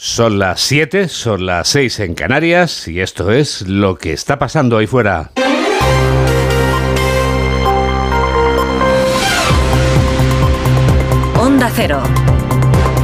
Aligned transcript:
Son 0.00 0.38
las 0.38 0.60
7, 0.60 1.08
son 1.08 1.44
las 1.44 1.66
6 1.70 1.98
en 1.98 2.14
Canarias 2.14 2.86
y 2.86 3.00
esto 3.00 3.32
es 3.32 3.62
lo 3.66 3.96
que 3.96 4.12
está 4.12 4.38
pasando 4.38 4.78
ahí 4.78 4.86
fuera. 4.86 5.32
Onda 11.36 11.68
Cero. 11.74 12.00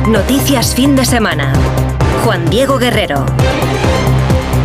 Noticias 0.06 0.72
fin 0.76 0.94
de 0.94 1.04
semana. 1.04 1.52
Juan 2.22 2.48
Diego 2.48 2.78
Guerrero. 2.78 3.26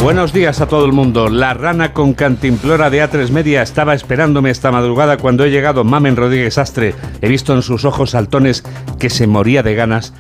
Buenos 0.04 0.32
días 0.32 0.62
a 0.62 0.68
todo 0.68 0.86
el 0.86 0.94
mundo. 0.94 1.30
La 1.30 1.56
rana 1.56 1.94
con 1.94 2.14
cantimplora 2.14 2.92
de 2.92 3.04
A3 3.04 3.32
Media 3.32 3.64
estaba 3.64 3.96
esperándome 3.96 4.52
esta 4.52 4.72
madrugada 4.72 5.18
cuando 5.18 5.46
he 5.46 5.50
llegado 5.50 5.84
Mamen 5.84 6.16
Rodríguez 6.16 6.60
Astre. 6.60 6.94
He 7.22 7.28
visto 7.28 7.56
en 7.56 7.64
sus 7.64 7.86
ojos 7.86 8.12
saltones 8.12 8.64
que 9.00 9.10
se 9.10 9.26
moría 9.26 9.64
de 9.64 9.74
ganas 9.74 10.14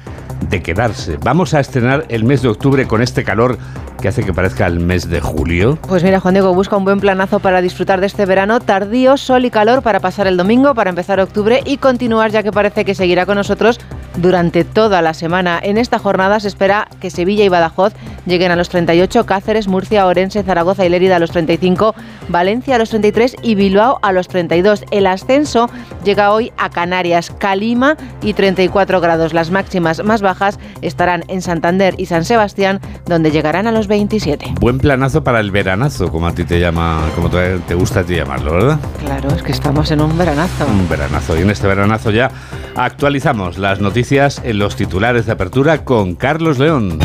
de 0.49 0.61
quedarse. 0.61 1.17
Vamos 1.23 1.53
a 1.53 1.59
estrenar 1.59 2.05
el 2.09 2.23
mes 2.23 2.41
de 2.41 2.49
octubre 2.49 2.87
con 2.87 3.01
este 3.01 3.23
calor 3.23 3.57
que 4.01 4.07
hace 4.07 4.23
que 4.23 4.33
parezca 4.33 4.65
el 4.65 4.79
mes 4.79 5.09
de 5.09 5.19
julio. 5.19 5.77
Pues 5.87 6.03
mira, 6.03 6.19
Juan 6.19 6.33
Diego 6.33 6.53
busca 6.53 6.77
un 6.77 6.85
buen 6.85 6.99
planazo 6.99 7.39
para 7.39 7.61
disfrutar 7.61 7.99
de 7.99 8.07
este 8.07 8.25
verano 8.25 8.59
tardío, 8.59 9.17
sol 9.17 9.45
y 9.45 9.51
calor 9.51 9.81
para 9.81 9.99
pasar 9.99 10.27
el 10.27 10.37
domingo, 10.37 10.73
para 10.73 10.89
empezar 10.89 11.19
octubre 11.19 11.61
y 11.65 11.77
continuar 11.77 12.31
ya 12.31 12.43
que 12.43 12.51
parece 12.51 12.85
que 12.85 12.95
seguirá 12.95 13.25
con 13.25 13.35
nosotros 13.35 13.79
durante 14.15 14.63
toda 14.63 15.01
la 15.01 15.13
semana. 15.13 15.59
En 15.61 15.77
esta 15.77 15.99
jornada 15.99 16.39
se 16.39 16.47
espera 16.47 16.87
que 16.99 17.09
Sevilla 17.09 17.43
y 17.43 17.49
Badajoz 17.49 17.93
lleguen 18.25 18.51
a 18.51 18.55
los 18.55 18.69
38, 18.69 19.25
Cáceres, 19.25 19.67
Murcia, 19.67 20.05
Orense, 20.05 20.43
Zaragoza 20.43 20.85
y 20.85 20.89
Lérida 20.89 21.17
a 21.17 21.19
los 21.19 21.31
35, 21.31 21.95
Valencia 22.27 22.75
a 22.75 22.77
los 22.77 22.89
33 22.89 23.37
y 23.41 23.55
Bilbao 23.55 23.99
a 24.01 24.11
los 24.11 24.27
32. 24.27 24.85
El 24.91 25.07
ascenso 25.07 25.69
llega 26.03 26.31
hoy 26.31 26.51
a 26.57 26.69
Canarias, 26.69 27.31
Calima 27.37 27.97
y 28.21 28.33
34 28.33 29.01
grados. 29.01 29.33
Las 29.33 29.51
máximas 29.51 30.03
más 30.03 30.21
bajas 30.21 30.59
estarán 30.81 31.23
en 31.27 31.41
Santander 31.41 31.95
y 31.97 32.05
San 32.05 32.25
Sebastián, 32.25 32.79
donde 33.05 33.31
llegarán 33.31 33.67
a 33.67 33.71
los 33.71 33.87
27. 33.87 34.53
Buen 34.59 34.79
planazo 34.79 35.23
para 35.23 35.39
el 35.39 35.51
veranazo, 35.51 36.11
como 36.11 36.27
a 36.27 36.33
ti 36.33 36.43
te 36.43 36.59
llama, 36.59 37.01
como 37.15 37.29
te 37.29 37.75
gusta 37.75 38.01
a 38.01 38.03
ti 38.03 38.15
llamarlo, 38.15 38.53
¿verdad? 38.53 38.79
Claro, 38.99 39.29
es 39.29 39.43
que 39.43 39.51
estamos 39.51 39.91
en 39.91 40.01
un 40.01 40.17
veranazo. 40.17 40.65
Un 40.65 40.87
veranazo. 40.89 41.37
Y 41.37 41.41
en 41.41 41.49
este 41.49 41.67
veranazo 41.67 42.11
ya 42.11 42.31
actualizamos 42.79 43.57
las 43.57 43.81
noticias 43.81 44.41
en 44.45 44.57
los 44.57 44.77
titulares 44.77 45.25
de 45.25 45.33
apertura 45.33 45.83
con 45.83 46.15
Carlos 46.15 46.59
León. 46.59 46.99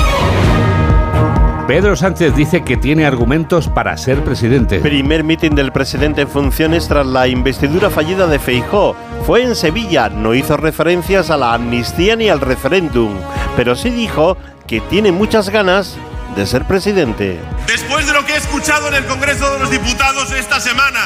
Pedro 1.67 1.97
Sánchez 1.97 2.37
dice 2.37 2.63
que 2.63 2.77
tiene 2.77 3.07
argumentos 3.07 3.69
para 3.69 3.97
ser 3.97 4.23
presidente. 4.23 4.79
Primer 4.79 5.25
mitin 5.25 5.57
del 5.57 5.73
presidente 5.73 6.23
en 6.23 6.29
funciones 6.29 6.87
tras 6.87 7.07
la 7.07 7.27
investidura 7.27 7.91
fallida 7.91 8.29
de 8.29 8.39
Feijó. 8.39 8.95
Fue 9.27 9.43
en 9.43 9.57
Sevilla, 9.57 10.09
no 10.11 10.35
hizo 10.35 10.57
referencias 10.57 11.31
a 11.31 11.37
la 11.37 11.55
amnistía 11.55 12.15
ni 12.15 12.29
al 12.29 12.41
referéndum, 12.41 13.13
pero 13.57 13.75
sí 13.75 13.91
dijo 13.91 14.37
que 14.69 14.81
tiene 14.81 15.11
muchas 15.11 15.49
ganas 15.49 15.97
de 16.37 16.47
ser 16.47 16.65
presidente. 16.67 17.41
Después 17.67 18.07
de 18.07 18.13
lo 18.13 18.25
que 18.25 18.35
he 18.35 18.37
escuchado 18.37 18.89
en 18.89 18.95
el 18.95 19.07
Congreso 19.07 19.53
de 19.55 19.59
los 19.59 19.71
Diputados 19.71 20.31
esta 20.33 20.61
semana, 20.61 21.01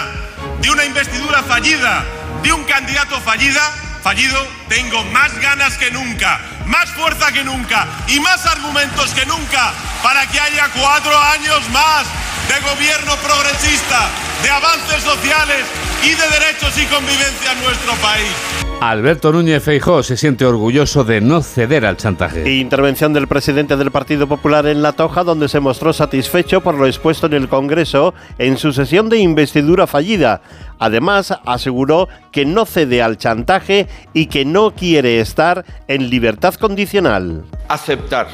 de 0.60 0.70
una 0.70 0.84
investidura 0.84 1.42
fallida, 1.42 2.04
de 2.42 2.52
un 2.52 2.64
candidato 2.64 3.18
fallida, 3.20 3.87
fallido, 4.08 4.48
tengo 4.70 5.04
más 5.12 5.38
ganas 5.38 5.76
que 5.76 5.90
nunca, 5.90 6.40
más 6.64 6.88
fuerza 6.92 7.30
que 7.30 7.44
nunca 7.44 7.86
y 8.06 8.18
más 8.20 8.46
argumentos 8.46 9.12
que 9.12 9.26
nunca 9.26 9.70
para 10.02 10.26
que 10.28 10.40
haya 10.40 10.66
cuatro 10.70 11.14
años 11.18 11.60
más 11.68 12.06
de 12.48 12.58
gobierno 12.70 13.14
progresista, 13.16 14.08
de 14.42 14.48
avances 14.48 15.02
sociales 15.02 15.66
y 16.04 16.10
de 16.10 16.38
derechos 16.38 16.76
y 16.78 16.86
convivencia 16.86 17.52
en 17.52 17.64
nuestro 17.64 17.92
país. 17.94 18.68
Alberto 18.80 19.32
Núñez 19.32 19.62
Feijó 19.62 20.04
se 20.04 20.16
siente 20.16 20.44
orgulloso 20.44 21.02
de 21.02 21.20
no 21.20 21.42
ceder 21.42 21.84
al 21.84 21.96
chantaje. 21.96 22.48
Intervención 22.48 23.12
del 23.12 23.26
presidente 23.26 23.76
del 23.76 23.90
Partido 23.90 24.28
Popular 24.28 24.66
en 24.66 24.82
La 24.82 24.92
Toja, 24.92 25.24
donde 25.24 25.48
se 25.48 25.58
mostró 25.58 25.92
satisfecho 25.92 26.60
por 26.60 26.76
lo 26.76 26.86
expuesto 26.86 27.26
en 27.26 27.32
el 27.32 27.48
Congreso 27.48 28.14
en 28.38 28.56
su 28.56 28.72
sesión 28.72 29.08
de 29.08 29.18
investidura 29.18 29.88
fallida. 29.88 30.42
Además, 30.78 31.34
aseguró 31.44 32.08
que 32.30 32.44
no 32.44 32.66
cede 32.66 33.02
al 33.02 33.18
chantaje 33.18 33.88
y 34.12 34.26
que 34.26 34.44
no 34.44 34.70
quiere 34.70 35.18
estar 35.18 35.64
en 35.88 36.08
libertad 36.08 36.54
condicional. 36.54 37.44
Aceptar 37.68 38.28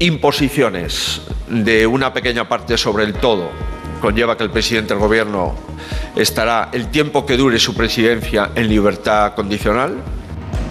imposiciones 0.00 1.22
de 1.48 1.86
una 1.86 2.12
pequeña 2.12 2.48
parte 2.48 2.76
sobre 2.76 3.04
el 3.04 3.14
todo 3.14 3.77
conlleva 3.98 4.36
que 4.36 4.44
el 4.44 4.50
presidente 4.50 4.94
del 4.94 5.02
gobierno 5.02 5.54
estará 6.16 6.68
el 6.72 6.88
tiempo 6.88 7.26
que 7.26 7.36
dure 7.36 7.58
su 7.58 7.74
presidencia 7.74 8.50
en 8.54 8.68
libertad 8.68 9.34
condicional. 9.34 9.96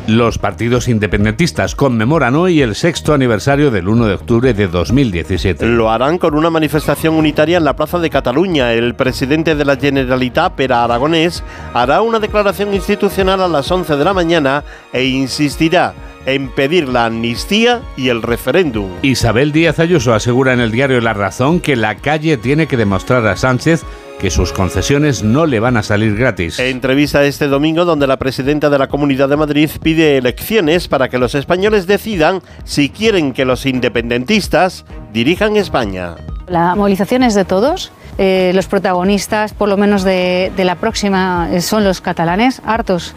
Los 0.08 0.38
partidos 0.38 0.88
independentistas 0.88 1.76
conmemoran 1.76 2.34
hoy 2.36 2.62
el 2.62 2.76
sexto 2.76 3.14
aniversario 3.14 3.72
del 3.72 3.90
1 3.90 4.06
de 4.06 4.14
octubre 4.14 4.54
de 4.54 4.70
2017. 4.70 5.66
Lo 5.66 5.92
harán 5.92 6.18
con 6.18 6.34
una 6.34 6.50
manifestación 6.50 7.16
unitaria 7.16 7.58
en 7.58 7.66
la 7.66 7.76
Plaza 7.76 8.00
de 8.00 8.10
Cataluña. 8.10 8.72
El 8.72 8.96
presidente 8.96 9.54
de 9.54 9.66
la 9.66 9.76
Generalitat, 9.76 10.54
Pera 10.54 10.86
Aragonés, 10.86 11.44
hará 11.74 12.02
una 12.02 12.20
declaración 12.20 12.74
institucional 12.74 13.42
a 13.42 13.50
las 13.50 13.70
11 13.70 13.98
de 13.98 14.06
la 14.06 14.14
mañana 14.14 14.64
e 14.94 15.04
insistirá 15.04 15.94
en 16.28 16.50
pedir 16.50 16.90
la 16.90 17.06
amnistía 17.06 17.82
y 17.96 18.10
el 18.10 18.22
referéndum. 18.22 18.92
Isabel 19.02 19.54
Díaz 19.54 19.80
Ayuso 19.80 20.14
asegura 20.14 20.54
en 20.54 20.60
el 20.60 20.72
diario 20.72 21.00
La 21.02 21.14
Razón 21.14 21.62
que 21.62 21.76
la 21.76 21.96
calle 21.96 22.38
tiene 22.38 22.68
que 22.68 22.78
demostrar 22.78 23.26
a 23.26 23.38
Sánchez 23.38 23.84
que 24.20 24.30
sus 24.30 24.52
concesiones 24.52 25.24
no 25.24 25.46
le 25.46 25.60
van 25.60 25.78
a 25.78 25.84
salir 25.84 26.18
gratis. 26.18 26.60
Entrevista 26.60 27.24
este 27.24 27.48
domingo 27.48 27.86
donde 27.86 28.08
la 28.08 28.18
presidenta 28.18 28.70
de 28.70 28.78
la 28.78 28.88
Comunidad 28.88 29.30
de 29.30 29.38
Madrid 29.38 29.70
pide 29.82 30.18
elecciones 30.18 30.88
para 30.88 31.08
que 31.08 31.18
los 31.18 31.34
españoles 31.34 31.88
decidan 31.88 32.42
si 32.66 32.90
quieren 32.90 33.32
que 33.32 33.46
los 33.46 33.66
independentistas 33.66 34.86
dirijan 35.14 35.56
España. 35.56 36.16
La 36.48 36.76
movilización 36.76 37.24
es 37.24 37.36
de 37.36 37.46
todos. 37.46 37.92
Eh, 38.18 38.52
los 38.56 38.66
protagonistas, 38.66 39.54
por 39.54 39.70
lo 39.70 39.78
menos 39.78 40.04
de, 40.04 40.52
de 40.58 40.66
la 40.66 40.76
próxima, 40.76 41.48
son 41.62 41.84
los 41.84 42.02
catalanes, 42.02 42.62
hartos 42.66 43.14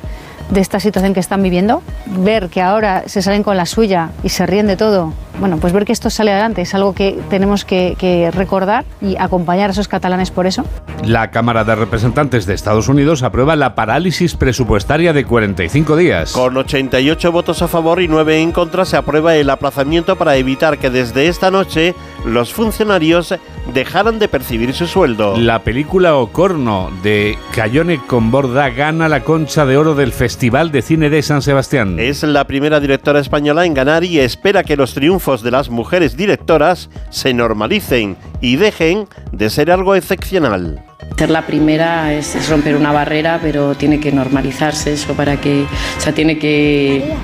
de 0.50 0.60
esta 0.60 0.80
situación 0.80 1.14
que 1.14 1.20
están 1.20 1.42
viviendo, 1.42 1.82
ver 2.06 2.48
que 2.48 2.60
ahora 2.60 3.04
se 3.06 3.22
salen 3.22 3.42
con 3.42 3.56
la 3.56 3.66
suya 3.66 4.10
y 4.22 4.28
se 4.28 4.46
ríen 4.46 4.66
de 4.66 4.76
todo, 4.76 5.12
bueno, 5.40 5.56
pues 5.56 5.72
ver 5.72 5.86
que 5.86 5.92
esto 5.92 6.10
sale 6.10 6.32
adelante 6.32 6.60
es 6.62 6.74
algo 6.74 6.94
que 6.94 7.18
tenemos 7.30 7.64
que, 7.64 8.30
recordar 8.34 8.84
y 9.00 9.16
acompañar 9.16 9.70
a 9.70 9.72
esos 9.72 9.88
catalanes 9.88 10.30
por 10.30 10.46
eso. 10.46 10.64
La 11.04 11.30
Cámara 11.30 11.64
de 11.64 11.74
Representantes 11.74 12.44
de 12.44 12.52
Estados 12.52 12.88
Unidos 12.88 13.22
aprueba 13.22 13.56
la 13.56 13.74
parálisis 13.74 14.34
presupuestaria 14.34 15.12
de 15.12 15.24
45 15.24 15.96
días. 15.96 16.32
Con 16.32 16.56
88 16.56 17.32
votos 17.32 17.62
a 17.62 17.68
favor 17.68 18.02
y 18.02 18.08
9 18.08 18.42
en 18.42 18.52
contra 18.52 18.84
se 18.84 18.98
aprueba 18.98 19.34
el 19.34 19.48
aplazamiento 19.48 20.16
para 20.16 20.36
evitar 20.36 20.78
que 20.78 20.90
desde 20.90 21.28
esta 21.28 21.50
noche 21.50 21.94
los 22.26 22.52
funcionarios 22.52 23.34
dejaran 23.72 24.18
de 24.18 24.28
percibir 24.28 24.74
su 24.74 24.86
sueldo. 24.86 25.36
La 25.38 25.60
película 25.60 26.16
Ocorno 26.16 26.90
de 27.02 27.38
Cayone 27.54 27.98
con 28.06 28.30
Borda 28.30 28.68
gana 28.70 29.08
la 29.08 29.20
concha 29.20 29.64
de 29.64 29.76
oro 29.76 29.94
del 29.94 30.12
Festival 30.12 30.70
de 30.70 30.82
Cine 30.82 31.08
de 31.08 31.22
San 31.22 31.40
Sebastián. 31.40 31.98
Es 31.98 32.22
la 32.22 32.44
primera 32.44 32.80
directora 32.80 33.20
española 33.20 33.64
en 33.64 33.74
ganar 33.74 34.04
y 34.04 34.18
espera 34.18 34.64
que 34.64 34.76
los 34.76 34.92
triunfos 34.92 35.29
de 35.38 35.50
las 35.50 35.70
mujeres 35.70 36.16
directoras 36.16 36.90
se 37.10 37.32
normalicen 37.32 38.16
y 38.40 38.56
dejen 38.56 39.06
de 39.32 39.48
ser 39.50 39.70
algo 39.70 39.94
excepcional. 39.94 40.84
Ser 41.16 41.30
la 41.30 41.46
primera 41.46 42.12
es, 42.14 42.48
romper 42.48 42.76
una 42.76 42.92
barrera, 42.92 43.38
pero 43.42 43.74
tiene 43.74 44.00
que 44.00 44.10
normalizarse 44.10 44.94
eso 44.94 45.14
para 45.14 45.40
que, 45.40 45.62
o 45.62 46.00
sea, 46.00 46.14
tiene 46.14 46.38
que, 46.38 47.14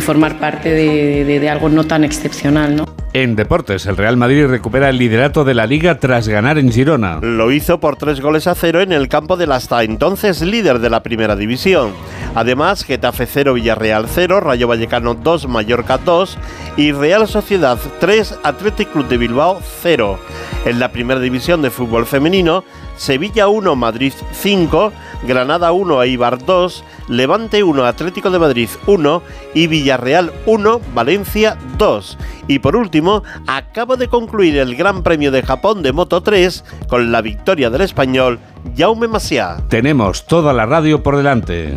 formar 0.00 0.38
parte 0.38 0.70
de, 0.70 1.24
de 1.24 1.50
algo 1.50 1.68
no 1.68 1.84
tan 1.84 2.04
excepcional, 2.04 2.76
¿no? 2.76 2.84
En 3.14 3.36
deportes, 3.36 3.86
el 3.86 3.96
Real 3.96 4.16
Madrid 4.16 4.46
recupera 4.46 4.90
el 4.90 4.98
liderato 4.98 5.44
de 5.44 5.54
la 5.54 5.66
liga 5.66 5.98
tras 5.98 6.28
ganar 6.28 6.58
en 6.58 6.70
Girona. 6.70 7.18
Lo 7.20 7.50
hizo 7.50 7.80
por 7.80 7.96
tres 7.96 8.20
goles 8.20 8.46
a 8.46 8.54
cero 8.54 8.80
en 8.80 8.92
el 8.92 9.08
campo 9.08 9.36
del 9.36 9.50
hasta 9.52 9.82
entonces 9.82 10.42
líder 10.42 10.78
de 10.78 10.90
la 10.90 11.02
primera 11.02 11.34
división. 11.34 11.92
Además, 12.38 12.84
Getafe 12.84 13.26
0, 13.26 13.54
Villarreal 13.54 14.06
0, 14.08 14.38
Rayo 14.38 14.68
Vallecano 14.68 15.14
2, 15.14 15.48
Mallorca 15.48 15.98
2 15.98 16.38
y 16.76 16.92
Real 16.92 17.26
Sociedad 17.26 17.76
3, 17.98 18.38
Athletic 18.44 18.92
Club 18.92 19.08
de 19.08 19.16
Bilbao 19.16 19.60
0. 19.82 20.20
En 20.64 20.78
la 20.78 20.92
primera 20.92 21.18
división 21.18 21.62
de 21.62 21.72
fútbol 21.72 22.06
femenino, 22.06 22.62
Sevilla 22.98 23.48
1, 23.48 23.76
Madrid 23.76 24.12
5, 24.32 24.92
Granada 25.22 25.72
1, 25.72 26.02
Eibar 26.02 26.44
2, 26.44 26.84
Levante 27.08 27.62
1, 27.62 27.84
Atlético 27.84 28.30
de 28.30 28.38
Madrid 28.38 28.68
1 28.86 29.22
y 29.54 29.66
Villarreal 29.68 30.32
1, 30.44 30.80
Valencia 30.94 31.56
2. 31.78 32.18
Y 32.48 32.58
por 32.58 32.76
último, 32.76 33.22
acaba 33.46 33.96
de 33.96 34.08
concluir 34.08 34.58
el 34.58 34.76
Gran 34.76 35.02
Premio 35.02 35.30
de 35.30 35.42
Japón 35.42 35.82
de 35.82 35.92
Moto 35.92 36.22
3 36.22 36.64
con 36.88 37.10
la 37.10 37.22
victoria 37.22 37.70
del 37.70 37.82
español 37.82 38.40
Jaume 38.76 39.08
Masia. 39.08 39.56
Tenemos 39.68 40.26
toda 40.26 40.52
la 40.52 40.66
radio 40.66 41.02
por 41.02 41.16
delante. 41.16 41.74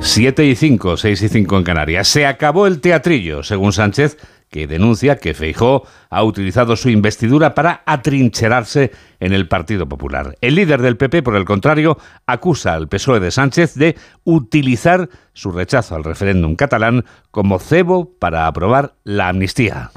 7 0.00 0.44
y 0.44 0.54
5, 0.54 0.98
6 0.98 1.22
y 1.22 1.28
5 1.28 1.56
en 1.56 1.64
Canarias. 1.64 2.08
Se 2.08 2.26
acabó 2.26 2.66
el 2.66 2.80
teatrillo, 2.80 3.42
según 3.42 3.72
Sánchez 3.72 4.18
que 4.54 4.68
denuncia 4.68 5.16
que 5.16 5.34
Feijó 5.34 5.82
ha 6.10 6.22
utilizado 6.22 6.76
su 6.76 6.88
investidura 6.88 7.56
para 7.56 7.82
atrincherarse 7.86 8.92
en 9.18 9.32
el 9.32 9.48
Partido 9.48 9.88
Popular. 9.88 10.36
El 10.40 10.54
líder 10.54 10.80
del 10.80 10.96
PP, 10.96 11.24
por 11.24 11.34
el 11.34 11.44
contrario, 11.44 11.98
acusa 12.24 12.74
al 12.74 12.86
PSOE 12.86 13.18
de 13.18 13.32
Sánchez 13.32 13.74
de 13.74 13.96
utilizar 14.22 15.08
su 15.32 15.50
rechazo 15.50 15.96
al 15.96 16.04
referéndum 16.04 16.54
catalán 16.54 17.04
como 17.32 17.58
cebo 17.58 18.14
para 18.16 18.46
aprobar 18.46 18.94
la 19.02 19.26
amnistía. 19.26 19.90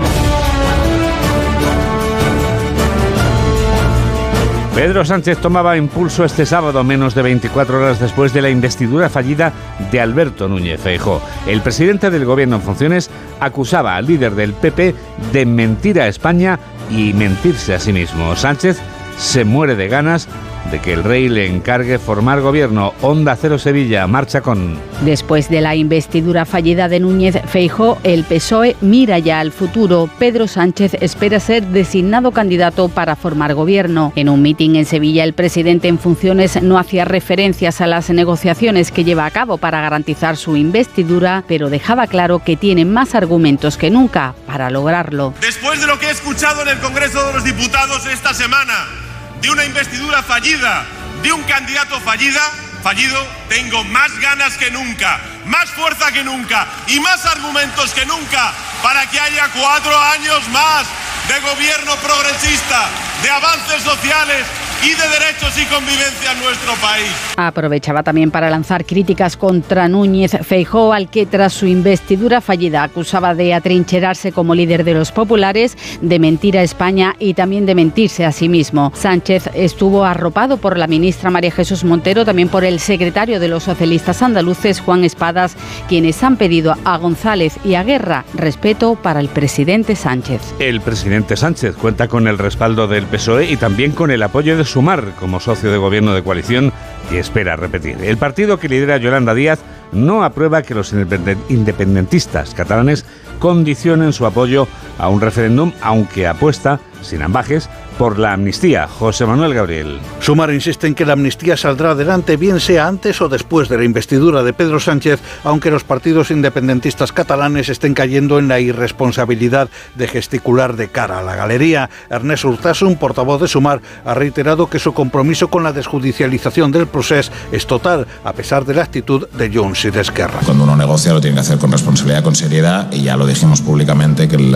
Pedro 4.78 5.04
Sánchez 5.04 5.40
tomaba 5.40 5.76
impulso 5.76 6.24
este 6.24 6.46
sábado, 6.46 6.84
menos 6.84 7.16
de 7.16 7.24
24 7.24 7.80
horas 7.80 8.00
después 8.00 8.32
de 8.32 8.44
la 8.44 8.52
investidura 8.52 9.10
fallida 9.10 9.52
de 9.92 10.00
Alberto 10.00 10.48
Núñez 10.48 10.80
Feijóo. 10.80 11.20
El 11.48 11.62
presidente 11.62 12.12
del 12.12 12.26
gobierno 12.26 12.58
en 12.58 12.62
funciones 12.62 13.10
acusaba 13.40 13.96
al 13.96 14.06
líder 14.06 14.36
del 14.36 14.54
PP 14.54 14.94
de 15.34 15.46
mentir 15.48 16.00
a 16.00 16.08
España 16.08 16.60
y 16.92 17.12
mentirse 17.14 17.74
a 17.74 17.80
sí 17.80 17.92
mismo. 17.92 18.36
Sánchez 18.36 18.78
se 19.18 19.46
muere 19.46 19.76
de 19.76 19.88
ganas 19.88 20.28
de 20.72 20.80
que 20.80 20.94
el 20.94 21.04
rey 21.04 21.30
le 21.30 21.48
encargue 21.48 22.00
formar 22.00 22.42
gobierno. 22.42 22.94
Onda 23.02 23.36
Cero 23.36 23.58
Sevilla 23.58 24.08
marcha 24.08 24.42
con. 24.42 24.78
Después 25.02 25.50
de 25.50 25.62
la 25.62 25.76
investidura 25.76 26.46
fallida 26.46 26.90
de 26.90 27.00
Núñez 27.00 27.40
Feijó, 27.48 27.98
el 28.04 28.24
PSOE 28.24 28.76
mira 28.82 29.20
ya 29.20 29.40
al 29.40 29.52
futuro. 29.52 30.10
Pedro 30.20 30.48
Sánchez 30.48 30.96
espera 31.02 31.40
ser 31.40 31.66
designado 31.68 32.32
candidato 32.32 32.90
para 32.90 33.16
formar 33.16 33.54
gobierno. 33.54 34.12
En 34.16 34.30
un 34.30 34.42
mitin 34.42 34.76
en 34.76 34.86
Sevilla, 34.86 35.24
el 35.24 35.34
presidente 35.34 35.88
en 35.88 36.00
funciones 36.00 36.62
no 36.62 36.78
hacía 36.78 37.06
referencias 37.06 37.82
a 37.82 37.88
las 37.88 38.10
negociaciones 38.10 38.92
que 38.92 39.04
lleva 39.04 39.26
a 39.26 39.32
cabo 39.32 39.58
para 39.58 39.82
garantizar 39.82 40.38
su 40.38 40.56
investidura, 40.56 41.44
pero 41.48 41.70
dejaba 41.70 42.08
claro 42.08 42.40
que 42.44 42.58
tiene 42.58 42.86
más 42.86 43.16
argumentos 43.16 43.78
que 43.78 43.90
nunca 43.90 44.34
para 44.46 44.70
lograrlo. 44.70 45.34
Después 45.42 45.80
de 45.80 45.88
lo 45.88 46.00
que 46.00 46.08
he 46.08 46.12
escuchado 46.12 46.62
en 46.64 46.70
el 46.70 46.80
Congreso 46.80 47.26
de 47.28 47.34
los 47.34 47.44
Diputados 47.44 48.06
esta 48.08 48.34
semana, 48.34 49.07
de 49.42 49.50
una 49.50 49.66
investidura 49.66 50.24
fallida, 50.24 50.86
de 51.22 51.32
un 51.32 51.44
candidato 51.44 52.00
fallida, 52.02 52.42
fallido, 52.84 53.26
tengo 53.50 53.84
más 53.86 54.18
ganas 54.20 54.58
que 54.58 54.72
nunca, 54.72 55.20
más 55.46 55.70
fuerza 55.72 56.12
que 56.12 56.24
nunca 56.24 56.68
y 56.88 57.00
más 57.00 57.26
argumentos 57.26 57.94
que 57.94 58.06
nunca 58.06 58.52
para 58.82 59.10
que 59.10 59.20
haya 59.20 59.50
cuatro 59.50 59.98
años 60.00 60.48
más 60.50 60.86
de 61.28 61.40
gobierno 61.42 61.96
progresista, 61.98 62.88
de 63.22 63.30
avances 63.30 63.84
sociales 63.84 64.46
y 64.84 64.90
de 64.90 65.08
derechos 65.20 65.58
y 65.60 65.66
convivencia 65.66 66.32
en 66.34 66.40
nuestro 66.40 66.74
país. 66.76 67.08
Aprovechaba 67.36 68.04
también 68.04 68.32
para 68.32 68.50
lanzar 68.50 68.86
críticas 68.86 69.38
contra 69.38 69.88
Núñez 69.88 70.38
Feijó, 70.44 70.94
al 70.94 71.10
que 71.10 71.26
tras 71.26 71.54
su 71.54 71.66
investidura 71.68 72.42
fallida 72.42 72.84
acusaba 72.84 73.36
de 73.36 73.54
atrincherarse 73.54 74.32
como 74.32 74.56
líder 74.56 74.84
de 74.84 74.94
los 74.94 75.12
populares, 75.12 75.78
de 76.02 76.20
mentir 76.20 76.58
a 76.58 76.64
España 76.64 77.16
y 77.20 77.34
también 77.34 77.66
de 77.66 77.76
mentirse 77.76 78.26
a 78.26 78.32
sí 78.32 78.50
mismo. 78.50 78.92
Sánchez 78.96 79.50
estuvo 79.54 80.06
arropado 80.06 80.58
por 80.58 80.78
la 80.78 80.88
ministra 80.88 81.30
María 81.30 81.52
Jesús 81.52 81.84
Montero, 81.84 82.26
también 82.26 82.50
por 82.50 82.64
el 82.64 82.80
secretario 82.80 83.40
de 83.40 83.48
los 83.48 83.64
socialistas 83.64 84.22
andaluces, 84.22 84.80
Juan 84.80 85.04
Espadas, 85.04 85.56
quienes 85.88 86.22
han 86.24 86.38
pedido 86.38 86.76
a 86.86 86.98
González 86.98 87.54
y 87.64 87.76
a 87.76 87.84
Guerra 87.84 88.26
respeto 88.34 88.96
para 88.96 89.20
el 89.20 89.30
presidente 89.30 89.96
Sánchez. 89.96 90.42
El 90.60 90.82
presidente 90.82 91.36
Sánchez 91.36 91.76
cuenta 91.76 92.08
con 92.08 92.28
el 92.28 92.38
respaldo 92.38 92.88
del 92.88 93.06
PSOE 93.06 93.52
y 93.52 93.58
también 93.58 93.92
con 93.92 94.12
el 94.12 94.24
apoyo 94.24 94.58
de 94.58 94.66
Sumar 94.68 95.14
como 95.20 95.40
socio 95.40 95.72
de 95.72 95.78
gobierno 95.78 96.14
de 96.14 96.24
coalición 96.24 96.72
y 97.12 97.16
espera 97.16 97.56
repetir. 97.56 97.98
El 98.04 98.18
partido 98.18 98.60
que 98.60 98.70
lidera 98.70 98.98
Yolanda 98.98 99.34
Díaz 99.34 99.60
no 99.92 100.24
aprueba 100.24 100.62
que 100.62 100.76
los 100.76 100.94
independentistas 100.94 102.54
catalanes 102.54 103.06
condicionen 103.40 104.14
su 104.14 104.26
apoyo 104.26 104.68
a 105.00 105.10
un 105.10 105.22
referéndum, 105.22 105.72
aunque 105.82 106.28
apuesta, 106.28 106.80
sin 107.02 107.22
ambajes, 107.22 107.70
por 107.98 108.20
la 108.20 108.34
amnistía. 108.34 108.88
José 108.88 109.26
Manuel 109.26 109.54
Gabriel. 109.54 110.00
Sumar 110.20 110.54
insiste 110.54 110.88
en 110.88 110.96
que 110.96 111.06
la 111.06 111.14
amnistía 111.14 111.58
saldrá 111.58 111.92
adelante, 111.92 112.38
bien 112.38 112.60
sea 112.60 112.88
antes 112.88 113.22
o 113.22 113.30
después 113.30 113.70
de 113.70 113.78
la 113.78 113.84
investidura 113.84 114.44
de 114.44 114.54
Pedro 114.54 114.80
Sánchez, 114.80 115.20
aunque 115.44 115.72
los 115.72 115.84
partidos 115.84 116.32
independentistas 116.32 117.12
catalanes 117.12 117.70
estén 117.70 117.94
cayendo 117.94 118.40
en 118.40 118.48
la 118.48 118.60
irresponsabilidad 118.60 119.70
de 119.96 120.08
gesticular 120.08 120.76
de 120.76 120.90
cara 120.90 121.20
a 121.20 121.24
la 121.24 121.36
galería. 121.36 121.90
Ernest 122.10 122.46
Urtasun, 122.46 122.98
portavoz 122.98 123.42
de 123.42 123.48
Sumar, 123.48 123.82
ha 124.06 124.14
reiterado 124.14 124.70
que 124.70 124.80
su 124.80 124.94
compromiso 124.94 125.50
con 125.50 125.64
la 125.64 125.74
desjudicialización 125.74 126.72
del 126.72 126.88
proceso 126.88 127.32
es 127.52 127.66
total, 127.66 128.08
a 128.24 128.34
pesar 128.34 128.66
de 128.66 128.74
la 128.74 128.84
actitud 128.84 129.28
de 129.30 129.50
Junts 129.50 129.86
y 129.86 129.90
de 129.90 130.02
Esquerra. 130.02 130.40
Cuando 130.46 130.64
uno 130.64 130.76
negocia 130.76 131.14
lo 131.14 131.22
tiene 131.22 131.36
que 131.36 131.42
hacer 131.42 131.58
con 131.58 131.72
responsabilidad, 131.72 132.24
con 132.24 132.36
seriedad, 132.36 132.92
y 132.92 133.04
ya 133.04 133.18
lo 133.18 133.26
dijimos 133.26 133.62
públicamente 133.62 134.28
que 134.28 134.36
el, 134.36 134.56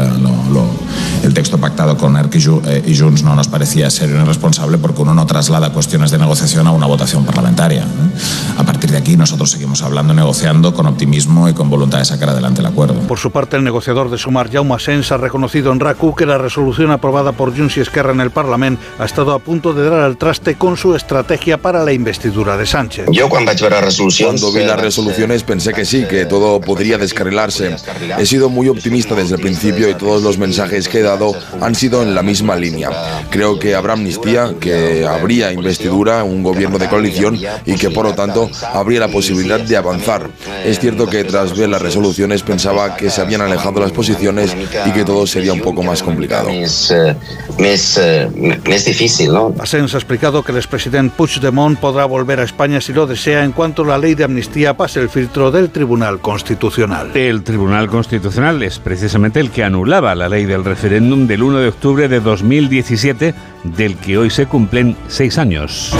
el 1.31 1.35
texto 1.35 1.57
pactado 1.57 1.95
con 1.95 2.17
ERC 2.17 2.35
y 2.85 2.97
Junts 2.97 3.23
no 3.23 3.31
no 3.31 3.37
nos 3.37 3.47
parecía 3.47 3.89
serio 3.89 4.19
y 4.21 4.25
responsable 4.25 4.77
porque 4.77 5.03
uno 5.03 5.13
no 5.13 5.25
traslada 5.25 5.71
cuestiones 5.71 6.11
de 6.11 6.17
negociación 6.17 6.67
a 6.67 6.71
una 6.71 6.85
votación 6.85 7.23
parlamentaria. 7.23 7.85
A 8.57 8.63
partir 8.65 8.91
de 8.91 8.97
aquí 8.97 9.15
nosotros 9.15 9.49
seguimos 9.51 9.81
hablando, 9.83 10.13
negociando 10.13 10.73
con 10.73 10.85
optimismo 10.85 11.47
y 11.47 11.53
con 11.53 11.69
voluntad 11.69 11.99
de 11.99 12.05
sacar 12.05 12.27
adelante 12.27 12.59
el 12.59 12.65
acuerdo. 12.65 12.95
Por 13.07 13.17
su 13.17 13.31
parte, 13.31 13.55
el 13.55 13.63
negociador 13.63 14.11
de 14.11 14.17
Sumar, 14.17 14.51
Jaume 14.51 14.75
Asens, 14.75 15.13
ha 15.13 15.17
reconocido 15.17 15.71
en 15.71 15.79
RACU 15.79 16.13
que 16.13 16.25
la 16.25 16.37
resolución 16.37 16.91
aprobada 16.91 17.31
por 17.31 17.55
Junts 17.55 17.77
y 17.77 17.79
Esquerra 17.79 18.11
en 18.11 18.19
el 18.19 18.31
Parlamento 18.31 18.83
ha 18.99 19.05
estado 19.05 19.31
a 19.31 19.39
punto 19.39 19.73
de 19.73 19.89
dar 19.89 20.01
al 20.01 20.17
traste 20.17 20.55
con 20.55 20.75
su 20.75 20.93
estrategia 20.93 21.57
para 21.57 21.85
la 21.85 21.93
investidura 21.93 22.57
de 22.57 22.65
Sánchez. 22.65 23.05
Yo 23.13 23.29
cuando 23.29 23.53
vi 23.53 23.59
las 23.61 23.81
resoluciones... 23.81 24.41
Cuando 24.41 24.59
vi 24.59 24.65
las 24.65 24.81
resoluciones 24.81 25.43
pensé 25.43 25.71
que 25.71 25.85
sí, 25.85 26.03
que 26.03 26.25
todo 26.25 26.59
podría 26.59 26.97
descarrilarse. 26.97 27.77
He 28.19 28.25
sido 28.25 28.49
muy 28.49 28.67
optimista 28.67 29.15
desde 29.15 29.35
el 29.35 29.41
principio 29.41 29.89
y 29.89 29.93
todos 29.93 30.21
los 30.21 30.37
mensajes 30.37 30.89
que 30.89 30.99
he 30.99 31.03
dado 31.03 31.20
han 31.59 31.75
sido 31.75 32.03
en 32.03 32.15
la 32.15 32.23
misma 32.23 32.55
línea. 32.55 32.89
Creo 33.29 33.59
que 33.59 33.75
habrá 33.75 33.93
amnistía, 33.93 34.53
que 34.59 35.05
habría 35.05 35.51
investidura, 35.51 36.23
un 36.23 36.43
gobierno 36.43 36.77
de 36.77 36.87
coalición 36.87 37.39
y 37.65 37.75
que 37.75 37.89
por 37.89 38.05
lo 38.05 38.13
tanto 38.13 38.49
habría 38.73 38.99
la 38.99 39.07
posibilidad 39.07 39.59
de 39.59 39.77
avanzar. 39.77 40.29
Es 40.65 40.79
cierto 40.79 41.07
que 41.07 41.23
tras 41.23 41.55
ver 41.57 41.69
las 41.69 41.81
resoluciones 41.81 42.43
pensaba 42.43 42.95
que 42.95 43.09
se 43.09 43.21
habían 43.21 43.41
alejado 43.41 43.79
las 43.79 43.91
posiciones 43.91 44.55
y 44.85 44.91
que 44.91 45.03
todo 45.03 45.27
sería 45.27 45.53
un 45.53 45.61
poco 45.61 45.83
más 45.83 46.03
complicado. 46.03 46.49
Es, 46.49 46.91
es 47.57 48.85
difícil, 48.85 49.33
¿no? 49.33 49.53
Asens 49.59 49.93
ha 49.93 49.97
explicado 49.97 50.43
que 50.43 50.51
el 50.51 50.57
expresidente 50.57 51.13
Puigdemont 51.15 51.79
podrá 51.79 52.05
volver 52.05 52.39
a 52.39 52.43
España 52.43 52.81
si 52.81 52.93
lo 52.93 53.07
desea 53.07 53.43
en 53.43 53.51
cuanto 53.51 53.83
la 53.83 53.97
ley 53.97 54.15
de 54.15 54.23
amnistía 54.23 54.75
pase 54.75 54.99
el 54.99 55.09
filtro 55.09 55.51
del 55.51 55.69
Tribunal 55.69 56.19
Constitucional. 56.19 57.11
El 57.15 57.43
Tribunal 57.43 57.87
Constitucional 57.87 58.61
es 58.63 58.79
precisamente 58.79 59.39
el 59.39 59.51
que 59.51 59.63
anulaba 59.63 60.15
la 60.15 60.29
ley 60.29 60.45
del 60.45 60.63
referéndum 60.63 61.10
del 61.11 61.43
1 61.43 61.59
de 61.59 61.67
octubre 61.67 62.07
de 62.07 62.21
2017 62.21 63.33
del 63.63 63.97
que 63.97 64.17
hoy 64.17 64.29
se 64.29 64.45
cumplen 64.45 64.95
seis 65.07 65.37
años. 65.37 65.93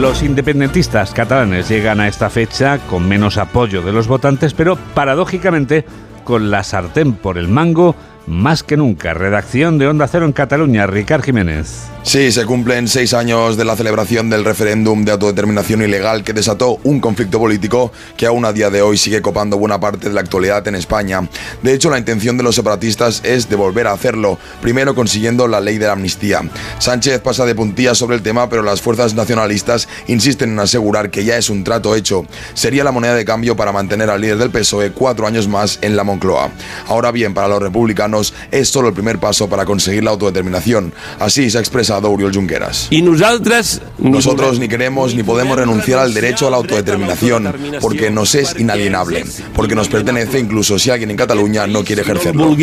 Los 0.00 0.22
independentistas 0.24 1.12
catalanes 1.12 1.68
llegan 1.68 2.00
a 2.00 2.08
esta 2.08 2.30
fecha 2.30 2.78
con 2.78 3.08
menos 3.08 3.38
apoyo 3.38 3.82
de 3.82 3.92
los 3.92 4.08
votantes, 4.08 4.52
pero 4.52 4.76
paradójicamente 4.94 5.84
con 6.24 6.50
la 6.50 6.64
sartén 6.64 7.12
por 7.12 7.38
el 7.38 7.46
mango 7.46 7.94
más 8.26 8.64
que 8.64 8.76
nunca. 8.76 9.14
Redacción 9.14 9.78
de 9.78 9.86
Onda 9.86 10.08
Cero 10.08 10.26
en 10.26 10.32
Cataluña, 10.32 10.86
Ricard 10.86 11.22
Jiménez. 11.22 11.88
Sí, 12.02 12.32
se 12.32 12.46
cumplen 12.46 12.88
seis 12.88 13.12
años 13.12 13.58
de 13.58 13.64
la 13.64 13.76
celebración 13.76 14.30
del 14.30 14.44
referéndum 14.44 15.04
de 15.04 15.12
autodeterminación 15.12 15.82
ilegal 15.82 16.24
que 16.24 16.32
desató 16.32 16.80
un 16.82 16.98
conflicto 16.98 17.38
político 17.38 17.92
que 18.16 18.26
aún 18.26 18.46
a 18.46 18.54
día 18.54 18.70
de 18.70 18.80
hoy 18.80 18.96
sigue 18.96 19.20
copando 19.20 19.58
buena 19.58 19.78
parte 19.78 20.08
de 20.08 20.14
la 20.14 20.22
actualidad 20.22 20.66
en 20.66 20.76
España. 20.76 21.28
De 21.62 21.74
hecho, 21.74 21.90
la 21.90 21.98
intención 21.98 22.38
de 22.38 22.42
los 22.42 22.56
separatistas 22.56 23.20
es 23.22 23.50
de 23.50 23.54
volver 23.54 23.86
a 23.86 23.92
hacerlo, 23.92 24.38
primero 24.62 24.94
consiguiendo 24.94 25.46
la 25.46 25.60
ley 25.60 25.76
de 25.76 25.86
la 25.86 25.92
amnistía. 25.92 26.40
Sánchez 26.78 27.20
pasa 27.20 27.44
de 27.44 27.54
puntillas 27.54 27.98
sobre 27.98 28.16
el 28.16 28.22
tema, 28.22 28.48
pero 28.48 28.62
las 28.62 28.80
fuerzas 28.80 29.14
nacionalistas 29.14 29.86
insisten 30.08 30.52
en 30.52 30.60
asegurar 30.60 31.10
que 31.10 31.24
ya 31.24 31.36
es 31.36 31.50
un 31.50 31.64
trato 31.64 31.94
hecho. 31.94 32.24
Sería 32.54 32.82
la 32.82 32.92
moneda 32.92 33.14
de 33.14 33.26
cambio 33.26 33.56
para 33.56 33.72
mantener 33.72 34.08
al 34.08 34.22
líder 34.22 34.38
del 34.38 34.50
PSOE 34.50 34.92
cuatro 34.92 35.26
años 35.26 35.48
más 35.48 35.78
en 35.82 35.96
la 35.96 36.04
Moncloa. 36.04 36.50
Ahora 36.88 37.12
bien, 37.12 37.34
para 37.34 37.48
los 37.48 37.62
republicanos 37.62 38.32
es 38.50 38.68
solo 38.70 38.88
el 38.88 38.94
primer 38.94 39.18
paso 39.18 39.48
para 39.48 39.66
conseguir 39.66 40.02
la 40.02 40.12
autodeterminación. 40.12 40.94
Así 41.18 41.50
se 41.50 41.58
expresa 41.58 41.89
Oriol 41.98 42.34
Junqueras. 42.34 42.88
Y 42.90 43.02
nosotros, 43.02 43.82
nosotros 43.98 44.58
ni 44.58 44.68
queremos 44.68 45.14
ni 45.14 45.22
podemos 45.22 45.56
renunciar 45.56 46.00
al 46.00 46.14
derecho 46.14 46.46
a 46.46 46.50
la 46.50 46.56
autodeterminación, 46.56 47.52
porque 47.80 48.10
nos 48.10 48.34
es 48.34 48.58
inalienable, 48.58 49.24
porque 49.54 49.74
nos 49.74 49.88
pertenece 49.88 50.38
incluso 50.38 50.78
si 50.78 50.90
alguien 50.90 51.10
en 51.10 51.16
Cataluña 51.16 51.66
no 51.66 51.84
quiere 51.84 52.02
ejercerlo. 52.02 52.56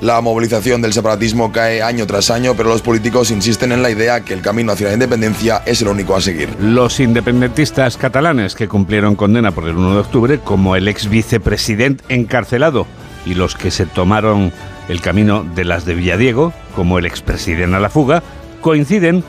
La 0.00 0.20
movilización 0.20 0.82
del 0.82 0.92
separatismo 0.92 1.52
cae 1.52 1.82
año 1.82 2.06
tras 2.06 2.30
año, 2.30 2.54
pero 2.56 2.68
los 2.68 2.82
políticos 2.82 3.30
insisten 3.30 3.72
en 3.72 3.82
la 3.82 3.90
idea 3.90 4.20
que 4.22 4.34
el 4.34 4.40
camino 4.40 4.72
hacia 4.72 4.88
la 4.88 4.94
independencia 4.94 5.62
es 5.66 5.82
el 5.82 5.88
único 5.88 6.16
a 6.16 6.20
seguir. 6.20 6.48
Los 6.60 7.00
independentistas 7.00 7.96
catalanes 7.96 8.54
que 8.54 8.68
cumplieron 8.68 9.16
condena 9.16 9.52
por 9.52 9.66
el 9.66 9.76
1 9.76 9.94
de 9.94 10.00
octubre, 10.00 10.38
como 10.38 10.76
el 10.76 10.88
ex 10.88 11.08
vicepresidente 11.08 12.04
encarcelado 12.08 12.86
y 13.26 13.34
los 13.34 13.54
que 13.54 13.70
se 13.70 13.86
tomaron 13.86 14.52
el 14.88 15.00
camino 15.00 15.44
de 15.54 15.64
las 15.64 15.84
de 15.84 15.94
Villadiego, 15.94 16.52
como 16.74 16.98
el 16.98 17.06
expresidente 17.06 17.76
a 17.76 17.80
la 17.80 17.90
fuga, 17.90 18.22
coinciden 18.60 19.24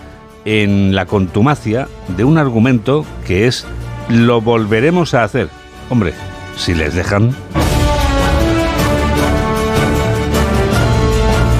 en 0.45 0.95
la 0.95 1.05
contumacia 1.05 1.87
de 2.07 2.23
un 2.23 2.37
argumento 2.37 3.05
que 3.25 3.47
es 3.47 3.65
lo 4.09 4.41
volveremos 4.41 5.13
a 5.13 5.23
hacer. 5.23 5.49
Hombre, 5.89 6.13
si 6.57 6.73
les 6.73 6.93
dejan. 6.95 7.35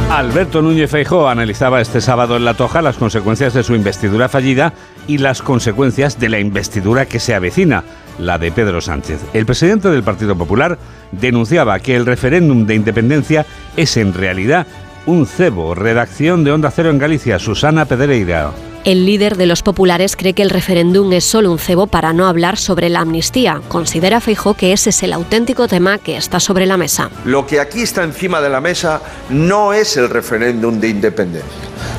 Alberto 0.09 0.61
Núñez 0.61 0.91
Feijóo 0.91 1.29
analizaba 1.29 1.79
este 1.81 2.01
sábado 2.01 2.35
en 2.35 2.45
La 2.45 2.53
Toja 2.53 2.81
las 2.81 2.97
consecuencias 2.97 3.53
de 3.53 3.63
su 3.63 3.75
investidura 3.75 4.29
fallida 4.29 4.73
y 5.07 5.17
las 5.17 5.41
consecuencias 5.41 6.19
de 6.19 6.29
la 6.29 6.39
investidura 6.39 7.05
que 7.05 7.19
se 7.19 7.33
avecina, 7.33 7.83
la 8.19 8.37
de 8.37 8.51
Pedro 8.51 8.81
Sánchez. 8.81 9.19
El 9.33 9.45
presidente 9.45 9.89
del 9.89 10.03
Partido 10.03 10.35
Popular 10.37 10.77
denunciaba 11.11 11.79
que 11.79 11.95
el 11.95 12.05
referéndum 12.05 12.65
de 12.65 12.75
independencia 12.75 13.45
es 13.77 13.97
en 13.97 14.13
realidad 14.13 14.67
un 15.05 15.25
cebo. 15.25 15.75
Redacción 15.75 16.43
de 16.43 16.51
Onda 16.51 16.71
Cero 16.71 16.89
en 16.89 16.99
Galicia, 16.99 17.39
Susana 17.39 17.85
Pedreira. 17.85 18.51
El 18.83 19.05
líder 19.05 19.37
de 19.37 19.45
los 19.45 19.61
populares 19.61 20.15
cree 20.15 20.33
que 20.33 20.41
el 20.41 20.49
referéndum 20.49 21.13
es 21.13 21.23
solo 21.23 21.51
un 21.51 21.59
cebo 21.59 21.85
para 21.85 22.13
no 22.13 22.25
hablar 22.25 22.57
sobre 22.57 22.89
la 22.89 23.01
amnistía. 23.01 23.61
Considera 23.67 24.21
Feijó 24.21 24.55
que 24.55 24.73
ese 24.73 24.89
es 24.89 25.03
el 25.03 25.13
auténtico 25.13 25.67
tema 25.67 25.99
que 25.99 26.17
está 26.17 26.39
sobre 26.39 26.65
la 26.65 26.77
mesa. 26.77 27.11
Lo 27.23 27.45
que 27.45 27.59
aquí 27.59 27.81
está 27.81 28.03
encima 28.03 28.41
de 28.41 28.49
la 28.49 28.59
mesa 28.59 28.99
no 29.29 29.71
es 29.71 29.97
el 29.97 30.09
referéndum 30.09 30.79
de 30.79 30.89
independencia. 30.89 31.51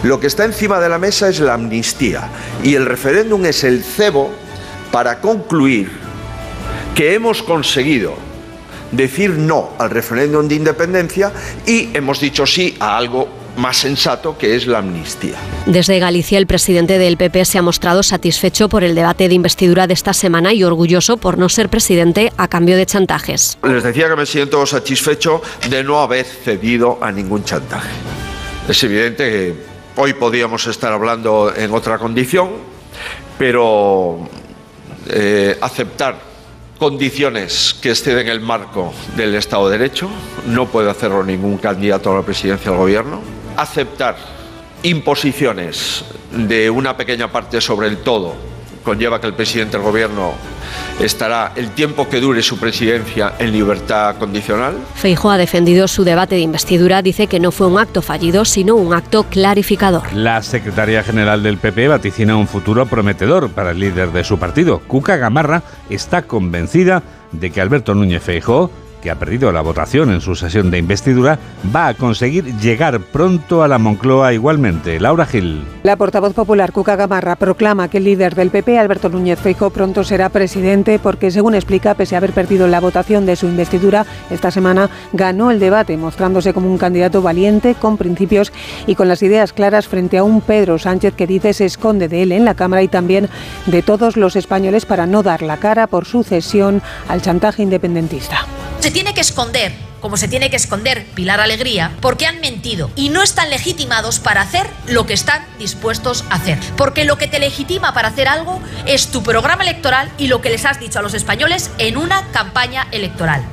Lo 0.03 0.19
que 0.19 0.27
está 0.27 0.45
encima 0.45 0.81
de 0.81 0.89
la 0.89 0.99
mesa 0.99 1.29
es 1.29 1.39
la 1.39 1.55
amnistía. 1.55 2.29
Y 2.65 2.75
el 2.75 2.85
referéndum 2.85 3.45
es 3.47 3.63
el 3.63 3.85
cebo 3.85 4.33
para 4.93 5.21
concluir 5.21 5.91
que 6.95 7.15
hemos 7.15 7.43
conseguido 7.43 8.15
decir 8.93 9.31
no 9.31 9.71
al 9.79 9.91
referéndum 9.91 10.47
de 10.47 10.55
independencia 10.55 11.33
y 11.67 11.89
hemos 11.95 12.21
dicho 12.21 12.47
sí 12.47 12.77
a 12.79 12.99
algo 12.99 13.43
más 13.57 13.79
sensato 13.79 14.37
que 14.39 14.55
es 14.55 14.67
la 14.67 14.79
amnistía. 14.79 15.37
Desde 15.67 15.99
Galicia, 15.99 16.39
el 16.39 16.47
presidente 16.47 16.99
del 16.99 17.17
PP 17.17 17.45
se 17.45 17.59
ha 17.59 17.63
mostrado 17.63 18.03
satisfecho 18.03 18.69
por 18.69 18.85
el 18.85 18.95
debate 18.95 19.29
de 19.29 19.35
investidura 19.35 19.87
de 19.87 19.95
esta 19.95 20.13
semana 20.13 20.53
y 20.53 20.65
orgulloso 20.65 21.17
por 21.17 21.39
no 21.39 21.49
ser 21.49 21.69
presidente 21.69 22.33
a 22.37 22.49
cambio 22.49 22.77
de 22.77 22.87
chantajes. 22.87 23.59
Les 23.63 23.83
decía 23.83 24.09
que 24.09 24.17
me 24.17 24.27
siento 24.27 24.65
satisfecho 24.67 25.43
de 25.69 25.85
no 25.85 26.01
haber 26.01 26.25
cedido 26.25 26.99
a 27.03 27.13
ningún 27.13 27.45
chantaje. 27.45 27.91
Es 28.69 28.83
evidente 28.85 29.31
que 29.31 29.55
hoy 29.97 30.15
podíamos 30.15 30.67
estar 30.67 30.93
hablando 30.93 31.53
en 31.55 31.73
otra 31.73 31.99
condición, 31.99 32.51
pero 33.39 34.29
eh, 35.09 35.59
aceptar 35.61 36.17
condiciones 36.79 37.77
que 37.81 37.91
exceden 37.91 38.29
el 38.29 38.41
marco 38.41 38.93
del 39.17 39.35
Estado 39.35 39.69
de 39.69 39.79
Derecho, 39.79 40.11
no 40.47 40.67
puede 40.67 40.91
hacerlo 40.91 41.23
ningún 41.23 41.59
candidato 41.59 42.13
a 42.13 42.17
la 42.17 42.23
presidencia 42.23 42.71
del 42.71 42.81
Gobierno. 42.81 43.21
Aceptar 43.57 44.17
imposiciones 44.83 46.05
de 46.33 46.71
una 46.71 46.97
pequeña 46.97 47.31
parte 47.31 47.61
sobre 47.61 47.89
el 47.89 47.99
todo 47.99 48.35
conlleva 48.83 49.21
que 49.21 49.29
el 49.29 49.35
presidente 49.35 49.77
del 49.77 49.87
gobierno 49.87 50.33
estará 51.03 51.53
el 51.57 51.71
tiempo 51.71 52.09
que 52.09 52.21
dure 52.21 52.43
su 52.43 52.59
presidencia 52.59 53.35
en 53.39 53.53
libertad 53.53 54.17
condicional. 54.17 54.77
Feijo 54.95 55.31
ha 55.31 55.39
defendido 55.39 55.89
su 55.89 56.05
debate 56.05 56.37
de 56.37 56.43
investidura, 56.43 57.03
dice 57.03 57.27
que 57.27 57.41
no 57.41 57.51
fue 57.51 57.67
un 57.67 57.79
acto 57.79 58.03
fallido, 58.03 58.45
sino 58.45 58.77
un 58.77 58.95
acto 58.95 59.25
clarificador. 59.25 60.13
La 60.13 60.43
secretaria 60.43 61.03
general 61.03 61.43
del 61.43 61.59
PP 61.59 61.89
vaticina 61.89 62.37
un 62.37 62.47
futuro 62.47 62.87
prometedor 62.87 63.51
para 63.51 63.73
el 63.73 63.81
líder 63.81 64.13
de 64.13 64.25
su 64.25 64.39
partido. 64.39 64.81
Cuca 64.87 65.17
Gamarra 65.17 65.63
está 65.91 66.23
convencida 66.23 67.03
de 67.33 67.51
que 67.51 67.61
Alberto 67.61 67.95
Núñez 67.95 68.23
Feijóo 68.23 68.71
que 69.03 69.11
ha 69.11 69.19
perdido 69.19 69.53
la 69.53 69.61
votación 69.61 70.11
en 70.13 70.21
su 70.21 70.35
sesión 70.37 70.71
de 70.71 70.79
investidura, 70.79 71.39
va 71.75 71.89
a 71.89 71.95
conseguir 71.95 72.57
llegar 72.59 73.01
pronto 73.01 73.63
a 73.63 73.69
la 73.69 73.79
Moncloa 73.79 74.33
igualmente. 74.33 75.01
Laura 75.01 75.27
Gil. 75.27 75.65
La 75.83 75.97
portavoz 75.97 76.33
popular 76.33 76.73
Cuca 76.73 76.97
Gamarra 76.97 77.37
proclama 77.37 77.89
que 77.89 77.99
el 77.99 78.05
líder 78.05 78.35
del 78.37 78.51
PP, 78.51 78.79
Alberto 78.79 79.09
Núñez 79.09 79.41
Feijóo, 79.41 79.71
pronto 79.71 80.05
será 80.05 80.29
presidente 80.29 81.01
porque, 81.01 81.31
según 81.33 81.55
explica, 81.55 81.95
pese 81.95 82.15
a 82.15 82.19
haber 82.19 82.33
perdido 82.33 82.69
la 82.69 82.81
votación 82.81 83.27
de 83.27 83.37
su 83.37 83.47
investidura, 83.47 84.07
esta 84.31 84.51
semana 84.53 84.89
ganó 85.13 85.51
el 85.51 85.59
debate, 85.59 85.97
mostrándose 85.97 86.55
como 86.55 86.71
un 86.71 86.79
candidato 86.79 87.21
valiente, 87.21 87.75
con 87.75 87.97
principios 87.97 88.53
y 88.87 88.95
con 88.95 89.09
las 89.09 89.23
ideas 89.23 89.53
claras 89.53 89.89
frente 89.89 90.19
a 90.19 90.25
un 90.25 90.41
Pedro 90.41 90.79
Sánchez 90.79 91.15
que 91.15 91.27
dice 91.27 91.53
se 91.53 91.65
esconde 91.65 92.09
de 92.09 92.23
él 92.23 92.33
en 92.33 92.45
la 92.45 92.55
Cámara 92.55 92.83
y 92.83 92.89
también 92.89 93.29
de 93.67 93.83
todos 93.83 94.17
los 94.17 94.37
españoles 94.37 94.87
para 94.87 95.07
no 95.07 95.25
dar 95.25 95.43
la 95.43 95.57
cara 95.57 95.89
por 95.89 96.05
su 96.05 96.23
cesión 96.23 96.81
al 97.09 97.21
chantaje 97.21 97.63
independentista 97.63 98.47
tiene 98.93 99.15
que 99.15 99.21
esconder, 99.21 99.73
como 100.01 100.17
se 100.17 100.29
tiene 100.29 100.51
que 100.51 100.57
esconder 100.57 101.05
Pilar 101.15 101.41
Alegría, 101.41 101.93
porque 102.01 102.27
han 102.27 102.41
mentido 102.41 102.91
y 102.95 103.09
no 103.09 103.23
están 103.23 103.51
legitimados 103.51 104.21
para 104.21 104.43
hacer 104.43 104.69
lo 104.87 105.07
que 105.07 105.15
están 105.15 105.45
dispuestos 105.59 106.25
a 106.31 106.37
hacer. 106.37 106.59
Porque 106.77 107.05
lo 107.05 107.19
que 107.19 107.29
te 107.29 107.39
legitima 107.39 107.95
para 107.95 108.09
hacer 108.09 108.29
algo 108.29 108.61
es 108.87 109.09
tu 109.09 109.23
programa 109.23 109.63
electoral 109.63 110.13
y 110.19 110.29
lo 110.29 110.41
que 110.41 110.51
les 110.51 110.65
has 110.65 110.79
dicho 110.79 110.99
a 110.99 111.03
los 111.03 111.15
españoles 111.15 111.71
en 111.79 111.97
una 111.97 112.31
campaña 112.33 112.87
electoral. 112.93 113.45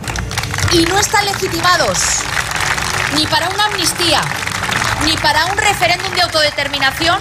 Y 0.73 0.85
no 0.85 0.99
están 0.99 1.25
legitimados 1.25 1.97
ni 3.15 3.25
para 3.27 3.49
una 3.49 3.65
amnistía, 3.65 4.21
ni 5.05 5.15
para 5.17 5.45
un 5.45 5.57
referéndum 5.57 6.13
de 6.13 6.21
autodeterminación, 6.21 7.17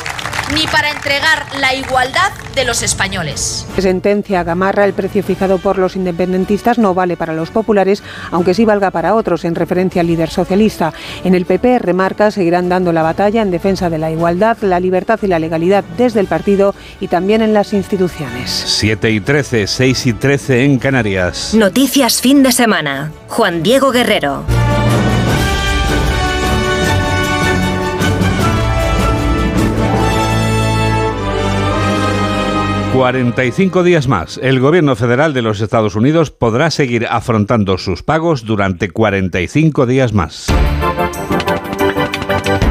ni 0.55 0.67
para 0.67 0.91
entregar 0.91 1.47
la 1.59 1.75
igualdad 1.75 2.33
de 2.55 2.65
los 2.65 2.83
españoles. 2.83 3.67
Sentencia 3.79 4.43
Gamarra, 4.43 4.85
el 4.85 4.95
precio 4.95 5.23
fijado 5.23 5.59
por 5.59 5.79
los 5.79 5.95
independentistas 5.95 6.79
no 6.79 6.95
vale 6.95 7.17
para 7.17 7.35
los 7.35 7.51
populares, 7.51 8.03
aunque 8.31 8.55
sí 8.55 8.65
valga 8.65 8.91
para 8.91 9.15
otros, 9.15 9.45
en 9.45 9.55
referencia 9.55 10.01
al 10.01 10.07
líder 10.07 10.31
socialista. 10.31 10.93
En 11.25 11.35
el 11.35 11.45
PP, 11.45 11.79
remarca, 11.79 12.31
seguirán 12.31 12.69
dando 12.69 12.93
la 12.93 13.03
batalla 13.03 13.43
en 13.43 13.51
defensa 13.51 13.91
de 13.91 13.99
la 13.99 14.11
igualdad, 14.11 14.57
la 14.63 14.81
libertad 14.81 15.19
y 15.23 15.27
la 15.27 15.39
legalidad 15.39 15.85
desde 15.97 16.21
el 16.21 16.27
partido 16.27 16.75
y 17.01 17.09
también 17.09 17.43
en 17.43 17.55
las 17.55 17.73
instituciones. 17.73 18.51
7 18.51 19.11
y 19.11 19.21
13, 19.21 19.67
6 19.67 20.07
y 20.07 20.13
13 20.15 20.65
en 20.65 20.79
Canarias. 20.79 21.55
Noticias 21.55 22.21
fin 22.21 22.43
de 22.43 22.53
semana. 22.53 23.13
Juan 23.29 23.63
Diego 23.63 23.91
Guerrero. 23.91 24.45
45 32.99 33.85
días 33.85 34.09
más. 34.09 34.41
El 34.43 34.59
gobierno 34.59 34.97
federal 34.97 35.33
de 35.33 35.41
los 35.41 35.61
Estados 35.61 35.95
Unidos 35.95 36.33
podrá 36.33 36.69
seguir 36.73 37.07
afrontando 37.09 37.79
sus 37.79 38.03
pagos 38.03 38.45
durante 38.45 38.91
45 38.91 39.87
días 39.87 40.13
más. 40.13 40.49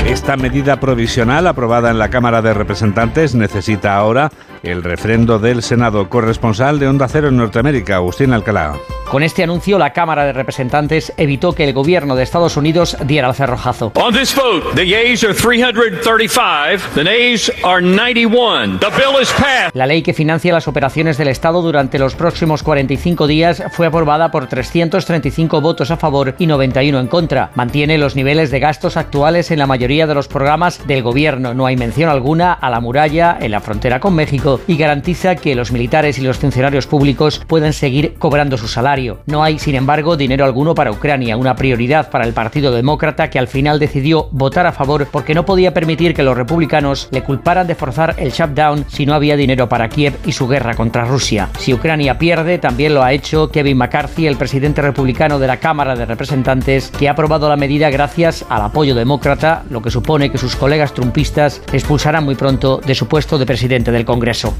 Esta 0.07 0.37
medida 0.37 0.79
provisional 0.79 1.47
aprobada 1.47 1.91
en 1.91 1.99
la 1.99 2.09
Cámara 2.09 2.41
de 2.41 2.53
Representantes 2.53 3.35
necesita 3.35 3.97
ahora 3.97 4.31
el 4.63 4.81
refrendo 4.81 5.37
del 5.37 5.61
Senado. 5.61 6.09
Corresponsal 6.09 6.79
de 6.79 6.87
Onda 6.87 7.09
Cero 7.09 7.27
en 7.27 7.35
Norteamérica, 7.35 7.97
Agustín 7.97 8.31
Alcalá. 8.31 8.75
Con 9.09 9.23
este 9.23 9.41
anuncio, 9.41 9.79
la 9.79 9.93
Cámara 9.93 10.25
de 10.25 10.33
Representantes 10.33 11.13
evitó 11.15 11.53
que 11.53 11.63
el 11.63 11.71
gobierno 11.71 12.17
de 12.17 12.23
Estados 12.23 12.57
Unidos 12.57 12.97
diera 13.05 13.29
el 13.29 13.35
cerrojazo. 13.35 13.93
On 13.95 14.13
this 14.13 14.35
vote, 14.35 14.75
the 14.75 14.85
yeas 14.85 15.23
are 15.23 15.33
335, 15.33 16.93
the 16.93 17.05
nays 17.05 17.49
are 17.63 17.81
91. 17.81 18.79
The 18.79 18.87
bill 18.87 19.21
is 19.21 19.31
passed. 19.31 19.73
La 19.73 19.85
ley 19.85 20.01
que 20.01 20.13
financia 20.13 20.51
las 20.51 20.67
operaciones 20.67 21.17
del 21.17 21.29
Estado 21.29 21.61
durante 21.61 21.99
los 21.99 22.15
próximos 22.15 22.63
45 22.63 23.27
días 23.27 23.63
fue 23.71 23.87
aprobada 23.87 24.29
por 24.29 24.47
335 24.47 25.61
votos 25.61 25.89
a 25.89 25.95
favor 25.95 26.35
y 26.37 26.45
91 26.45 26.99
en 26.99 27.07
contra. 27.07 27.51
Mantiene 27.55 27.97
los 27.97 28.17
niveles 28.17 28.51
de 28.51 28.59
gastos 28.59 28.97
actuales 28.97 29.51
en 29.51 29.59
la 29.59 29.67
mayoría 29.67 29.96
de 30.05 30.13
los 30.13 30.27
programas 30.27 30.85
del 30.85 31.01
gobierno. 31.01 31.53
No 31.53 31.65
hay 31.65 31.77
mención 31.77 32.09
alguna 32.09 32.53
a 32.53 32.69
la 32.69 32.81
muralla 32.81 33.37
en 33.39 33.51
la 33.51 33.61
frontera 33.61 33.99
con 33.99 34.13
México 34.13 34.59
y 34.67 34.77
garantiza 34.77 35.35
que 35.35 35.55
los 35.55 35.71
militares 35.71 36.19
y 36.19 36.21
los 36.21 36.37
funcionarios 36.37 36.85
públicos 36.85 37.41
pueden 37.47 37.73
seguir 37.73 38.15
cobrando 38.19 38.57
su 38.57 38.67
salario 38.67 38.97
no 39.25 39.43
hay, 39.43 39.59
sin 39.59 39.75
embargo, 39.75 40.17
dinero 40.17 40.45
alguno 40.45 40.73
para 40.73 40.91
Ucrania, 40.91 41.37
una 41.37 41.55
prioridad 41.55 42.09
para 42.09 42.25
el 42.25 42.33
Partido 42.33 42.71
Demócrata 42.71 43.29
que 43.29 43.39
al 43.39 43.47
final 43.47 43.79
decidió 43.79 44.27
votar 44.31 44.65
a 44.65 44.71
favor 44.71 45.07
porque 45.11 45.33
no 45.33 45.45
podía 45.45 45.73
permitir 45.73 46.13
que 46.13 46.23
los 46.23 46.35
republicanos 46.35 47.07
le 47.11 47.23
culparan 47.23 47.67
de 47.67 47.75
forzar 47.75 48.15
el 48.17 48.31
shutdown 48.31 48.85
si 48.87 49.05
no 49.05 49.13
había 49.13 49.35
dinero 49.35 49.69
para 49.69 49.89
Kiev 49.89 50.17
y 50.25 50.31
su 50.31 50.47
guerra 50.47 50.75
contra 50.75 51.05
Rusia. 51.05 51.49
Si 51.59 51.73
Ucrania 51.73 52.17
pierde, 52.17 52.57
también 52.57 52.93
lo 52.93 53.03
ha 53.03 53.13
hecho 53.13 53.49
Kevin 53.49 53.77
McCarthy, 53.77 54.27
el 54.27 54.37
presidente 54.37 54.81
republicano 54.81 55.39
de 55.39 55.47
la 55.47 55.57
Cámara 55.57 55.95
de 55.95 56.05
Representantes, 56.05 56.91
que 56.97 57.07
ha 57.07 57.11
aprobado 57.11 57.49
la 57.49 57.55
medida 57.55 57.89
gracias 57.89 58.45
al 58.49 58.61
apoyo 58.61 58.95
demócrata, 58.95 59.63
lo 59.69 59.81
que 59.81 59.86
supone 59.89 60.31
que 60.31 60.37
sus 60.37 60.55
colegas 60.55 60.93
trumpistas 60.93 61.61
expulsarán 61.71 62.23
muy 62.23 62.35
pronto 62.35 62.79
de 62.85 62.95
su 62.95 63.07
puesto 63.07 63.37
de 63.37 63.45
presidente 63.45 63.91
del 63.91 64.05
Congreso. 64.05 64.53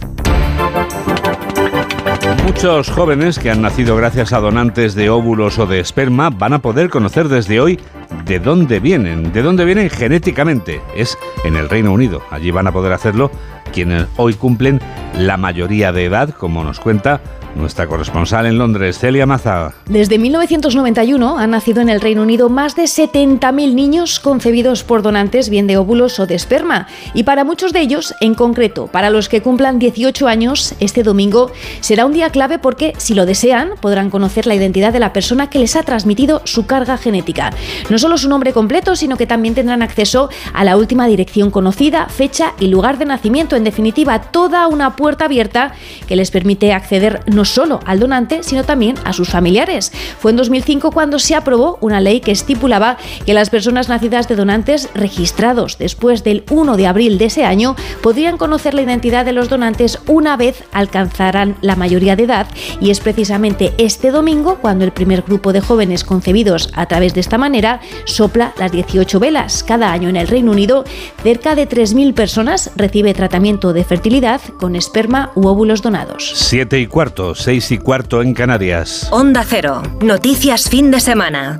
Muchos 2.46 2.90
jóvenes 2.90 3.40
que 3.40 3.52
han 3.52 3.62
nacido 3.62 3.96
gracias 3.96 4.34
a 4.34 4.40
donantes 4.40 4.96
de 4.96 5.10
óvulos 5.10 5.60
o 5.60 5.66
de 5.66 5.80
esperma 5.80 6.30
van 6.30 6.54
a 6.54 6.60
poder 6.60 6.90
conocer 6.90 7.28
desde 7.28 7.60
hoy 7.60 7.80
de 8.26 8.40
dónde 8.40 8.80
vienen, 8.80 9.32
de 9.32 9.42
dónde 9.42 9.66
vienen 9.66 9.90
genéticamente. 9.90 10.82
Es 10.96 11.18
en 11.44 11.56
el 11.56 11.70
Reino 11.70 11.92
Unido. 11.92 12.22
Allí 12.32 12.52
van 12.52 12.68
a 12.68 12.72
poder 12.72 12.94
hacerlo 12.94 13.32
quienes 13.74 14.08
hoy 14.18 14.34
cumplen 14.34 14.80
la 15.18 15.38
mayoría 15.38 15.92
de 15.92 16.06
edad, 16.06 16.30
como 16.30 16.64
nos 16.64 16.80
cuenta 16.80 17.22
nuestra 17.56 17.88
corresponsal 17.88 18.46
en 18.46 18.58
Londres, 18.58 19.00
Celia 19.00 19.26
Maza. 19.26 19.74
Desde 19.88 20.20
1991 20.20 21.38
han 21.38 21.52
nacido 21.52 21.82
en 21.82 21.90
el 21.90 22.02
Reino 22.02 22.22
Unido 22.22 22.50
más 22.50 22.76
de 22.76 22.84
70.000 22.84 23.74
niños 23.74 24.20
concebidos 24.20 24.84
por 24.84 25.02
donantes 25.02 25.50
bien 25.50 25.68
de 25.68 25.78
óvulos 25.78 26.20
o 26.20 26.28
de 26.28 26.36
esperma. 26.36 26.88
Y 27.14 27.24
para 27.24 27.44
muchos 27.44 27.74
de 27.74 27.82
ellos, 27.82 28.14
en 28.22 28.36
concreto, 28.36 28.88
para 28.88 29.10
los 29.10 29.30
que 29.30 29.42
cumplan 29.42 29.80
18 29.80 30.28
años, 30.28 30.76
este 30.80 31.04
domingo 31.04 31.52
será 31.80 32.06
un 32.06 32.14
día 32.14 32.30
clave 32.30 32.60
porque, 32.60 32.94
si 32.98 33.14
lo 33.14 33.26
desean, 33.26 33.72
podrán 33.82 34.10
conocer 34.10 34.48
la 34.48 34.56
identidad 34.56 34.94
de 34.94 35.00
la 35.00 35.14
persona 35.14 35.50
que 35.50 35.60
les 35.60 35.76
ha 35.76 35.84
transmitido 35.84 36.42
su 36.46 36.66
carga 36.66 36.98
genética. 36.98 37.52
No 37.90 37.98
solo 37.98 38.18
su 38.18 38.30
nombre 38.30 38.54
completo, 38.54 38.96
sino 38.96 39.18
que 39.18 39.28
también 39.28 39.56
tendrán 39.56 39.82
acceso 39.82 40.30
a 40.54 40.64
la 40.64 40.78
última 40.78 41.08
dirección 41.08 41.52
conocida, 41.52 42.08
fecha 42.10 42.54
y 42.60 42.68
lugar 42.68 42.98
de 42.98 43.06
nacimiento. 43.06 43.56
En 43.56 43.64
definitiva, 43.64 44.22
toda 44.22 44.68
una 44.68 44.96
puerta 44.96 45.26
abierta 45.26 45.74
que 46.08 46.16
les 46.16 46.32
permite 46.32 46.74
acceder 46.74 47.22
solo 47.46 47.80
al 47.86 48.00
donante, 48.00 48.44
sino 48.44 48.64
también 48.64 48.96
a 49.04 49.14
sus 49.14 49.30
familiares. 49.30 49.92
Fue 50.20 50.32
en 50.32 50.38
2005 50.38 50.92
cuando 50.92 51.20
se 51.20 51.36
aprobó 51.36 51.78
una 51.82 52.00
ley 52.00 52.20
que 52.20 52.32
estipulaba 52.32 52.98
que 53.26 53.34
las 53.34 53.50
personas 53.50 53.90
nacidas 53.90 54.28
de 54.28 54.36
donantes 54.36 54.90
registrados 54.94 55.78
después 55.78 56.24
del 56.24 56.44
1 56.50 56.78
de 56.78 56.88
abril 56.88 57.18
de 57.18 57.26
ese 57.26 57.46
año 57.46 57.76
podrían 58.02 58.38
conocer 58.38 58.74
la 58.74 58.82
identidad 58.82 59.26
de 59.26 59.34
los 59.34 59.50
donantes 59.50 60.00
una 60.08 60.38
vez 60.38 60.64
alcanzaran 60.72 61.58
la 61.62 61.76
mayoría 61.76 62.16
de 62.16 62.24
edad 62.24 62.48
y 62.80 62.92
es 62.92 63.00
precisamente 63.00 63.74
este 63.78 64.12
domingo 64.12 64.58
cuando 64.62 64.86
el 64.86 64.92
primer 64.92 65.22
grupo 65.22 65.54
de 65.54 65.62
jóvenes 65.62 66.04
concebidos 66.04 66.70
a 66.74 66.86
través 66.86 67.14
de 67.14 67.22
esta 67.22 67.38
manera 67.38 67.82
sopla 68.06 68.54
las 68.58 68.72
18 68.72 69.20
velas. 69.20 69.64
Cada 69.64 69.92
año 69.92 70.10
en 70.10 70.16
el 70.16 70.28
Reino 70.28 70.52
Unido 70.52 70.84
cerca 71.24 71.56
de 71.56 71.68
3.000 71.68 72.14
personas 72.14 72.72
recibe 72.76 73.14
tratamiento 73.14 73.74
de 73.74 73.84
fertilidad 73.84 74.42
con 74.60 74.76
esperma 74.76 75.32
u 75.36 75.48
óvulos 75.48 75.82
donados. 75.82 76.32
Siete 76.36 76.80
y 76.80 76.88
cuarto, 76.88 77.27
seis 77.36 77.72
y 77.72 77.78
cuarto 77.78 78.22
en 78.22 78.34
Canarias. 78.34 79.08
Onda 79.12 79.44
Cero. 79.44 79.82
Noticias 80.02 80.70
fin 80.70 80.92
de 80.92 81.00
semana. 81.00 81.60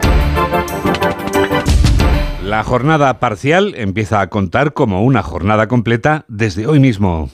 La 2.44 2.64
jornada 2.64 3.20
parcial 3.20 3.74
empieza 3.76 4.22
a 4.22 4.30
contar 4.30 4.74
como 4.74 5.04
una 5.04 5.22
jornada 5.24 5.68
completa 5.68 6.26
desde 6.28 6.68
hoy 6.68 6.80
mismo. 6.80 7.30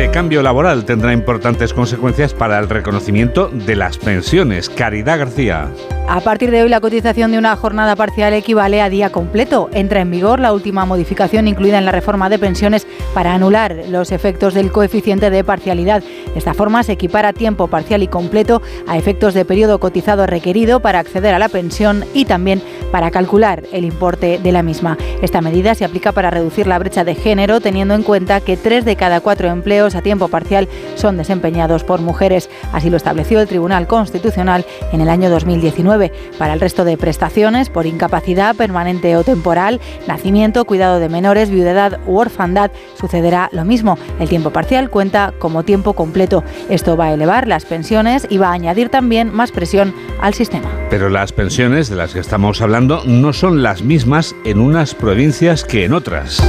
Este 0.00 0.12
cambio 0.12 0.42
laboral 0.42 0.86
tendrá 0.86 1.12
importantes 1.12 1.74
consecuencias 1.74 2.32
para 2.32 2.58
el 2.58 2.70
reconocimiento 2.70 3.48
de 3.48 3.76
las 3.76 3.98
pensiones. 3.98 4.70
Caridad 4.70 5.18
García. 5.18 5.68
A 6.08 6.20
partir 6.22 6.50
de 6.50 6.62
hoy, 6.62 6.68
la 6.68 6.80
cotización 6.80 7.30
de 7.30 7.38
una 7.38 7.54
jornada 7.54 7.94
parcial 7.94 8.32
equivale 8.32 8.80
a 8.80 8.88
día 8.88 9.12
completo. 9.12 9.68
Entra 9.72 10.00
en 10.00 10.10
vigor 10.10 10.40
la 10.40 10.52
última 10.52 10.84
modificación 10.84 11.46
incluida 11.46 11.78
en 11.78 11.84
la 11.84 11.92
reforma 11.92 12.28
de 12.28 12.38
pensiones 12.38 12.86
para 13.14 13.34
anular 13.34 13.76
los 13.88 14.10
efectos 14.10 14.54
del 14.54 14.72
coeficiente 14.72 15.30
de 15.30 15.44
parcialidad. 15.44 16.02
De 16.02 16.38
esta 16.38 16.54
forma, 16.54 16.82
se 16.82 16.92
equipara 16.92 17.32
tiempo 17.32 17.68
parcial 17.68 18.02
y 18.02 18.08
completo 18.08 18.60
a 18.88 18.96
efectos 18.96 19.34
de 19.34 19.44
periodo 19.44 19.78
cotizado 19.78 20.26
requerido 20.26 20.80
para 20.80 20.98
acceder 20.98 21.32
a 21.32 21.38
la 21.38 21.48
pensión 21.48 22.04
y 22.12 22.24
también 22.24 22.60
para 22.90 23.12
calcular 23.12 23.62
el 23.70 23.84
importe 23.84 24.40
de 24.42 24.50
la 24.50 24.64
misma. 24.64 24.98
Esta 25.22 25.42
medida 25.42 25.76
se 25.76 25.84
aplica 25.84 26.10
para 26.10 26.30
reducir 26.30 26.66
la 26.66 26.78
brecha 26.80 27.04
de 27.04 27.14
género, 27.14 27.60
teniendo 27.60 27.94
en 27.94 28.02
cuenta 28.02 28.40
que 28.40 28.56
tres 28.56 28.84
de 28.84 28.96
cada 28.96 29.20
cuatro 29.20 29.48
empleos 29.48 29.89
a 29.94 30.02
tiempo 30.02 30.28
parcial 30.28 30.68
son 30.94 31.16
desempeñados 31.16 31.84
por 31.84 32.00
mujeres. 32.00 32.50
Así 32.72 32.90
lo 32.90 32.96
estableció 32.96 33.40
el 33.40 33.48
Tribunal 33.48 33.86
Constitucional 33.86 34.64
en 34.92 35.00
el 35.00 35.08
año 35.08 35.30
2019. 35.30 36.12
Para 36.38 36.52
el 36.52 36.60
resto 36.60 36.84
de 36.84 36.96
prestaciones, 36.96 37.70
por 37.70 37.86
incapacidad 37.86 38.54
permanente 38.54 39.16
o 39.16 39.24
temporal, 39.24 39.80
nacimiento, 40.06 40.64
cuidado 40.64 40.98
de 40.98 41.08
menores, 41.08 41.50
viudedad 41.50 42.00
u 42.06 42.18
orfandad, 42.18 42.70
sucederá 42.98 43.48
lo 43.52 43.64
mismo. 43.64 43.98
El 44.18 44.28
tiempo 44.28 44.50
parcial 44.50 44.90
cuenta 44.90 45.32
como 45.38 45.62
tiempo 45.62 45.94
completo. 45.94 46.44
Esto 46.68 46.96
va 46.96 47.06
a 47.06 47.14
elevar 47.14 47.48
las 47.48 47.64
pensiones 47.64 48.26
y 48.28 48.38
va 48.38 48.48
a 48.48 48.52
añadir 48.52 48.88
también 48.88 49.32
más 49.32 49.52
presión 49.52 49.94
al 50.20 50.34
sistema. 50.34 50.70
Pero 50.90 51.08
las 51.08 51.32
pensiones 51.32 51.88
de 51.88 51.96
las 51.96 52.14
que 52.14 52.20
estamos 52.20 52.60
hablando 52.60 53.02
no 53.04 53.32
son 53.32 53.62
las 53.62 53.82
mismas 53.82 54.34
en 54.44 54.60
unas 54.60 54.94
provincias 54.94 55.64
que 55.64 55.84
en 55.84 55.94
otras. 55.94 56.42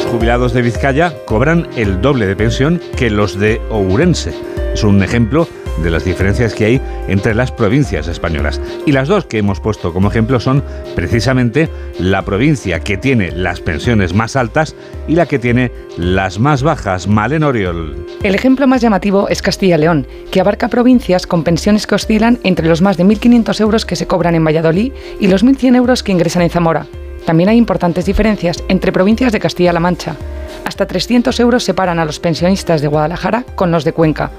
Los 0.00 0.12
jubilados 0.12 0.54
de 0.54 0.62
Vizcaya 0.62 1.12
cobran 1.26 1.68
el 1.76 2.00
doble 2.00 2.26
de 2.26 2.34
pensión 2.34 2.80
que 2.96 3.10
los 3.10 3.38
de 3.38 3.60
Ourense. 3.68 4.32
Es 4.72 4.82
un 4.82 5.02
ejemplo 5.02 5.46
de 5.82 5.90
las 5.90 6.06
diferencias 6.06 6.54
que 6.54 6.64
hay 6.64 6.80
entre 7.06 7.34
las 7.34 7.52
provincias 7.52 8.08
españolas. 8.08 8.62
Y 8.86 8.92
las 8.92 9.08
dos 9.08 9.26
que 9.26 9.36
hemos 9.36 9.60
puesto 9.60 9.92
como 9.92 10.08
ejemplo 10.08 10.40
son 10.40 10.64
precisamente 10.96 11.68
la 11.98 12.22
provincia 12.22 12.80
que 12.80 12.96
tiene 12.96 13.30
las 13.30 13.60
pensiones 13.60 14.14
más 14.14 14.36
altas 14.36 14.74
y 15.06 15.16
la 15.16 15.26
que 15.26 15.38
tiene 15.38 15.70
las 15.98 16.38
más 16.38 16.62
bajas. 16.62 17.06
Malen 17.06 17.44
Oriol. 17.44 18.06
El 18.22 18.34
ejemplo 18.34 18.66
más 18.66 18.80
llamativo 18.80 19.28
es 19.28 19.42
Castilla-León, 19.42 20.06
que 20.30 20.40
abarca 20.40 20.68
provincias 20.68 21.26
con 21.26 21.44
pensiones 21.44 21.86
que 21.86 21.96
oscilan 21.96 22.38
entre 22.42 22.68
los 22.68 22.80
más 22.80 22.96
de 22.96 23.04
1.500 23.04 23.60
euros 23.60 23.84
que 23.84 23.96
se 23.96 24.06
cobran 24.06 24.34
en 24.34 24.46
Valladolid 24.46 24.94
y 25.20 25.26
los 25.26 25.44
1.100 25.44 25.76
euros 25.76 26.02
que 26.02 26.12
ingresan 26.12 26.42
en 26.42 26.50
Zamora. 26.50 26.86
También 27.30 27.48
hay 27.48 27.58
importantes 27.58 28.06
diferencias 28.06 28.60
entre 28.66 28.90
provincias 28.90 29.30
de 29.30 29.38
Castilla-La 29.38 29.78
Mancha. 29.78 30.16
Hasta 30.64 30.84
300 30.84 31.38
euros 31.38 31.62
separan 31.62 32.00
a 32.00 32.04
los 32.04 32.18
pensionistas 32.18 32.82
de 32.82 32.88
Guadalajara 32.88 33.44
con 33.54 33.70
los 33.70 33.84
de 33.84 33.92
Cuenca. 33.92 34.32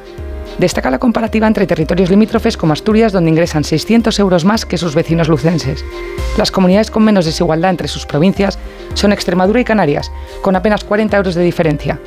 Destaca 0.58 0.92
la 0.92 1.00
comparativa 1.00 1.48
entre 1.48 1.66
territorios 1.66 2.10
limítrofes 2.10 2.58
como 2.58 2.74
Asturias, 2.74 3.14
donde 3.14 3.30
ingresan 3.30 3.64
600 3.64 4.20
euros 4.20 4.44
más 4.44 4.66
que 4.66 4.78
sus 4.78 4.94
vecinos 4.94 5.30
lucenses. 5.30 5.86
Las 6.38 6.52
comunidades 6.52 6.92
con 6.92 7.06
menos 7.06 7.24
desigualdad 7.24 7.72
entre 7.72 7.88
sus 7.88 8.06
provincias 8.06 8.60
son 8.94 9.14
Extremadura 9.14 9.62
y 9.62 9.64
Canarias, 9.64 10.12
con 10.42 10.58
apenas 10.58 10.84
40 10.84 11.16
euros 11.16 11.36
de 11.36 11.44
diferencia. 11.44 11.98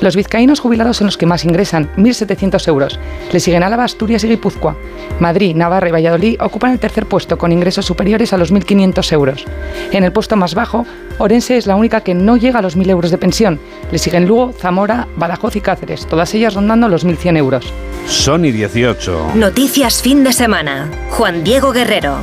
Los 0.00 0.14
vizcaínos 0.14 0.60
jubilados 0.60 0.96
son 0.96 1.06
los 1.06 1.16
que 1.16 1.26
más 1.26 1.44
ingresan, 1.44 1.90
1.700 1.96 2.68
euros. 2.68 3.00
Le 3.32 3.40
siguen 3.40 3.62
Álava, 3.62 3.84
Asturias 3.84 4.22
y 4.24 4.28
Guipúzcoa. 4.28 4.76
Madrid, 5.20 5.56
Navarra 5.56 5.88
y 5.88 5.92
Valladolid 5.92 6.40
ocupan 6.40 6.72
el 6.72 6.78
tercer 6.78 7.06
puesto 7.06 7.36
con 7.36 7.52
ingresos 7.52 7.86
superiores 7.86 8.32
a 8.32 8.38
los 8.38 8.52
1.500 8.52 9.12
euros. 9.12 9.44
En 9.92 10.04
el 10.04 10.12
puesto 10.12 10.36
más 10.36 10.54
bajo, 10.54 10.86
Orense 11.18 11.56
es 11.56 11.66
la 11.66 11.74
única 11.74 12.02
que 12.02 12.14
no 12.14 12.36
llega 12.36 12.60
a 12.60 12.62
los 12.62 12.76
1.000 12.76 12.90
euros 12.90 13.10
de 13.10 13.18
pensión. 13.18 13.58
Le 13.90 13.98
siguen 13.98 14.26
Lugo, 14.26 14.52
Zamora, 14.52 15.08
Badajoz 15.16 15.56
y 15.56 15.60
Cáceres, 15.60 16.06
todas 16.06 16.32
ellas 16.34 16.54
rondando 16.54 16.88
los 16.88 17.04
1.100 17.04 17.36
euros. 17.36 17.72
Sony 18.06 18.52
18. 18.52 19.32
Noticias 19.34 20.00
fin 20.00 20.22
de 20.24 20.32
semana. 20.32 20.88
Juan 21.10 21.44
Diego 21.44 21.72
Guerrero. 21.72 22.18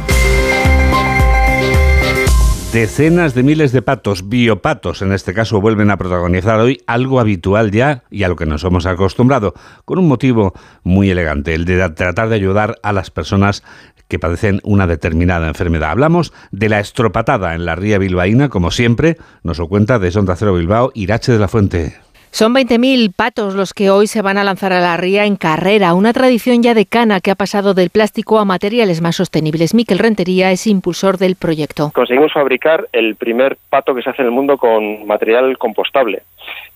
Decenas 2.75 3.33
de 3.33 3.41
miles 3.41 3.71
de 3.71 3.81
patos, 3.81 4.27
biopatos 4.27 5.01
en 5.01 5.13
este 5.13 5.33
caso, 5.33 5.61
vuelven 5.61 5.91
a 5.91 5.95
protagonizar 5.95 6.59
hoy 6.59 6.81
algo 6.87 7.21
habitual 7.21 7.71
ya 7.71 8.03
y 8.11 8.23
a 8.23 8.27
lo 8.27 8.35
que 8.35 8.45
nos 8.45 8.65
hemos 8.65 8.85
acostumbrado, 8.85 9.53
con 9.85 9.97
un 9.97 10.09
motivo 10.09 10.53
muy 10.83 11.09
elegante, 11.09 11.53
el 11.53 11.63
de 11.63 11.89
tratar 11.91 12.27
de 12.27 12.35
ayudar 12.35 12.77
a 12.83 12.91
las 12.91 13.11
personas 13.11 13.63
que 14.09 14.19
padecen 14.19 14.59
una 14.65 14.87
determinada 14.87 15.47
enfermedad. 15.47 15.91
Hablamos 15.91 16.33
de 16.51 16.67
la 16.67 16.81
estropatada 16.81 17.55
en 17.55 17.63
la 17.63 17.75
ría 17.75 17.97
bilbaína, 17.97 18.49
como 18.49 18.71
siempre, 18.71 19.15
nos 19.41 19.57
lo 19.57 19.69
cuenta 19.69 19.97
de 19.97 20.11
Sonda 20.11 20.35
Cero 20.35 20.55
Bilbao, 20.55 20.91
Irache 20.95 21.31
de 21.31 21.39
la 21.39 21.47
Fuente. 21.47 21.95
Son 22.35 22.53
20.000 22.53 23.13
patos 23.15 23.55
los 23.55 23.73
que 23.73 23.89
hoy 23.89 24.07
se 24.07 24.21
van 24.21 24.37
a 24.37 24.43
lanzar 24.43 24.73
a 24.73 24.81
la 24.81 24.97
ría 24.97 25.23
en 25.23 25.37
carrera, 25.37 25.93
una 25.93 26.11
tradición 26.11 26.61
ya 26.61 26.73
de 26.73 26.85
cana 26.85 27.21
que 27.21 27.31
ha 27.31 27.35
pasado 27.35 27.73
del 27.73 27.91
plástico 27.91 28.39
a 28.39 28.43
materiales 28.43 28.99
más 28.99 29.15
sostenibles. 29.15 29.73
Miquel 29.73 29.99
Rentería 29.99 30.51
es 30.51 30.67
impulsor 30.67 31.17
del 31.17 31.37
proyecto. 31.37 31.91
Conseguimos 31.95 32.33
fabricar 32.33 32.89
el 32.91 33.15
primer 33.15 33.57
pato 33.69 33.95
que 33.95 34.01
se 34.01 34.09
hace 34.09 34.21
en 34.21 34.25
el 34.25 34.33
mundo 34.33 34.57
con 34.57 35.07
material 35.07 35.57
compostable 35.57 36.23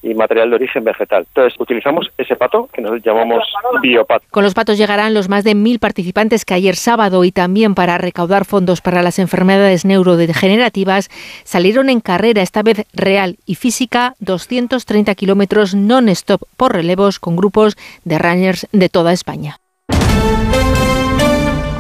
y 0.02 0.14
material 0.14 0.50
de 0.50 0.56
origen 0.56 0.84
vegetal. 0.84 1.26
Entonces, 1.28 1.60
utilizamos 1.60 2.10
ese 2.18 2.36
pato 2.36 2.70
que 2.72 2.82
nosotros 2.82 3.04
llamamos 3.04 3.44
biopato. 3.82 4.26
Con 4.32 4.44
los 4.44 4.54
patos 4.54 4.78
llegarán 4.78 5.14
los 5.14 5.30
más 5.30 5.44
de 5.44 5.56
mil 5.56 5.80
participantes 5.80 6.46
que 6.46 6.54
ayer 6.54 6.76
sábado 6.76 7.24
y 7.24 7.32
también 7.32 7.76
para 7.76 7.98
recaudar 7.98 8.46
fondos 8.46 8.82
para 8.82 9.02
las 9.02 9.20
enfermedades 9.20 9.86
neurodegenerativas 9.86 11.10
salieron 11.44 11.90
en 11.90 12.00
carrera, 12.00 12.42
esta 12.42 12.64
vez 12.64 12.86
real 12.94 13.38
y 13.46 13.56
física, 13.56 14.16
230 14.20 15.14
kilómetros 15.16 15.76
non-stop 15.76 16.42
por 16.56 16.74
relevos 16.74 17.20
con 17.20 17.36
grupos 17.36 17.76
de 18.06 18.18
runners 18.18 18.68
de 18.72 18.90
toda 18.90 19.14
España. 19.14 19.58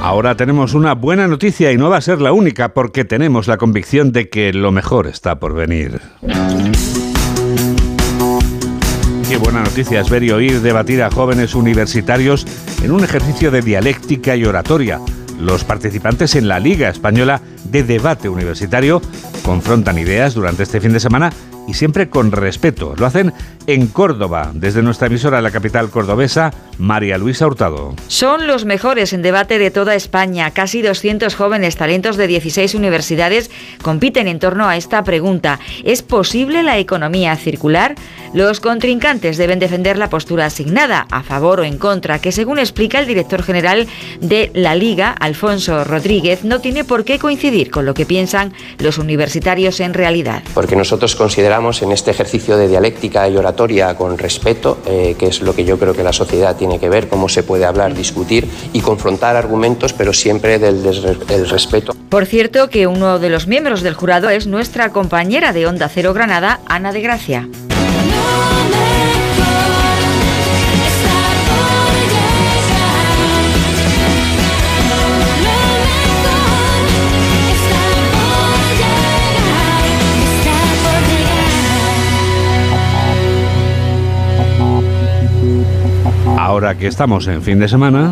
Ahora 0.01 0.35
tenemos 0.35 0.73
una 0.73 0.95
buena 0.95 1.27
noticia 1.27 1.71
y 1.71 1.77
no 1.77 1.89
va 1.89 1.97
a 1.97 2.01
ser 2.01 2.21
la 2.21 2.31
única 2.31 2.73
porque 2.73 3.03
tenemos 3.03 3.47
la 3.47 3.57
convicción 3.57 4.11
de 4.11 4.29
que 4.29 4.53
lo 4.53 4.71
mejor 4.71 5.07
está 5.07 5.39
por 5.39 5.53
venir. 5.53 5.99
Qué 9.29 9.37
buena 9.37 9.61
noticia 9.61 10.01
es 10.01 10.09
ver 10.09 10.23
y 10.23 10.31
oír 10.31 10.59
debatir 10.59 11.03
a 11.03 11.11
jóvenes 11.11 11.53
universitarios 11.53 12.47
en 12.81 12.89
un 12.89 13.03
ejercicio 13.03 13.51
de 13.51 13.61
dialéctica 13.61 14.35
y 14.35 14.43
oratoria. 14.43 14.99
Los 15.39 15.63
participantes 15.63 16.33
en 16.33 16.47
la 16.47 16.59
Liga 16.59 16.89
Española 16.89 17.39
de 17.65 17.83
Debate 17.83 18.27
Universitario 18.27 19.03
confrontan 19.43 19.99
ideas 19.99 20.33
durante 20.33 20.63
este 20.63 20.81
fin 20.81 20.93
de 20.93 20.99
semana 20.99 21.31
y 21.69 21.75
siempre 21.75 22.09
con 22.09 22.31
respeto. 22.31 22.95
Lo 22.97 23.05
hacen 23.05 23.31
en 23.67 23.85
Córdoba, 23.85 24.49
desde 24.55 24.81
nuestra 24.81 25.05
emisora 25.05 25.41
la 25.41 25.51
capital 25.51 25.91
cordobesa, 25.91 26.51
María 26.79 27.19
Luisa 27.19 27.45
Hurtado. 27.45 27.93
Son 28.07 28.47
los 28.47 28.65
mejores 28.65 29.13
en 29.13 29.21
debate 29.21 29.59
de 29.59 29.69
toda 29.69 29.93
España. 29.93 30.49
Casi 30.49 30.81
200 30.81 31.35
jóvenes 31.35 31.75
talentos 31.75 32.17
de 32.17 32.25
16 32.25 32.73
universidades 32.73 33.51
compiten 33.83 34.27
en 34.27 34.39
torno 34.39 34.67
a 34.67 34.77
esta 34.77 35.03
pregunta. 35.03 35.59
¿Es 35.83 36.01
posible 36.01 36.63
la 36.63 36.79
economía 36.79 37.35
circular? 37.35 37.93
Los 38.33 38.59
contrincantes 38.59 39.37
deben 39.37 39.59
defender 39.59 39.97
la 39.97 40.09
postura 40.09 40.45
asignada, 40.45 41.05
a 41.11 41.21
favor 41.21 41.59
o 41.59 41.63
en 41.63 41.77
contra, 41.77 42.19
que 42.19 42.31
según 42.31 42.57
explica 42.57 42.99
el 42.99 43.07
director 43.07 43.43
general 43.43 43.87
de 44.21 44.49
la 44.53 44.73
Liga, 44.73 45.11
Alfonso 45.11 45.83
Rodríguez, 45.83 46.43
no 46.43 46.59
tiene 46.59 46.83
por 46.83 47.05
qué 47.05 47.19
coincidir 47.19 47.69
con 47.69 47.85
lo 47.85 47.93
que 47.93 48.05
piensan 48.05 48.53
los 48.79 48.97
universitarios 48.97 49.79
en 49.79 49.93
realidad. 49.93 50.43
Porque 50.53 50.75
nosotros 50.75 51.15
consideramos 51.15 51.58
en 51.59 51.91
este 51.91 52.11
ejercicio 52.11 52.55
de 52.55 52.69
dialéctica 52.69 53.27
y 53.27 53.35
oratoria 53.35 53.93
con 53.93 54.17
respeto, 54.17 54.77
eh, 54.85 55.15
que 55.19 55.27
es 55.27 55.41
lo 55.41 55.53
que 55.53 55.65
yo 55.65 55.77
creo 55.77 55.93
que 55.93 56.03
la 56.03 56.13
sociedad 56.13 56.55
tiene 56.55 56.79
que 56.79 56.87
ver, 56.87 57.09
cómo 57.09 57.27
se 57.27 57.43
puede 57.43 57.65
hablar, 57.65 57.93
discutir 57.93 58.49
y 58.71 58.79
confrontar 58.79 59.35
argumentos, 59.35 59.91
pero 59.91 60.13
siempre 60.13 60.57
del, 60.57 60.81
del 60.81 61.49
respeto. 61.49 61.93
Por 62.07 62.25
cierto, 62.25 62.69
que 62.69 62.87
uno 62.87 63.19
de 63.19 63.29
los 63.29 63.45
miembros 63.45 63.81
del 63.81 63.93
jurado 63.93 64.29
es 64.29 64.47
nuestra 64.47 64.91
compañera 64.91 65.51
de 65.51 65.67
Onda 65.67 65.89
Cero 65.89 66.13
Granada, 66.13 66.61
Ana 66.65 66.93
de 66.93 67.01
Gracia. 67.01 67.49
Ahora 86.37 86.75
que 86.77 86.87
estamos 86.87 87.27
en 87.27 87.41
fin 87.41 87.59
de 87.59 87.67
semana, 87.67 88.11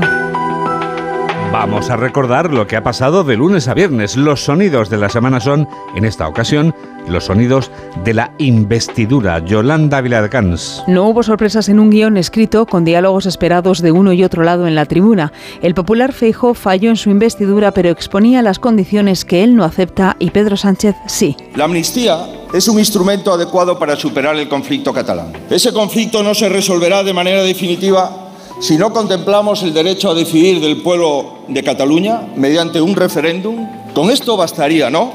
vamos 1.51 1.89
a 1.89 1.95
recordar 1.95 2.53
lo 2.53 2.67
que 2.67 2.75
ha 2.75 2.83
pasado 2.83 3.23
de 3.23 3.37
lunes 3.37 3.67
a 3.67 3.73
viernes. 3.73 4.15
Los 4.17 4.43
sonidos 4.43 4.89
de 4.89 4.97
la 4.97 5.09
semana 5.09 5.39
son, 5.39 5.67
en 5.95 6.05
esta 6.05 6.27
ocasión, 6.27 6.75
los 7.07 7.25
sonidos 7.25 7.71
de 8.03 8.13
la 8.13 8.33
investidura. 8.37 9.39
Yolanda 9.39 10.01
Viladcans. 10.01 10.83
No 10.87 11.07
hubo 11.07 11.23
sorpresas 11.23 11.69
en 11.69 11.79
un 11.79 11.89
guion 11.89 12.17
escrito 12.17 12.65
con 12.65 12.83
diálogos 12.83 13.25
esperados 13.25 13.81
de 13.81 13.91
uno 13.91 14.13
y 14.13 14.23
otro 14.23 14.43
lado 14.43 14.67
en 14.67 14.75
la 14.75 14.85
tribuna. 14.85 15.31
El 15.61 15.73
popular 15.73 16.13
Feijó 16.13 16.53
falló 16.53 16.89
en 16.89 16.97
su 16.97 17.09
investidura, 17.09 17.71
pero 17.71 17.89
exponía 17.89 18.41
las 18.41 18.59
condiciones 18.59 19.25
que 19.25 19.43
él 19.43 19.55
no 19.55 19.63
acepta 19.63 20.15
y 20.19 20.31
Pedro 20.31 20.57
Sánchez 20.57 20.95
sí. 21.07 21.35
La 21.55 21.65
amnistía 21.65 22.25
es 22.53 22.67
un 22.67 22.79
instrumento 22.79 23.33
adecuado 23.33 23.79
para 23.79 23.95
superar 23.95 24.35
el 24.35 24.49
conflicto 24.49 24.93
catalán. 24.93 25.33
Ese 25.49 25.73
conflicto 25.73 26.23
no 26.23 26.33
se 26.33 26.49
resolverá 26.49 27.03
de 27.03 27.13
manera 27.13 27.43
definitiva 27.43 28.26
si 28.59 28.77
no 28.77 28.91
contemplamos 28.91 29.63
el 29.63 29.73
derecho 29.73 30.09
a 30.09 30.15
decidir 30.15 30.59
del 30.59 30.81
pueblo 30.81 31.39
de 31.47 31.63
Cataluña 31.63 32.21
mediante 32.35 32.81
un 32.81 32.95
referéndum. 32.95 33.67
Con 33.93 34.09
esto 34.09 34.35
bastaría, 34.37 34.89
¿no? 34.89 35.13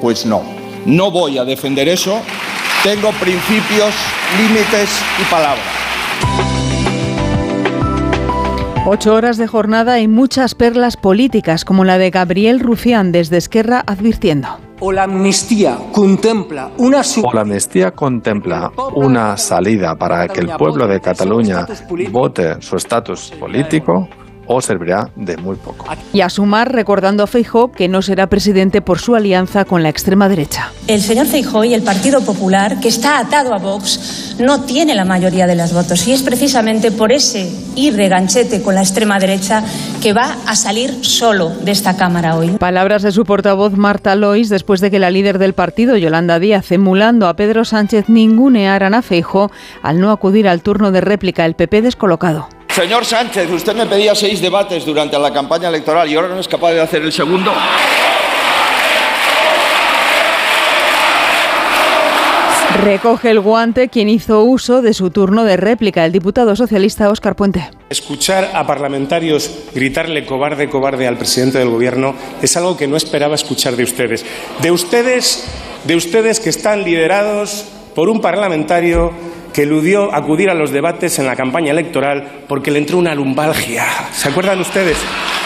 Pues 0.00 0.24
no. 0.24 0.42
No 0.86 1.10
voy 1.10 1.38
a 1.38 1.44
defender 1.44 1.88
eso. 1.88 2.18
Tengo 2.82 3.10
principios, 3.12 3.94
límites 4.38 4.90
y 5.20 5.24
palabras. 5.30 5.66
Ocho 8.86 9.12
horas 9.14 9.36
de 9.36 9.46
jornada 9.46 10.00
y 10.00 10.08
muchas 10.08 10.54
perlas 10.54 10.96
políticas, 10.96 11.66
como 11.66 11.84
la 11.84 11.98
de 11.98 12.10
Gabriel 12.10 12.60
Rufián 12.60 13.12
desde 13.12 13.36
Esquerra 13.36 13.84
advirtiendo. 13.86 14.67
O 14.80 14.92
la 14.92 15.04
amnistía 15.04 15.76
contempla 15.92 16.70
una 16.78 17.02
o 17.22 17.32
la 17.32 17.40
amnistía 17.40 17.90
contempla 17.90 18.70
una 18.94 19.36
salida 19.36 19.96
para 19.96 20.28
que 20.28 20.40
el 20.40 20.50
pueblo 20.56 20.86
de 20.86 21.00
Cataluña 21.00 21.66
vote 22.10 22.60
su 22.60 22.76
estatus 22.76 23.32
político 23.32 24.08
o 24.48 24.60
servirá 24.60 25.10
de 25.14 25.36
muy 25.36 25.56
poco. 25.56 25.86
Y 26.12 26.22
a 26.22 26.30
sumar 26.30 26.72
recordando 26.72 27.22
a 27.22 27.26
Feijó 27.26 27.70
que 27.70 27.86
no 27.86 28.02
será 28.02 28.26
presidente 28.26 28.80
por 28.80 28.98
su 28.98 29.14
alianza 29.14 29.64
con 29.64 29.82
la 29.82 29.90
extrema 29.90 30.28
derecha. 30.28 30.72
El 30.86 31.02
señor 31.02 31.26
Feijó 31.26 31.64
y 31.64 31.74
el 31.74 31.82
Partido 31.82 32.22
Popular, 32.22 32.80
que 32.80 32.88
está 32.88 33.18
atado 33.18 33.54
a 33.54 33.58
Vox, 33.58 34.36
no 34.40 34.62
tiene 34.62 34.94
la 34.94 35.04
mayoría 35.04 35.46
de 35.46 35.54
los 35.54 35.72
votos 35.72 36.06
y 36.08 36.12
es 36.12 36.22
precisamente 36.22 36.90
por 36.90 37.12
ese 37.12 37.52
ir 37.76 37.94
de 37.94 38.08
ganchete 38.08 38.62
con 38.62 38.74
la 38.74 38.80
extrema 38.80 39.18
derecha 39.18 39.62
que 40.02 40.12
va 40.12 40.36
a 40.46 40.56
salir 40.56 41.04
solo 41.04 41.50
de 41.50 41.72
esta 41.72 41.96
Cámara 41.96 42.36
hoy. 42.36 42.50
Palabras 42.58 43.02
de 43.02 43.12
su 43.12 43.24
portavoz 43.24 43.74
Marta 43.74 44.14
Lois 44.14 44.48
después 44.48 44.80
de 44.80 44.90
que 44.90 44.98
la 44.98 45.10
líder 45.10 45.38
del 45.38 45.52
partido, 45.52 45.96
Yolanda 45.96 46.38
Díaz, 46.38 46.72
emulando 46.72 47.28
a 47.28 47.36
Pedro 47.36 47.64
Sánchez, 47.64 48.08
ningunearan 48.08 48.94
a 48.94 49.02
Feijó 49.02 49.50
al 49.82 50.00
no 50.00 50.10
acudir 50.10 50.48
al 50.48 50.62
turno 50.62 50.90
de 50.90 51.00
réplica, 51.00 51.44
el 51.44 51.54
PP 51.54 51.82
descolocado. 51.82 52.48
Señor 52.68 53.04
Sánchez, 53.04 53.50
usted 53.50 53.74
me 53.74 53.86
pedía 53.86 54.14
seis 54.14 54.40
debates 54.40 54.84
durante 54.84 55.18
la 55.18 55.32
campaña 55.32 55.68
electoral 55.68 56.08
y 56.08 56.14
ahora 56.14 56.28
no 56.28 56.40
es 56.40 56.48
capaz 56.48 56.72
de 56.72 56.80
hacer 56.80 57.02
el 57.02 57.12
segundo. 57.12 57.52
Recoge 62.84 63.30
el 63.30 63.40
guante 63.40 63.88
quien 63.88 64.08
hizo 64.08 64.44
uso 64.44 64.82
de 64.82 64.94
su 64.94 65.10
turno 65.10 65.42
de 65.42 65.56
réplica, 65.56 66.04
el 66.04 66.12
diputado 66.12 66.54
socialista 66.54 67.10
Óscar 67.10 67.34
Puente. 67.34 67.68
Escuchar 67.90 68.52
a 68.54 68.66
parlamentarios 68.68 69.50
gritarle 69.74 70.24
cobarde, 70.24 70.70
cobarde 70.70 71.08
al 71.08 71.16
presidente 71.16 71.58
del 71.58 71.70
gobierno 71.70 72.14
es 72.40 72.56
algo 72.56 72.76
que 72.76 72.86
no 72.86 72.96
esperaba 72.96 73.34
escuchar 73.34 73.74
de 73.74 73.82
ustedes. 73.82 74.24
De 74.62 74.70
ustedes, 74.70 75.48
de 75.84 75.96
ustedes 75.96 76.38
que 76.38 76.50
están 76.50 76.84
liderados 76.84 77.64
por 77.96 78.08
un 78.08 78.20
parlamentario 78.20 79.12
que 79.52 79.62
eludió 79.62 80.14
acudir 80.14 80.50
a 80.50 80.54
los 80.54 80.70
debates 80.70 81.18
en 81.18 81.26
la 81.26 81.36
campaña 81.36 81.72
electoral 81.72 82.44
porque 82.48 82.70
le 82.70 82.78
entró 82.78 82.98
una 82.98 83.14
lumbalgia. 83.14 83.84
¿Se 84.12 84.28
acuerdan 84.28 84.60
ustedes? 84.60 84.96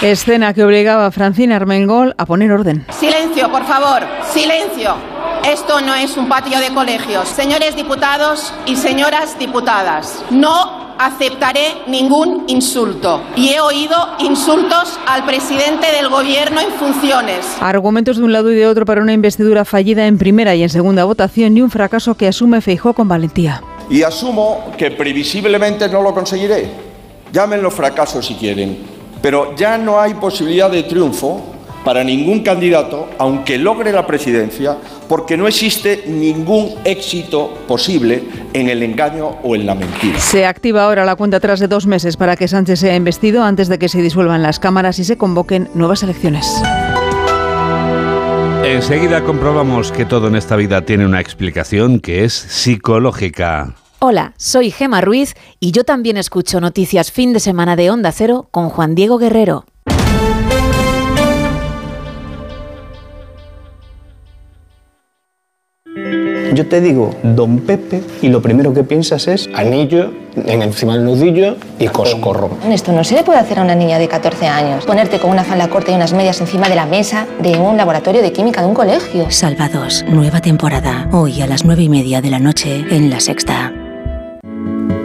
Escena 0.01 0.53
que 0.53 0.65
obligaba 0.65 1.07
a 1.07 1.11
Francina 1.11 1.57
Armengol 1.57 2.15
a 2.19 2.27
poner 2.27 2.51
orden. 2.53 2.85
Silencio, 2.91 3.51
por 3.51 3.65
favor, 3.65 4.03
silencio. 4.33 4.95
Esto 5.49 5.81
no 5.81 5.95
es 5.95 6.17
un 6.17 6.29
patio 6.29 6.61
de 6.61 6.69
colegios. 6.69 7.29
Señores 7.29 7.75
diputados 7.75 8.55
y 8.67 8.77
señoras 8.77 9.39
diputadas, 9.39 10.25
no 10.31 10.95
aceptaré 10.99 11.83
ningún 11.89 12.45
insulto. 12.47 13.23
Y 13.37 13.51
he 13.51 13.61
oído 13.61 13.97
insultos 14.21 14.99
al 15.07 15.25
presidente 15.25 15.91
del 15.93 16.09
gobierno 16.09 16.61
en 16.61 16.71
funciones. 16.73 17.39
Argumentos 17.61 18.19
de 18.19 18.25
un 18.25 18.33
lado 18.33 18.53
y 18.53 18.55
de 18.55 18.67
otro 18.67 18.85
para 18.85 19.03
una 19.03 19.13
investidura 19.13 19.65
fallida 19.65 20.07
en 20.07 20.19
primera 20.19 20.55
y 20.55 20.63
en 20.63 20.69
segunda 20.69 21.05
votación 21.05 21.57
y 21.57 21.63
un 21.63 21.71
fracaso 21.71 22.15
que 22.15 22.29
asume 22.29 22.61
Feijó 22.61 22.93
con 22.93 23.09
valentía. 23.09 23.63
Y 23.93 24.03
asumo 24.03 24.73
que 24.79 24.91
previsiblemente 24.91 25.87
no 25.87 26.01
lo 26.01 26.15
conseguiré. 26.15 26.67
Llámenlo 27.31 27.71
fracaso 27.71 28.23
si 28.23 28.35
quieren. 28.35 28.79
Pero 29.21 29.55
ya 29.55 29.77
no 29.77 30.01
hay 30.01 30.15
posibilidad 30.15 30.71
de 30.71 30.83
triunfo 30.85 31.53
para 31.85 32.03
ningún 32.03 32.41
candidato, 32.41 33.11
aunque 33.19 33.59
logre 33.59 33.93
la 33.93 34.07
presidencia, 34.07 34.79
porque 35.09 35.37
no 35.37 35.47
existe 35.47 36.05
ningún 36.07 36.77
éxito 36.85 37.53
posible 37.69 38.23
en 38.55 38.71
el 38.71 38.83
engaño 38.83 39.27
o 39.43 39.55
en 39.55 39.67
la 39.67 39.75
mentira. 39.75 40.19
Se 40.19 40.47
activa 40.47 40.85
ahora 40.85 41.05
la 41.05 41.17
cuenta 41.17 41.37
atrás 41.37 41.61
de 41.61 41.69
dos 41.69 41.87
meses 41.87 42.17
para 42.17 42.35
que 42.37 42.49
Sánchez 42.49 42.81
sea 42.81 42.97
investido 42.97 43.43
antes 43.43 43.69
de 43.69 43.79
que 43.79 43.91
se 43.91 44.01
disuelvan 44.01 44.43
las 44.43 44.59
cámaras 44.59 44.99
y 45.01 45.05
se 45.05 45.19
convoquen 45.19 45.69
nuevas 45.75 46.03
elecciones. 46.03 46.47
Enseguida 48.65 49.23
comprobamos 49.23 49.93
que 49.93 50.07
todo 50.07 50.29
en 50.29 50.37
esta 50.37 50.57
vida 50.57 50.83
tiene 50.83 51.05
una 51.05 51.21
explicación 51.21 52.01
que 52.01 52.25
es 52.25 52.33
psicológica. 52.33 53.75
Hola, 54.05 54.35
soy 54.37 54.73
Gema 54.73 55.01
Ruiz 55.01 55.37
y 55.61 55.71
yo 55.71 55.85
también 55.85 56.17
escucho 56.17 56.61
noticias 56.61 57.13
fin 57.13 57.33
de 57.33 57.39
semana 57.39 57.77
de 57.77 57.89
Onda 57.89 58.11
Cero 58.11 58.49
con 58.51 58.69
Juan 58.69 58.97
Diego 58.97 59.17
Guerrero. 59.17 59.65
Yo 66.53 66.67
te 66.67 66.81
digo 66.81 67.15
Don 67.23 67.61
Pepe 67.61 68.03
y 68.21 68.29
lo 68.29 68.43
primero 68.43 68.75
que 68.75 68.83
piensas 68.83 69.29
es 69.29 69.49
anillo 69.55 70.11
en 70.35 70.63
encima 70.63 70.95
del 70.95 71.05
nudillo 71.05 71.57
y 71.79 71.87
coscorro. 71.87 72.51
Esto 72.69 72.91
no 72.91 73.05
se 73.05 73.15
le 73.15 73.23
puede 73.23 73.39
hacer 73.39 73.61
a 73.61 73.63
una 73.63 73.77
niña 73.77 74.01
de 74.01 74.09
14 74.09 74.49
años. 74.49 74.85
Ponerte 74.85 75.21
con 75.21 75.31
una 75.31 75.45
falda 75.45 75.71
corta 75.71 75.93
y 75.93 75.95
unas 75.95 76.13
medias 76.13 76.41
encima 76.41 76.69
de 76.69 76.75
la 76.75 76.87
mesa 76.87 77.29
de 77.41 77.57
un 77.57 77.77
laboratorio 77.77 78.21
de 78.21 78.33
química 78.33 78.63
de 78.63 78.67
un 78.67 78.75
colegio. 78.75 79.31
Salvados, 79.31 80.05
nueva 80.09 80.41
temporada. 80.41 81.09
Hoy 81.13 81.41
a 81.41 81.47
las 81.47 81.65
nueve 81.65 81.85
y 81.85 81.89
media 81.89 82.21
de 82.21 82.31
la 82.31 82.41
noche 82.41 82.85
en 82.91 83.09
La 83.09 83.21
Sexta. 83.21 83.73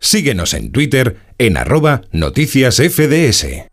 Síguenos 0.00 0.54
en 0.54 0.70
Twitter 0.70 1.18
en 1.38 1.56
arroba 1.56 2.02
noticias 2.12 2.76
FDS. 2.76 3.66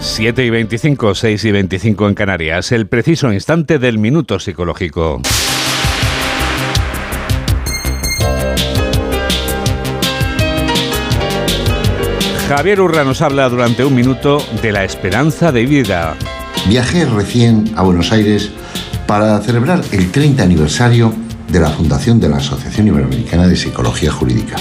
7 0.00 0.44
y 0.44 0.50
25, 0.50 1.14
6 1.14 1.44
y 1.44 1.52
25 1.52 2.08
en 2.08 2.14
Canarias. 2.14 2.72
El 2.72 2.86
preciso 2.86 3.32
instante 3.32 3.78
del 3.78 3.98
minuto 3.98 4.38
psicológico. 4.38 5.20
Javier 12.48 12.80
Urra 12.80 13.04
nos 13.04 13.20
habla 13.20 13.48
durante 13.50 13.84
un 13.84 13.94
minuto 13.94 14.38
de 14.62 14.72
la 14.72 14.84
esperanza 14.84 15.52
de 15.52 15.66
vida. 15.66 16.16
Viajé 16.66 17.04
recién 17.04 17.72
a 17.76 17.82
Buenos 17.82 18.10
Aires 18.10 18.50
para 19.06 19.38
celebrar 19.40 19.82
el 19.92 20.10
30 20.10 20.42
aniversario 20.42 21.23
de 21.48 21.60
la 21.60 21.70
fundación 21.70 22.20
de 22.20 22.28
la 22.28 22.36
Asociación 22.36 22.88
Iberoamericana 22.88 23.46
de 23.46 23.56
Psicología 23.56 24.10
Jurídica. 24.10 24.56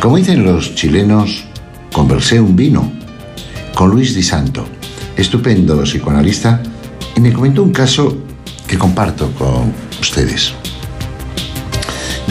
Como 0.00 0.16
dicen 0.16 0.44
los 0.44 0.74
chilenos, 0.74 1.44
conversé 1.92 2.40
un 2.40 2.54
vino 2.54 2.92
con 3.74 3.90
Luis 3.90 4.14
Di 4.14 4.22
Santo, 4.22 4.66
estupendo 5.16 5.82
psicoanalista, 5.82 6.62
y 7.16 7.20
me 7.20 7.32
comentó 7.32 7.62
un 7.62 7.72
caso 7.72 8.16
que 8.66 8.78
comparto 8.78 9.32
con 9.32 9.72
ustedes. 10.00 10.52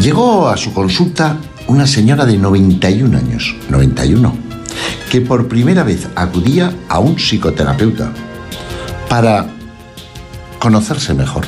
Llegó 0.02 0.48
a 0.48 0.56
su 0.56 0.74
consulta 0.74 1.38
una 1.68 1.88
señora 1.88 2.26
de 2.26 2.38
91 2.38 3.18
años, 3.18 3.56
91, 3.70 4.34
que 5.10 5.22
por 5.22 5.48
primera 5.48 5.84
vez 5.84 6.08
acudía 6.16 6.74
a 6.88 7.00
un 7.00 7.18
psicoterapeuta 7.18 8.14
para 9.10 9.48
conocerse 10.60 11.14
mejor. 11.14 11.46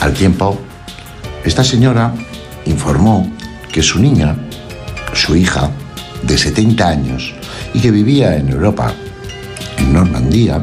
Al 0.00 0.12
tiempo, 0.12 0.60
esta 1.44 1.64
señora 1.64 2.14
informó 2.66 3.30
que 3.72 3.82
su 3.82 3.98
niña, 3.98 4.36
su 5.12 5.36
hija, 5.36 5.70
de 6.22 6.38
70 6.38 6.88
años 6.88 7.34
y 7.72 7.80
que 7.80 7.90
vivía 7.90 8.36
en 8.36 8.48
Europa, 8.48 8.92
en 9.78 9.92
Normandía, 9.92 10.62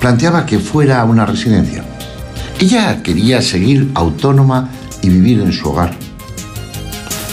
planteaba 0.00 0.46
que 0.46 0.58
fuera 0.58 1.00
a 1.00 1.04
una 1.04 1.26
residencia. 1.26 1.84
Ella 2.58 3.02
quería 3.02 3.40
seguir 3.40 3.90
autónoma 3.94 4.68
y 5.02 5.08
vivir 5.08 5.40
en 5.40 5.52
su 5.52 5.70
hogar. 5.70 5.96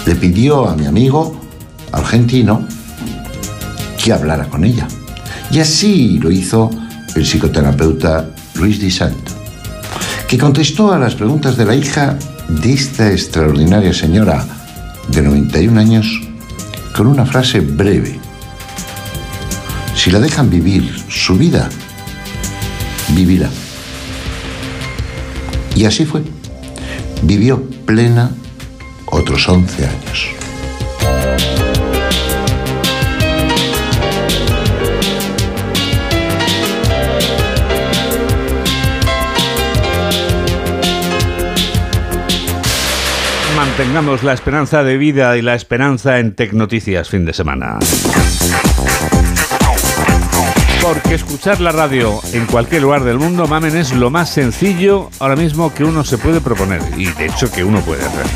Le 0.06 0.16
pidió 0.16 0.70
a 0.70 0.76
mi 0.76 0.86
amigo 0.86 1.42
argentino 1.92 2.66
que 4.02 4.14
hablara 4.14 4.46
con 4.46 4.64
ella. 4.64 4.88
Y 5.52 5.60
así 5.60 6.20
lo 6.20 6.32
hizo 6.32 6.70
el 7.16 7.26
psicoterapeuta 7.26 8.30
Luis 8.56 8.80
Di 8.80 8.92
Santo, 8.92 9.32
que 10.28 10.38
contestó 10.38 10.94
a 10.94 11.00
las 11.00 11.16
preguntas 11.16 11.58
de 11.58 11.66
la 11.66 11.76
hija 11.76 12.18
de 12.50 12.74
esta 12.74 13.12
extraordinaria 13.12 13.94
señora 13.94 14.46
de 15.10 15.22
91 15.22 15.80
años 15.80 16.22
con 16.96 17.08
una 17.08 17.26
frase 17.26 17.60
breve. 17.60 18.20
Si 19.96 20.12
la 20.12 20.20
dejan 20.20 20.50
vivir 20.50 21.04
su 21.10 21.38
vida, 21.38 21.70
vivirá. 23.10 23.50
Y 25.76 25.86
así 25.86 26.06
fue. 26.06 26.24
Vivió 27.24 27.64
plena 27.86 28.32
otros 29.06 29.48
11 29.48 29.86
años. 29.86 30.37
Mantengamos 43.58 44.22
la 44.22 44.34
esperanza 44.34 44.84
de 44.84 44.98
vida 44.98 45.36
y 45.36 45.42
la 45.42 45.56
esperanza 45.56 46.20
en 46.20 46.36
Tecnoticias 46.36 47.10
fin 47.10 47.26
de 47.26 47.34
semana. 47.34 47.80
Porque 50.80 51.16
escuchar 51.16 51.60
la 51.60 51.72
radio 51.72 52.20
en 52.34 52.46
cualquier 52.46 52.84
lugar 52.84 53.04
del 53.04 53.18
mundo, 53.18 53.48
mamen, 53.48 53.76
es 53.76 53.94
lo 53.94 54.12
más 54.12 54.30
sencillo 54.30 55.10
ahora 55.18 55.36
mismo 55.36 55.74
que 55.74 55.84
uno 55.84 56.04
se 56.04 56.20
puede 56.20 56.40
proponer 56.40 56.82
y 56.98 57.08
de 57.08 57.26
hecho 57.26 57.52
que 57.52 57.64
uno 57.64 57.82
puede 57.82 58.06
hacer. 58.06 58.28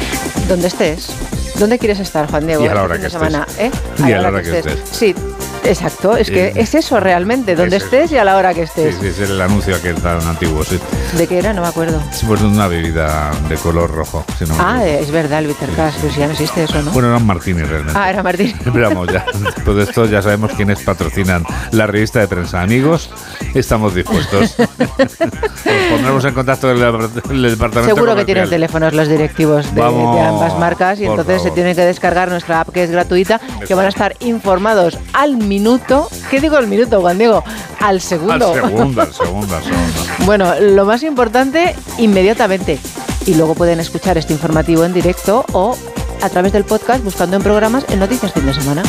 Donde 0.48 0.70
estés. 0.70 1.16
¿Dónde 1.60 1.78
quieres 1.78 2.00
estar, 2.00 2.28
Juan 2.28 2.48
Diego? 2.48 2.66
Y 2.66 2.68
a 2.68 2.74
la 2.74 2.82
hora 2.82 2.98
que 2.98 3.06
estés. 3.06 3.14
semana, 3.14 3.46
¿eh? 3.60 3.70
Y 4.00 4.12
a 4.14 4.22
la 4.24 4.30
hora 4.30 4.42
que 4.42 4.58
estés. 4.58 4.80
Sí, 4.90 5.14
exacto. 5.64 6.16
Es 6.18 6.30
que 6.30 6.48
Eh, 6.48 6.54
es 6.56 6.76
eso 6.76 7.00
realmente. 7.00 7.56
Donde 7.56 7.78
es 7.78 7.84
eso. 7.84 7.96
estés 7.96 8.12
y 8.14 8.18
a 8.18 8.24
la 8.24 8.36
hora 8.38 8.54
que 8.54 8.66
Sí, 8.68 8.82
estés. 8.82 8.96
sí, 9.00 9.08
es 9.08 9.20
el 9.30 9.40
anuncio 9.42 9.76
aquel 9.76 9.96
tan 9.96 10.22
antiguo, 10.28 10.64
sí. 10.64 10.80
¿De 11.18 11.28
qué 11.28 11.40
era? 11.40 11.54
No 11.54 11.62
me 11.62 11.68
acuerdo. 11.68 12.02
Sí, 12.12 12.26
pues 12.26 12.42
una 12.42 12.68
bebida 12.68 13.32
de 13.50 13.56
color 13.58 13.92
rojo. 13.92 14.26
si 14.38 14.46
no 14.46 14.56
Ah, 14.60 14.86
es 14.86 15.12
verdad, 15.12 15.40
el 15.40 15.48
Bitter 15.48 15.70
Cash, 15.72 15.96
pero 16.02 16.14
si 16.14 16.20
ya 16.20 16.26
no 16.28 16.34
existe 16.34 16.64
eso, 16.64 16.82
¿no? 16.82 16.92
Bueno, 16.92 17.10
eran 17.10 17.26
martini 17.26 17.62
realmente. 17.64 17.98
Ah, 18.00 18.10
era 18.10 18.24
Martín. 18.24 18.54
Pero 18.64 18.90
vamos, 18.90 19.08
ya, 19.12 19.26
de 19.66 19.84
esto 19.84 20.06
ya 20.06 20.22
sabemos 20.22 20.52
quiénes 20.54 20.80
patrocinan 20.82 21.44
la 21.72 21.88
revista 21.88 22.20
de 22.20 22.28
prensa. 22.28 22.62
Amigos, 22.62 23.10
estamos 23.54 23.94
dispuestos. 23.96 24.56
Nos 25.00 25.92
pondremos 25.92 26.26
en 26.26 26.34
contacto 26.34 26.68
con 26.68 26.78
el, 26.78 27.44
el 27.46 27.52
departamento 27.52 27.96
Seguro 27.96 28.16
que 28.16 28.26
tienen 28.26 28.50
teléfonos 28.50 28.94
los 28.94 29.08
directivos 29.08 29.74
de, 29.74 29.82
Vamos, 29.82 30.16
de 30.16 30.22
ambas 30.22 30.58
marcas 30.60 31.00
y 31.00 31.06
entonces 31.06 31.36
se 31.36 31.40
favor. 31.50 31.54
tienen 31.56 31.76
que 31.76 31.82
descargar 31.82 32.30
nuestra 32.30 32.62
app 32.62 32.70
que 32.70 32.84
es 32.84 32.92
gratuita, 32.92 33.40
que 33.68 33.74
van 33.74 33.86
a 33.86 33.90
estar 33.90 34.16
informados 34.20 34.98
al 35.14 35.36
minuto. 35.52 36.08
¿Qué 36.30 36.40
digo 36.40 36.56
al 36.56 36.68
minuto, 36.68 37.02
Juan 37.02 37.18
Diego? 37.18 37.44
Al 37.82 38.00
segundo. 38.00 38.54
Al 38.54 38.62
segundo, 38.62 39.02
al 39.02 39.14
segundo, 39.14 39.56
al 39.58 39.64
segundo. 39.64 40.02
Bueno, 40.26 40.54
lo 40.62 40.86
más 40.86 41.04
importante, 41.04 41.76
inmediatamente. 41.98 42.80
Y 43.26 43.34
luego 43.34 43.54
pueden 43.54 43.82
escuchar 43.82 44.18
este 44.18 44.32
informativo 44.32 44.86
en 44.86 44.94
directo 44.94 45.46
o 45.52 45.76
a 46.22 46.30
través 46.30 46.54
del 46.54 46.64
podcast 46.64 47.04
buscando 47.04 47.36
en 47.36 47.44
programas 47.44 47.86
en 47.90 48.00
Noticias 48.00 48.32
Fin 48.32 48.46
de 48.46 48.54
Semana. 48.54 48.84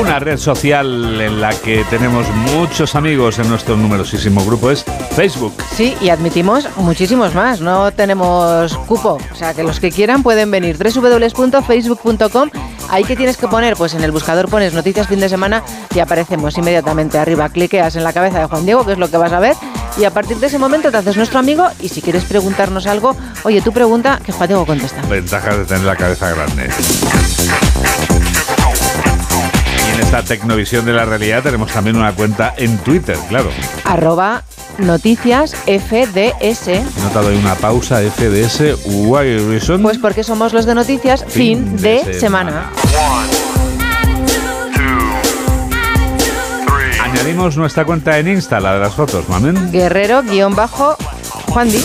Una 0.00 0.18
red 0.18 0.38
social 0.38 1.20
en 1.20 1.42
la 1.42 1.50
que 1.50 1.84
tenemos 1.90 2.26
muchos 2.54 2.94
amigos 2.94 3.38
en 3.38 3.50
nuestro 3.50 3.76
numerosísimo 3.76 4.42
grupo 4.46 4.70
es 4.70 4.82
Facebook. 5.14 5.52
Sí, 5.74 5.94
y 6.00 6.08
admitimos 6.08 6.66
muchísimos 6.76 7.34
más, 7.34 7.60
no 7.60 7.92
tenemos 7.92 8.74
cupo. 8.86 9.18
O 9.30 9.34
sea, 9.34 9.52
que 9.52 9.62
los 9.62 9.78
que 9.78 9.90
quieran 9.90 10.22
pueden 10.22 10.50
venir. 10.50 10.78
www.facebook.com. 10.78 12.50
Ahí 12.88 13.04
que 13.04 13.14
tienes 13.14 13.36
que 13.36 13.46
poner, 13.46 13.76
pues 13.76 13.92
en 13.92 14.02
el 14.02 14.10
buscador 14.10 14.48
pones 14.48 14.72
noticias 14.72 15.06
fin 15.06 15.20
de 15.20 15.28
semana 15.28 15.62
y 15.94 15.98
aparecemos 15.98 16.56
inmediatamente 16.56 17.18
arriba. 17.18 17.50
Cliqueas 17.50 17.94
en 17.94 18.02
la 18.02 18.14
cabeza 18.14 18.40
de 18.40 18.46
Juan 18.46 18.64
Diego, 18.64 18.86
que 18.86 18.92
es 18.92 18.98
lo 18.98 19.10
que 19.10 19.18
vas 19.18 19.32
a 19.32 19.38
ver, 19.38 19.54
y 19.98 20.04
a 20.04 20.10
partir 20.10 20.38
de 20.38 20.46
ese 20.46 20.58
momento 20.58 20.90
te 20.90 20.96
haces 20.96 21.16
nuestro 21.16 21.38
amigo 21.38 21.68
y 21.78 21.88
si 21.90 22.00
quieres 22.00 22.24
preguntarnos 22.24 22.86
algo, 22.86 23.14
oye, 23.44 23.60
tú 23.60 23.70
pregunta 23.70 24.18
que 24.24 24.32
Juan 24.32 24.48
Diego 24.48 24.66
contesta. 24.66 25.02
Ventajas 25.02 25.58
de 25.58 25.64
tener 25.66 25.84
la 25.84 25.96
cabeza 25.96 26.30
grande. 26.30 26.70
Y 29.90 29.94
en 29.94 30.00
esta 30.00 30.22
tecnovisión 30.22 30.84
de 30.84 30.92
la 30.92 31.04
realidad 31.04 31.42
tenemos 31.42 31.72
también 31.72 31.96
una 31.96 32.12
cuenta 32.12 32.54
en 32.56 32.78
Twitter, 32.78 33.16
claro. 33.28 33.50
Arroba 33.84 34.42
noticias 34.78 35.54
FDS. 35.66 36.68
He 36.68 37.02
notado 37.02 37.28
ahí 37.28 37.36
una 37.36 37.54
pausa 37.54 38.00
FDS. 38.00 38.78
Why 38.84 39.38
reason? 39.48 39.82
Pues 39.82 39.98
porque 39.98 40.24
somos 40.24 40.52
los 40.52 40.66
de 40.66 40.74
noticias 40.74 41.24
fin, 41.26 41.76
de, 41.76 42.14
semana. 42.18 42.70
Añadimos 47.02 47.56
nuestra 47.56 47.84
cuenta 47.84 48.18
en 48.18 48.28
Insta, 48.28 48.60
la 48.60 48.74
de 48.74 48.80
las 48.80 48.94
fotos, 48.94 49.28
mamen. 49.28 49.72
Guerrero 49.72 50.22
guion 50.22 50.54
bajo 50.54 50.96
Juan 51.48 51.70
Di. 51.70 51.84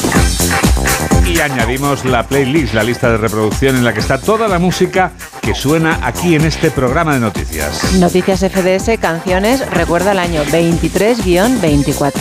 Y 1.27 1.39
añadimos 1.39 2.05
la 2.05 2.27
playlist, 2.27 2.73
la 2.73 2.83
lista 2.83 3.09
de 3.09 3.17
reproducción 3.17 3.75
en 3.75 3.83
la 3.83 3.93
que 3.93 3.99
está 3.99 4.19
toda 4.19 4.47
la 4.47 4.59
música 4.59 5.11
que 5.41 5.55
suena 5.55 5.99
aquí 6.03 6.35
en 6.35 6.45
este 6.45 6.69
programa 6.69 7.15
de 7.15 7.19
noticias. 7.19 7.93
Noticias 7.99 8.41
FDS, 8.41 8.99
canciones, 8.99 9.67
recuerda 9.71 10.11
el 10.11 10.19
año 10.19 10.43
23-24. 10.45 12.13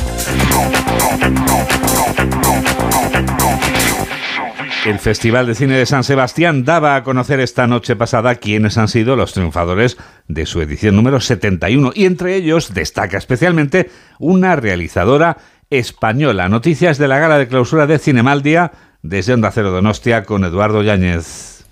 El 4.86 4.98
Festival 4.98 5.46
de 5.46 5.54
Cine 5.54 5.78
de 5.78 5.86
San 5.86 6.04
Sebastián 6.04 6.64
daba 6.64 6.96
a 6.96 7.02
conocer 7.04 7.40
esta 7.40 7.66
noche 7.66 7.96
pasada 7.96 8.34
quiénes 8.34 8.76
han 8.76 8.88
sido 8.88 9.16
los 9.16 9.32
triunfadores 9.32 9.96
de 10.28 10.44
su 10.44 10.60
edición 10.60 10.94
número 10.96 11.20
71 11.20 11.92
y 11.94 12.04
entre 12.04 12.36
ellos 12.36 12.74
destaca 12.74 13.16
especialmente 13.16 13.90
una 14.18 14.56
realizadora 14.56 15.38
española. 15.70 16.50
Noticias 16.50 16.98
de 16.98 17.08
la 17.08 17.18
gala 17.18 17.38
de 17.38 17.48
clausura 17.48 17.86
de 17.86 17.98
Cinemaldia 17.98 18.72
desde 19.04 19.34
Onda 19.34 19.50
Cero 19.52 19.70
Donostia 19.70 20.24
con 20.24 20.44
Eduardo 20.44 20.82
Yáñez. 20.82 21.62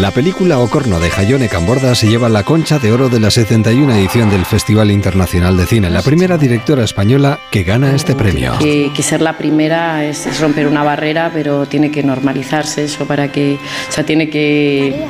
La 0.00 0.12
película 0.12 0.60
Ocorno 0.60 1.00
de 1.00 1.10
Jayone 1.10 1.48
Camborda 1.48 1.96
se 1.96 2.06
lleva 2.08 2.28
la 2.28 2.44
concha 2.44 2.78
de 2.78 2.92
oro 2.92 3.08
de 3.08 3.18
la 3.18 3.32
71 3.32 3.92
edición 3.94 4.30
del 4.30 4.44
Festival 4.44 4.92
Internacional 4.92 5.56
de 5.56 5.66
Cine, 5.66 5.90
la 5.90 6.02
primera 6.02 6.38
directora 6.38 6.84
española 6.84 7.40
que 7.50 7.64
gana 7.64 7.92
este 7.94 8.14
premio. 8.14 8.56
Que, 8.60 8.92
que 8.94 9.02
ser 9.02 9.20
la 9.20 9.36
primera 9.36 10.04
es, 10.04 10.26
es 10.26 10.40
romper 10.40 10.68
una 10.68 10.84
barrera, 10.84 11.32
pero 11.34 11.66
tiene 11.66 11.90
que 11.90 12.04
normalizarse 12.04 12.84
eso 12.84 13.04
para 13.06 13.32
que, 13.32 13.54
o 13.88 13.92
sea, 13.92 14.06
tiene 14.06 14.30
que, 14.30 15.08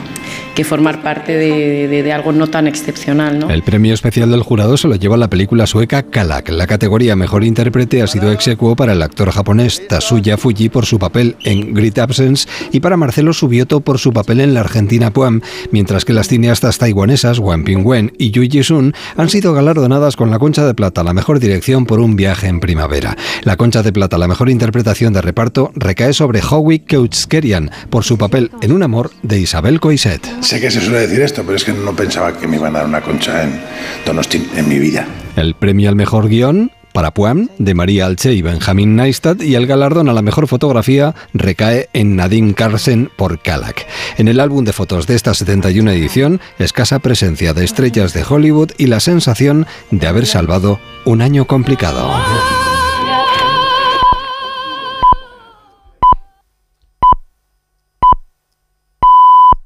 formar 0.64 1.03
parte 1.03 1.37
de, 1.37 2.12
algo 2.12 2.33
no 2.33 2.47
tan 2.47 2.66
excepcional. 2.66 3.51
El 3.51 3.62
premio 3.62 3.94
especial 3.94 4.31
del 4.31 4.42
jurado 4.42 4.77
se 4.77 4.88
lo 4.88 4.97
lleva 4.97 5.16
la 5.16 5.29
película 5.29 5.66
sueca 5.66 6.03
Kalak. 6.03 6.49
La 6.51 6.66
categoría 6.66 7.16
Mejor 7.16 7.44
Intérprete 7.44 8.03
ha 8.03 8.07
sido 8.07 8.33
execuo 8.33 8.77
para 8.77 8.92
el 8.92 9.03
actor 9.03 9.31
japonés 9.31 9.87
Tasuya 9.88 10.37
Fuji 10.37 10.68
por 10.68 10.87
su 10.87 10.99
papel 10.99 11.37
en 11.44 11.75
Great 11.75 11.99
Absence 11.99 12.49
y 12.73 12.81
para 12.81 12.97
Marcelo 12.97 13.33
Subioto 13.33 13.81
por 13.81 13.99
su 13.99 14.12
papel 14.12 14.40
en 14.40 14.55
la 14.55 14.61
Argentina 14.61 15.11
Puam, 15.12 15.40
mientras 15.71 16.05
que 16.05 16.12
las 16.12 16.29
cineastas 16.29 16.79
taiwanesas 16.79 17.38
Wang 17.38 17.64
Ping-wen 17.64 18.12
y 18.18 18.31
Yu 18.31 18.42
Ji-sun 18.42 18.94
han 19.16 19.29
sido 19.29 19.53
galardonadas 19.53 20.16
con 20.16 20.31
la 20.31 20.38
Concha 20.38 20.64
de 20.66 20.75
Plata, 20.75 21.03
la 21.03 21.14
mejor 21.14 21.40
dirección 21.40 21.87
por 21.87 22.01
un 22.01 22.16
viaje 22.16 22.49
en 22.49 22.61
primavera. 22.61 23.16
La 23.42 23.57
Concha 23.57 23.83
de 23.83 23.92
Plata, 23.92 24.18
la 24.18 24.29
mejor 24.29 24.51
interpretación 24.51 25.12
de 25.12 25.23
reparto, 25.23 25.73
recae 25.75 26.12
sobre 26.12 26.40
Howie 26.40 26.81
Keutzkerian 26.81 27.71
por 27.90 28.05
su 28.05 28.18
papel 28.18 28.51
en 28.61 28.73
Un 28.73 28.83
amor 28.83 29.11
de 29.23 29.40
Isabel 29.40 29.81
Coiset. 29.81 30.27
Sé 30.49 30.63
que 30.63 30.71
se 30.71 30.81
suele 30.81 31.01
decir 31.01 31.21
esto, 31.21 31.43
pero 31.45 31.57
es 31.57 31.65
que 31.65 31.75
no 31.75 31.95
pensaba 31.95 32.33
que 32.33 32.49
me 32.49 32.57
iban 32.57 32.75
a 32.75 32.79
dar 32.79 32.89
una 32.89 33.03
concha 33.03 33.43
en 33.43 33.61
Donosti 34.07 34.49
en 34.57 34.67
mi 34.67 34.79
vida. 34.79 35.07
El 35.37 35.55
premio 35.55 35.91
al 35.91 35.95
mejor 35.95 36.27
guion 36.27 36.73
para 36.95 37.13
Puam, 37.13 37.51
de 37.59 37.75
María 37.75 38.07
Alche 38.07 38.33
y 38.33 38.41
Benjamin 38.41 38.97
Neistat, 38.97 39.43
y 39.43 39.57
el 39.57 39.67
galardón 39.67 40.09
a 40.09 40.15
la 40.15 40.23
mejor 40.23 40.49
fotografía 40.49 41.15
recae 41.35 41.91
en 41.93 42.17
Nadine 42.17 42.55
Carlsen 42.55 43.11
por 43.15 43.43
Kalak. 43.43 43.87
En 44.17 44.27
el 44.27 44.41
álbum 44.41 44.65
de 44.65 44.73
fotos 44.73 45.07
de 45.07 45.17
esta 45.17 45.35
71 45.35 45.91
edición, 45.91 46.41
escasa 46.59 46.99
presencia 47.01 47.53
de 47.53 47.67
estrellas 47.67 48.15
de 48.15 48.25
Hollywood 48.27 48.71
y 48.79 48.87
la 48.87 49.01
sensación 49.01 49.67
de 49.91 50.07
haber 50.07 50.25
salvado 50.25 50.81
un 51.05 51.21
año 51.21 51.45
complicado. 51.45 52.11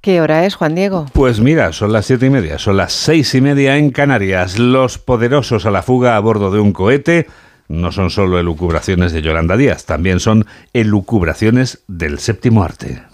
¿Qué 0.03 0.21
hora 0.21 0.45
es, 0.45 0.57
Juan 0.57 0.75
Diego? 0.75 1.07
Pues 1.13 1.39
mira, 1.39 1.73
son 1.73 1.93
las 1.93 2.07
siete 2.07 2.27
y 2.27 2.31
media, 2.31 2.59
son 2.59 2.77
las 2.77 2.93
seis 2.93 3.37
y 3.37 3.41
media 3.41 3.77
en 3.77 3.93
Canarias. 3.93 4.59
Los 4.59 4.99
poderosos 4.99 5.65
a 5.65 5.71
la 5.71 5.83
fuga 5.83 6.17
a 6.17 6.21
bordo 6.21 6.51
de 6.51 6.59
un 6.59 6.73
cohete 6.73 7.29
no 7.69 7.93
son 7.93 8.11
solo 8.11 8.41
elucubraciones 8.41 9.13
de 9.13 9.23
Yolanda 9.23 9.57
Díaz, 9.57 9.87
también 9.87 10.19
son 10.19 10.45
elucubraciones 10.73 11.85
del 11.87 12.19
séptimo 12.19 12.65
arte. 12.65 13.05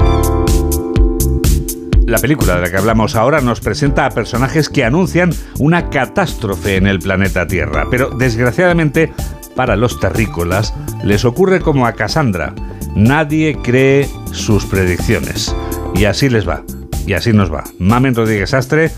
La 2.07 2.17
película 2.23 2.57
de 2.57 2.63
la 2.63 2.71
que 2.71 2.79
hablamos 2.79 3.17
ahora 3.17 3.43
nos 3.43 3.61
presenta 3.61 4.07
a 4.07 4.11
personajes 4.11 4.71
que 4.71 4.83
anuncian 4.83 5.35
una 5.59 5.91
catástrofe 5.91 6.77
en 6.77 6.87
el 6.87 7.01
planeta 7.01 7.47
Tierra, 7.47 7.87
pero 7.91 8.09
desgraciadamente 8.09 9.13
para 9.55 9.77
los 9.77 10.01
terrícolas 10.01 10.73
les 11.05 11.27
ocurre 11.27 11.61
como 11.61 11.87
a 11.87 11.93
Cassandra. 11.93 12.55
Nadie 12.95 13.59
cree 13.63 14.09
sus 14.33 14.65
predicciones. 14.65 15.55
Y 15.95 16.05
así 16.05 16.31
les 16.31 16.49
va. 16.49 16.63
Y 17.09 17.15
así 17.15 17.33
nos 17.33 17.51
va. 17.51 17.65
Mamen 17.79 18.15
Rodríguez 18.15 18.53
Astre 18.53 18.91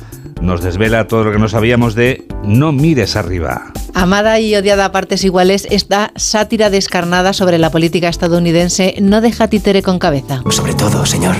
nos 0.43 0.63
desvela 0.63 1.07
todo 1.07 1.23
lo 1.23 1.31
que 1.31 1.39
no 1.39 1.49
sabíamos 1.49 1.95
de 1.95 2.27
No 2.43 2.73
mires 2.73 3.15
arriba. 3.15 3.73
Amada 3.95 4.41
y 4.41 4.53
odiada 4.57 4.87
a 4.87 4.91
partes 4.91 5.23
iguales, 5.23 5.69
esta 5.71 6.11
sátira 6.17 6.71
descarnada 6.71 7.33
sobre 7.33 7.59
la 7.59 7.71
política 7.71 8.09
estadounidense 8.09 8.97
no 9.01 9.21
deja 9.21 9.47
títere 9.47 9.83
con 9.83 10.01
cabeza. 10.01 10.43
Sobre 10.51 10.75
todo, 10.75 11.07
señor, 11.07 11.37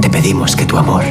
te 0.00 0.08
pedimos 0.08 0.56
que 0.56 0.64
tu 0.64 0.78
amor 0.78 1.04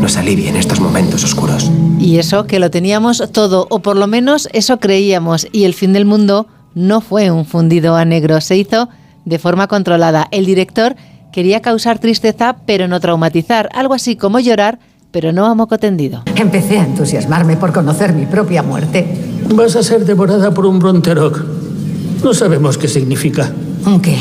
nos 0.00 0.16
alivie 0.16 0.48
en 0.48 0.56
estos 0.56 0.78
momentos 0.78 1.24
oscuros. 1.24 1.72
Y 1.98 2.18
eso, 2.18 2.46
que 2.46 2.60
lo 2.60 2.70
teníamos 2.70 3.20
todo, 3.32 3.66
o 3.68 3.80
por 3.80 3.96
lo 3.96 4.06
menos 4.06 4.48
eso 4.52 4.78
creíamos, 4.78 5.48
y 5.50 5.64
el 5.64 5.74
fin 5.74 5.92
del 5.92 6.04
mundo 6.04 6.46
no 6.76 7.00
fue 7.00 7.32
un 7.32 7.46
fundido 7.46 7.96
a 7.96 8.04
negro, 8.04 8.40
se 8.40 8.56
hizo 8.56 8.88
de 9.24 9.38
forma 9.40 9.66
controlada. 9.66 10.28
El 10.30 10.46
director 10.46 10.94
quería 11.32 11.60
causar 11.60 11.98
tristeza 11.98 12.56
pero 12.66 12.86
no 12.86 13.00
traumatizar, 13.00 13.68
algo 13.72 13.94
así 13.94 14.16
como 14.16 14.38
llorar 14.38 14.78
pero 15.12 15.30
no 15.32 15.46
a 15.46 15.54
moco 15.54 15.78
tendido. 15.78 16.22
Empecé 16.36 16.78
a 16.78 16.84
entusiasmarme 16.84 17.56
por 17.56 17.72
conocer 17.72 18.12
mi 18.14 18.26
propia 18.26 18.62
muerte. 18.62 19.06
Vas 19.54 19.76
a 19.76 19.82
ser 19.82 20.04
devorada 20.04 20.52
por 20.52 20.66
un 20.66 20.78
Bronteroc. 20.78 21.44
No 22.24 22.34
sabemos 22.34 22.78
qué 22.78 22.88
significa. 22.88 23.52
¿Un 23.84 24.00
qué? 24.00 24.16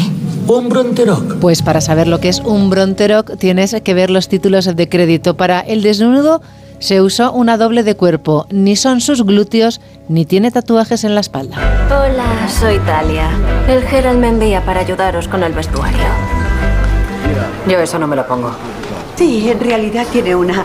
Un 0.47 0.69
Bronteroc. 0.69 1.35
Pues 1.35 1.61
para 1.61 1.81
saber 1.81 2.07
lo 2.07 2.19
que 2.19 2.29
es 2.29 2.41
un 2.41 2.69
Bronteroc 2.69 3.37
tienes 3.37 3.75
que 3.83 3.93
ver 3.93 4.09
los 4.09 4.27
títulos 4.27 4.75
de 4.75 4.89
crédito. 4.89 5.37
Para 5.37 5.61
el 5.61 5.81
desnudo 5.81 6.41
se 6.79 6.99
usó 7.01 7.31
una 7.31 7.57
doble 7.57 7.83
de 7.83 7.95
cuerpo. 7.95 8.47
Ni 8.49 8.75
son 8.75 8.99
sus 8.99 9.23
glúteos, 9.23 9.79
ni 10.09 10.25
tiene 10.25 10.51
tatuajes 10.51 11.05
en 11.05 11.15
la 11.15 11.21
espalda. 11.21 11.57
Hola, 11.87 12.49
soy 12.49 12.79
Talia. 12.79 13.29
El 13.69 13.83
Gerald 13.83 14.19
me 14.19 14.27
envía 14.27 14.65
para 14.65 14.81
ayudaros 14.81 15.27
con 15.27 15.43
el 15.43 15.53
vestuario. 15.53 16.40
Yo 17.67 17.79
eso 17.79 17.99
no 17.99 18.07
me 18.07 18.15
lo 18.15 18.25
pongo. 18.25 18.51
Sí, 19.15 19.49
en 19.49 19.59
realidad 19.59 20.05
tiene 20.11 20.35
una 20.35 20.63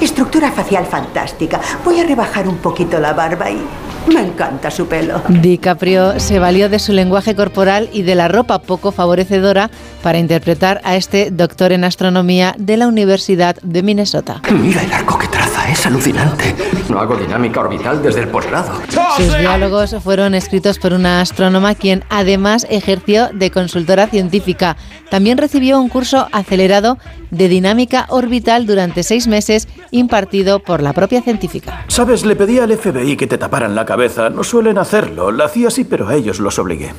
estructura 0.00 0.50
facial 0.50 0.86
fantástica. 0.86 1.60
Voy 1.84 2.00
a 2.00 2.04
rebajar 2.04 2.46
un 2.48 2.58
poquito 2.58 2.98
la 3.00 3.12
barba 3.12 3.50
y 3.50 3.62
me 4.12 4.20
encanta 4.20 4.70
su 4.70 4.86
pelo. 4.86 5.22
DiCaprio 5.28 6.20
se 6.20 6.38
valió 6.38 6.68
de 6.68 6.78
su 6.78 6.92
lenguaje 6.92 7.34
corporal 7.34 7.88
y 7.92 8.02
de 8.02 8.14
la 8.14 8.28
ropa 8.28 8.60
poco 8.60 8.92
favorecedora 8.92 9.70
para 10.02 10.18
interpretar 10.18 10.80
a 10.84 10.96
este 10.96 11.30
doctor 11.30 11.72
en 11.72 11.84
astronomía 11.84 12.54
de 12.58 12.76
la 12.76 12.86
Universidad 12.86 13.56
de 13.62 13.82
Minnesota. 13.82 14.42
Mira 14.52 14.82
el 14.82 14.92
arco 14.92 15.18
que 15.18 15.28
traza, 15.28 15.70
es 15.70 15.86
alucinante. 15.86 16.54
No 16.88 16.98
hago 16.98 17.16
dinámica 17.16 17.60
orbital 17.60 18.02
desde 18.02 18.20
el 18.20 18.28
posgrado. 18.28 18.80
Sus 19.16 19.38
diálogos 19.38 19.96
fueron 20.02 20.34
escritos 20.34 20.78
por 20.78 20.92
una 20.92 21.20
astrónoma 21.20 21.74
quien 21.74 22.04
además 22.10 22.66
ejerció 22.68 23.28
de 23.32 23.50
consultora 23.50 24.06
científica. 24.06 24.76
También 25.10 25.38
recibió 25.38 25.80
un 25.80 25.88
curso 25.88 26.28
acelerado 26.32 26.98
de 27.30 27.48
dinámica 27.48 28.06
orbital 28.10 28.66
durante 28.66 29.02
seis 29.02 29.26
meses 29.26 29.68
impartido 29.90 30.60
por 30.60 30.82
la 30.82 30.92
propia 30.92 31.22
científica. 31.22 31.84
Sabes, 31.88 32.24
le 32.24 32.36
pedí 32.36 32.58
al 32.58 32.76
FBI 32.76 33.16
que 33.16 33.26
te 33.26 33.38
taparan 33.38 33.74
la 33.74 33.84
cabeza. 33.84 33.93
No 33.96 34.42
suelen 34.42 34.78
hacerlo. 34.78 35.30
La 35.30 35.44
hacía 35.44 35.68
así, 35.68 35.84
pero 35.84 36.08
a 36.08 36.14
ellos 36.14 36.40
los 36.40 36.58
obligué. 36.58 36.92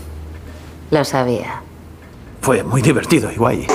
Lo 0.91 1.03
sabía. 1.03 1.61
Fue 2.41 2.63
muy 2.63 2.81
divertido 2.81 3.31
y 3.31 3.35
guay. 3.35 3.67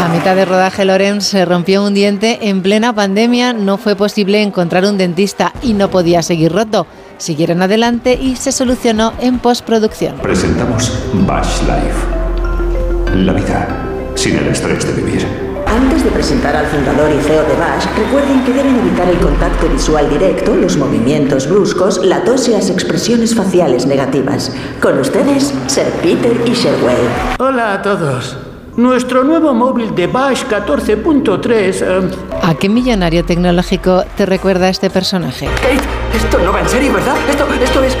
A 0.00 0.08
mitad 0.08 0.36
de 0.36 0.44
rodaje, 0.44 0.84
Lorenz 0.84 1.24
se 1.24 1.44
rompió 1.44 1.84
un 1.84 1.94
diente. 1.94 2.38
En 2.42 2.62
plena 2.62 2.94
pandemia 2.94 3.52
no 3.52 3.78
fue 3.78 3.96
posible 3.96 4.42
encontrar 4.42 4.84
un 4.84 4.96
dentista 4.96 5.52
y 5.60 5.72
no 5.72 5.90
podía 5.90 6.22
seguir 6.22 6.52
roto. 6.52 6.86
Siguieron 7.16 7.62
adelante 7.62 8.16
y 8.20 8.36
se 8.36 8.52
solucionó 8.52 9.12
en 9.18 9.40
postproducción. 9.40 10.18
Presentamos 10.18 10.92
Bash 11.26 11.62
Life. 11.62 13.16
La 13.16 13.32
vida 13.32 13.66
sin 14.14 14.36
el 14.36 14.46
estrés 14.48 14.86
de 14.86 15.02
vivir. 15.02 15.47
Antes 15.70 16.02
de 16.02 16.10
presentar 16.10 16.56
al 16.56 16.66
fundador 16.66 17.10
y 17.10 17.22
CEO 17.22 17.44
de 17.44 17.54
Bash, 17.56 17.84
recuerden 17.96 18.42
que 18.44 18.52
deben 18.52 18.78
evitar 18.78 19.06
el 19.08 19.18
contacto 19.18 19.68
visual 19.68 20.08
directo, 20.08 20.54
los 20.56 20.76
movimientos 20.78 21.46
bruscos, 21.48 22.04
la 22.04 22.24
tos 22.24 22.48
y 22.48 22.52
las 22.52 22.70
expresiones 22.70 23.34
faciales 23.34 23.86
negativas. 23.86 24.50
Con 24.80 24.98
ustedes, 24.98 25.52
Sir 25.66 25.86
Peter 26.02 26.34
y 26.46 26.52
Sherway. 26.52 26.96
Hola 27.38 27.74
a 27.74 27.82
todos. 27.82 28.36
Nuestro 28.76 29.24
nuevo 29.24 29.52
móvil 29.52 29.94
de 29.94 30.06
Bash 30.06 30.44
14.3... 30.44 31.82
Eh, 31.82 32.10
¿A 32.42 32.54
qué 32.54 32.68
millonario 32.68 33.24
tecnológico 33.24 34.04
te 34.16 34.24
recuerda 34.24 34.68
este 34.70 34.88
personaje? 34.88 35.46
Kate, 35.56 35.80
esto 36.16 36.38
no 36.38 36.52
va 36.52 36.60
en 36.60 36.68
serio, 36.68 36.92
¿verdad? 36.94 37.16
Esto, 37.28 37.46
esto 37.62 37.82
es... 37.82 37.96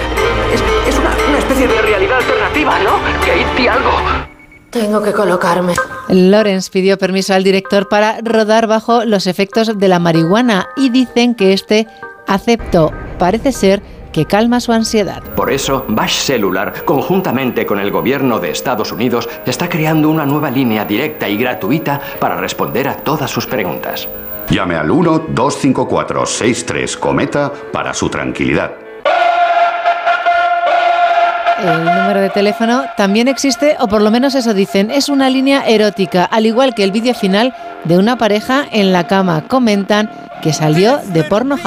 Es, 0.54 0.98
una, 0.98 1.10
una 1.28 1.38
especie 1.38 1.68
de 1.68 1.82
realidad 1.82 2.16
alternativa, 2.18 2.78
¿no? 2.78 2.92
Kate, 3.20 3.46
di 3.56 3.68
algo. 3.68 4.37
Tengo 4.78 5.02
que 5.02 5.12
colocarme. 5.12 5.74
Lawrence 6.08 6.70
pidió 6.70 6.96
permiso 6.98 7.34
al 7.34 7.42
director 7.42 7.88
para 7.88 8.20
rodar 8.22 8.68
bajo 8.68 9.04
los 9.04 9.26
efectos 9.26 9.76
de 9.76 9.88
la 9.88 9.98
marihuana 9.98 10.68
y 10.76 10.90
dicen 10.90 11.34
que 11.34 11.52
este 11.52 11.88
aceptó. 12.28 12.92
Parece 13.18 13.50
ser 13.50 13.82
que 14.12 14.24
calma 14.24 14.60
su 14.60 14.70
ansiedad. 14.70 15.20
Por 15.34 15.52
eso, 15.52 15.84
Bash 15.88 16.20
Cellular, 16.20 16.84
conjuntamente 16.84 17.66
con 17.66 17.80
el 17.80 17.90
gobierno 17.90 18.38
de 18.38 18.50
Estados 18.50 18.92
Unidos, 18.92 19.28
está 19.46 19.68
creando 19.68 20.10
una 20.10 20.24
nueva 20.24 20.48
línea 20.48 20.84
directa 20.84 21.28
y 21.28 21.36
gratuita 21.36 22.00
para 22.20 22.36
responder 22.36 22.86
a 22.86 22.98
todas 22.98 23.32
sus 23.32 23.48
preguntas. 23.48 24.06
Llame 24.48 24.76
al 24.76 24.90
1-254-63 24.90 26.96
Cometa 26.98 27.52
para 27.72 27.92
su 27.92 28.08
tranquilidad. 28.08 28.87
El 31.60 31.84
número 31.84 32.20
de 32.20 32.30
teléfono 32.30 32.84
también 32.96 33.26
existe, 33.26 33.76
o 33.80 33.88
por 33.88 34.00
lo 34.00 34.10
menos 34.10 34.34
eso 34.36 34.54
dicen, 34.54 34.90
es 34.90 35.08
una 35.08 35.28
línea 35.28 35.66
erótica, 35.66 36.24
al 36.24 36.46
igual 36.46 36.74
que 36.74 36.84
el 36.84 36.92
vídeo 36.92 37.14
final 37.14 37.52
de 37.84 37.98
una 37.98 38.16
pareja 38.16 38.64
en 38.70 38.92
la 38.92 39.06
cama. 39.08 39.42
Comentan 39.48 40.10
que 40.40 40.52
salió 40.52 40.98
de 41.12 41.24
Pornhub. 41.24 41.58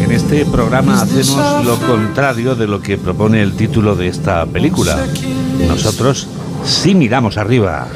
En 0.00 0.10
este 0.10 0.46
programa 0.46 1.02
hacemos 1.02 1.64
lo 1.64 1.76
contrario 1.76 2.54
de 2.54 2.66
lo 2.66 2.80
que 2.80 2.96
propone 2.96 3.42
el 3.42 3.54
título 3.54 3.94
de 3.94 4.08
esta 4.08 4.46
película. 4.46 4.98
Nosotros 5.68 6.28
sí 6.64 6.94
miramos 6.94 7.36
arriba. 7.36 7.88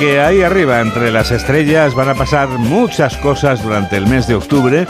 Que 0.00 0.18
ahí 0.18 0.40
arriba, 0.40 0.80
entre 0.80 1.10
las 1.10 1.30
estrellas, 1.30 1.94
van 1.94 2.08
a 2.08 2.14
pasar 2.14 2.48
muchas 2.48 3.18
cosas 3.18 3.62
durante 3.62 3.98
el 3.98 4.06
mes 4.06 4.26
de 4.26 4.34
octubre 4.34 4.86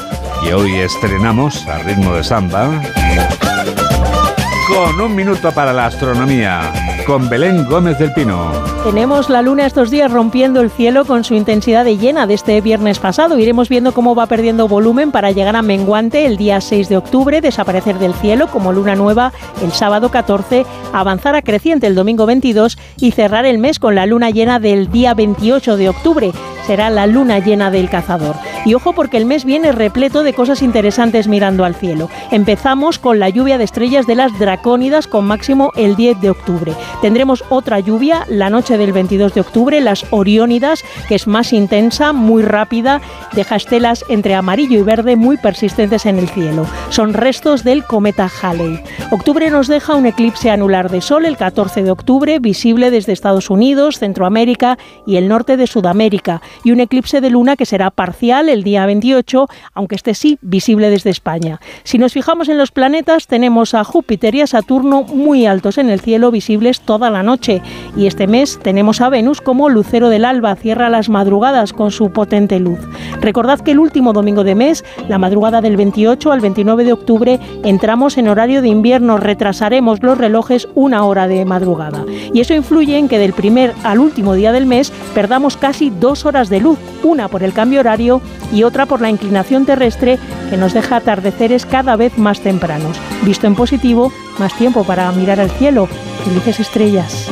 y 0.46 0.52
hoy 0.52 0.76
estrenamos 0.76 1.66
a 1.66 1.78
ritmo 1.78 2.14
de 2.14 2.22
samba 2.22 2.80
con 4.68 5.00
un 5.00 5.16
minuto 5.16 5.50
para 5.50 5.72
la 5.72 5.86
astronomía, 5.86 6.72
con 7.10 7.28
Belén 7.28 7.64
Gómez 7.68 7.98
del 7.98 8.12
Pino. 8.12 8.52
Tenemos 8.84 9.30
la 9.30 9.42
luna 9.42 9.66
estos 9.66 9.90
días 9.90 10.12
rompiendo 10.12 10.60
el 10.60 10.70
cielo 10.70 11.04
con 11.04 11.24
su 11.24 11.34
intensidad 11.34 11.84
de 11.84 11.98
llena 11.98 12.28
de 12.28 12.34
este 12.34 12.60
viernes 12.60 13.00
pasado. 13.00 13.36
Iremos 13.36 13.68
viendo 13.68 13.90
cómo 13.90 14.14
va 14.14 14.28
perdiendo 14.28 14.68
volumen 14.68 15.10
para 15.10 15.32
llegar 15.32 15.56
a 15.56 15.62
menguante 15.62 16.24
el 16.24 16.36
día 16.36 16.60
6 16.60 16.88
de 16.88 16.96
octubre, 16.96 17.40
desaparecer 17.40 17.98
del 17.98 18.14
cielo 18.14 18.46
como 18.46 18.72
luna 18.72 18.94
nueva 18.94 19.32
el 19.60 19.72
sábado 19.72 20.12
14, 20.12 20.64
avanzar 20.92 21.34
a 21.34 21.42
creciente 21.42 21.88
el 21.88 21.96
domingo 21.96 22.26
22 22.26 22.78
y 23.00 23.10
cerrar 23.10 23.44
el 23.44 23.58
mes 23.58 23.80
con 23.80 23.96
la 23.96 24.06
luna 24.06 24.30
llena 24.30 24.60
del 24.60 24.88
día 24.92 25.12
28 25.12 25.76
de 25.76 25.88
octubre. 25.88 26.30
Será 26.66 26.90
la 26.90 27.06
luna 27.06 27.38
llena 27.38 27.70
del 27.70 27.88
cazador. 27.88 28.36
Y 28.64 28.74
ojo 28.74 28.92
porque 28.92 29.16
el 29.16 29.24
mes 29.24 29.44
viene 29.44 29.72
repleto 29.72 30.22
de 30.22 30.34
cosas 30.34 30.62
interesantes 30.62 31.28
mirando 31.28 31.64
al 31.64 31.74
cielo. 31.74 32.10
Empezamos 32.30 32.98
con 32.98 33.18
la 33.18 33.28
lluvia 33.28 33.58
de 33.58 33.64
estrellas 33.64 34.06
de 34.06 34.14
las 34.14 34.38
dracónidas 34.38 35.06
con 35.06 35.24
máximo 35.24 35.72
el 35.76 35.96
10 35.96 36.20
de 36.20 36.30
octubre. 36.30 36.72
Tendremos 37.00 37.44
otra 37.48 37.80
lluvia 37.80 38.24
la 38.28 38.50
noche 38.50 38.76
del 38.76 38.92
22 38.92 39.34
de 39.34 39.40
octubre, 39.40 39.80
las 39.80 40.04
oriónidas, 40.10 40.84
que 41.08 41.14
es 41.14 41.26
más 41.26 41.52
intensa, 41.52 42.12
muy 42.12 42.42
rápida, 42.42 43.00
deja 43.32 43.56
estelas 43.56 44.04
entre 44.08 44.34
amarillo 44.34 44.78
y 44.78 44.82
verde 44.82 45.16
muy 45.16 45.36
persistentes 45.36 46.06
en 46.06 46.18
el 46.18 46.28
cielo. 46.28 46.66
Son 46.90 47.14
restos 47.14 47.64
del 47.64 47.84
cometa 47.84 48.30
Halley. 48.42 48.80
Octubre 49.10 49.50
nos 49.50 49.68
deja 49.68 49.94
un 49.94 50.06
eclipse 50.06 50.50
anular 50.50 50.90
de 50.90 51.00
sol 51.00 51.24
el 51.24 51.36
14 51.36 51.82
de 51.82 51.90
octubre, 51.90 52.38
visible 52.38 52.90
desde 52.90 53.12
Estados 53.12 53.50
Unidos, 53.50 53.98
Centroamérica 53.98 54.78
y 55.06 55.16
el 55.16 55.28
norte 55.28 55.56
de 55.56 55.66
Sudamérica, 55.66 56.42
y 56.64 56.72
un 56.72 56.80
eclipse 56.80 57.20
de 57.20 57.30
luna 57.30 57.56
que 57.56 57.66
será 57.66 57.90
parcial 57.90 58.48
el 58.48 58.62
día 58.62 58.86
28, 58.86 59.46
aunque 59.74 59.94
este 59.94 60.14
sí 60.14 60.38
visible 60.42 60.90
desde 60.90 61.10
España. 61.10 61.60
Si 61.84 61.98
nos 61.98 62.12
fijamos 62.12 62.48
en 62.48 62.58
los 62.58 62.70
planetas, 62.70 63.26
tenemos 63.26 63.74
a 63.74 63.84
Júpiter 63.84 64.34
y 64.34 64.42
a 64.42 64.46
Saturno 64.46 65.02
muy 65.02 65.46
altos 65.46 65.78
en 65.78 65.90
el 65.90 66.00
cielo, 66.00 66.30
visibles 66.30 66.80
toda 66.80 67.10
la 67.10 67.22
noche. 67.22 67.62
Y 67.96 68.06
este 68.06 68.26
mes 68.26 68.58
tenemos 68.62 69.00
a 69.00 69.08
Venus 69.08 69.40
como 69.40 69.68
lucero 69.68 70.08
del 70.08 70.24
alba, 70.24 70.56
cierra 70.56 70.88
las 70.88 71.08
madrugadas 71.08 71.72
con 71.72 71.90
su 71.90 72.10
potente 72.10 72.58
luz. 72.58 72.80
Recordad 73.20 73.60
que 73.60 73.72
el 73.72 73.78
último 73.78 74.12
domingo 74.12 74.44
de 74.44 74.54
mes, 74.54 74.84
la 75.08 75.18
madrugada 75.18 75.60
del 75.60 75.76
28 75.76 76.32
al 76.32 76.40
29 76.40 76.84
de 76.84 76.92
octubre, 76.92 77.40
entramos 77.64 78.18
en 78.18 78.28
horario 78.28 78.62
de 78.62 78.68
invierno, 78.68 79.16
retrasaremos 79.18 80.02
los 80.02 80.18
relojes 80.18 80.68
una 80.74 81.04
hora 81.04 81.28
de 81.28 81.44
madrugada. 81.44 82.04
Y 82.32 82.40
eso 82.40 82.54
influye 82.54 82.96
en 82.96 83.08
que 83.08 83.18
del 83.18 83.32
primer 83.32 83.74
al 83.84 83.98
último 83.98 84.34
día 84.34 84.52
del 84.52 84.66
mes 84.66 84.92
perdamos 85.14 85.56
casi 85.56 85.90
dos 85.90 86.24
horas 86.24 86.39
de 86.48 86.60
luz, 86.60 86.78
una 87.02 87.28
por 87.28 87.42
el 87.42 87.52
cambio 87.52 87.80
horario 87.80 88.20
y 88.52 88.62
otra 88.62 88.86
por 88.86 89.00
la 89.00 89.10
inclinación 89.10 89.66
terrestre 89.66 90.18
que 90.48 90.56
nos 90.56 90.72
deja 90.72 90.96
atardeceres 90.96 91.66
cada 91.66 91.96
vez 91.96 92.16
más 92.18 92.40
tempranos. 92.40 92.96
Visto 93.22 93.46
en 93.46 93.54
positivo, 93.54 94.12
más 94.38 94.54
tiempo 94.54 94.84
para 94.84 95.10
mirar 95.12 95.40
al 95.40 95.50
cielo. 95.50 95.88
Felices 96.24 96.60
estrellas. 96.60 97.28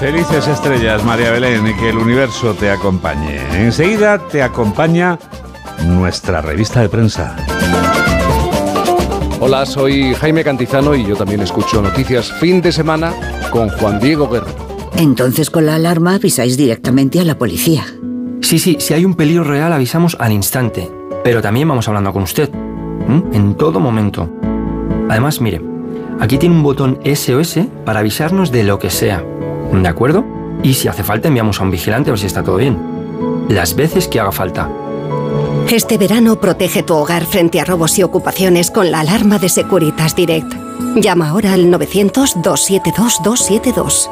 Felices 0.00 0.48
estrellas, 0.48 1.04
María 1.04 1.30
Belén, 1.30 1.66
y 1.66 1.74
que 1.74 1.90
el 1.90 1.98
universo 1.98 2.54
te 2.54 2.70
acompañe. 2.70 3.38
Enseguida 3.62 4.18
te 4.28 4.42
acompaña 4.42 5.18
nuestra 5.84 6.40
revista 6.40 6.80
de 6.80 6.88
prensa. 6.88 7.36
Hola, 9.40 9.64
soy 9.64 10.14
Jaime 10.14 10.44
Cantizano 10.44 10.94
y 10.94 11.04
yo 11.06 11.16
también 11.16 11.40
escucho 11.40 11.80
noticias 11.80 12.30
fin 12.32 12.60
de 12.60 12.72
semana 12.72 13.12
con 13.50 13.70
Juan 13.70 13.98
Diego 13.98 14.28
Guerrero. 14.28 14.54
Entonces 14.96 15.48
con 15.50 15.66
la 15.66 15.76
alarma 15.76 16.14
avisáis 16.14 16.56
directamente 16.56 17.20
a 17.20 17.24
la 17.24 17.38
policía. 17.38 17.86
Sí, 18.42 18.58
sí, 18.58 18.76
si 18.80 18.94
hay 18.94 19.04
un 19.04 19.14
peligro 19.14 19.44
real 19.44 19.72
avisamos 19.72 20.16
al 20.20 20.32
instante, 20.32 20.90
pero 21.24 21.40
también 21.40 21.68
vamos 21.68 21.88
hablando 21.88 22.12
con 22.12 22.22
usted, 22.22 22.50
en 23.32 23.54
todo 23.54 23.80
momento. 23.80 24.30
Además, 25.08 25.40
mire, 25.40 25.62
aquí 26.20 26.36
tiene 26.36 26.54
un 26.54 26.62
botón 26.62 26.98
SOS 27.04 27.60
para 27.84 28.00
avisarnos 28.00 28.52
de 28.52 28.64
lo 28.64 28.78
que 28.78 28.90
sea, 28.90 29.24
¿de 29.72 29.88
acuerdo? 29.88 30.24
Y 30.62 30.74
si 30.74 30.88
hace 30.88 31.02
falta 31.02 31.28
enviamos 31.28 31.60
a 31.60 31.64
un 31.64 31.70
vigilante 31.70 32.10
a 32.10 32.12
ver 32.12 32.20
si 32.20 32.26
está 32.26 32.42
todo 32.42 32.56
bien. 32.56 32.76
Las 33.48 33.74
veces 33.74 34.06
que 34.06 34.20
haga 34.20 34.32
falta. 34.32 34.68
Este 35.70 35.98
verano 35.98 36.40
protege 36.40 36.82
tu 36.82 36.94
hogar 36.94 37.26
frente 37.26 37.60
a 37.60 37.64
robos 37.64 37.96
y 37.96 38.02
ocupaciones 38.02 38.72
con 38.72 38.90
la 38.90 38.98
alarma 39.00 39.38
de 39.38 39.48
Securitas 39.48 40.16
Direct. 40.16 40.52
Llama 40.96 41.28
ahora 41.28 41.52
al 41.52 41.66
900-272-272. 41.66 44.08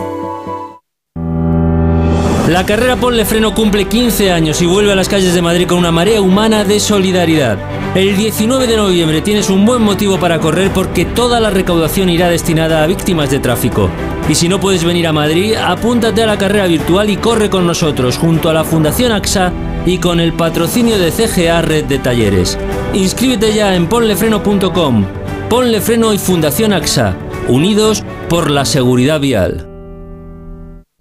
La 2.48 2.64
carrera 2.64 2.94
Ponle 2.94 3.24
Freno 3.24 3.56
cumple 3.56 3.88
15 3.88 4.30
años 4.30 4.62
y 4.62 4.66
vuelve 4.66 4.92
a 4.92 4.94
las 4.94 5.08
calles 5.08 5.34
de 5.34 5.42
Madrid 5.42 5.66
con 5.66 5.78
una 5.78 5.90
marea 5.90 6.22
humana 6.22 6.62
de 6.62 6.78
solidaridad. 6.78 7.58
El 7.96 8.16
19 8.16 8.68
de 8.68 8.76
noviembre 8.76 9.20
tienes 9.20 9.50
un 9.50 9.66
buen 9.66 9.82
motivo 9.82 10.20
para 10.20 10.38
correr 10.38 10.70
porque 10.72 11.06
toda 11.06 11.40
la 11.40 11.50
recaudación 11.50 12.08
irá 12.08 12.28
destinada 12.28 12.84
a 12.84 12.86
víctimas 12.86 13.32
de 13.32 13.40
tráfico. 13.40 13.90
Y 14.28 14.36
si 14.36 14.48
no 14.48 14.60
puedes 14.60 14.84
venir 14.84 15.08
a 15.08 15.12
Madrid, 15.12 15.56
apúntate 15.56 16.22
a 16.22 16.26
la 16.26 16.38
carrera 16.38 16.68
virtual 16.68 17.10
y 17.10 17.16
corre 17.16 17.50
con 17.50 17.66
nosotros 17.66 18.16
junto 18.16 18.48
a 18.48 18.54
la 18.54 18.62
Fundación 18.62 19.10
AXA 19.10 19.52
y 19.88 19.98
con 19.98 20.20
el 20.20 20.32
patrocinio 20.32 20.98
de 20.98 21.10
CGA 21.10 21.62
Red 21.62 21.86
de 21.86 21.98
Talleres. 21.98 22.58
Inscríbete 22.94 23.54
ya 23.54 23.74
en 23.74 23.88
ponlefreno.com. 23.88 25.06
Ponle 25.48 25.80
Freno 25.80 26.12
y 26.12 26.18
Fundación 26.18 26.72
AXA, 26.72 27.16
unidos 27.48 28.04
por 28.28 28.50
la 28.50 28.64
seguridad 28.64 29.20
vial. 29.20 29.68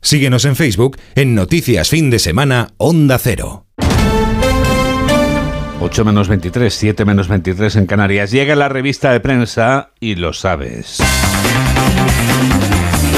Síguenos 0.01 0.45
en 0.45 0.55
Facebook 0.55 0.97
en 1.15 1.35
Noticias 1.35 1.89
Fin 1.89 2.09
de 2.09 2.19
Semana 2.19 2.69
Onda 2.77 3.17
Cero. 3.17 3.65
8 5.79 6.05
menos 6.05 6.27
23, 6.27 6.73
7 6.73 7.05
menos 7.05 7.27
23 7.27 7.75
en 7.75 7.85
Canarias. 7.85 8.31
Llega 8.31 8.55
la 8.55 8.69
revista 8.69 9.11
de 9.11 9.19
prensa 9.19 9.91
y 9.99 10.15
lo 10.15 10.33
sabes. 10.33 10.99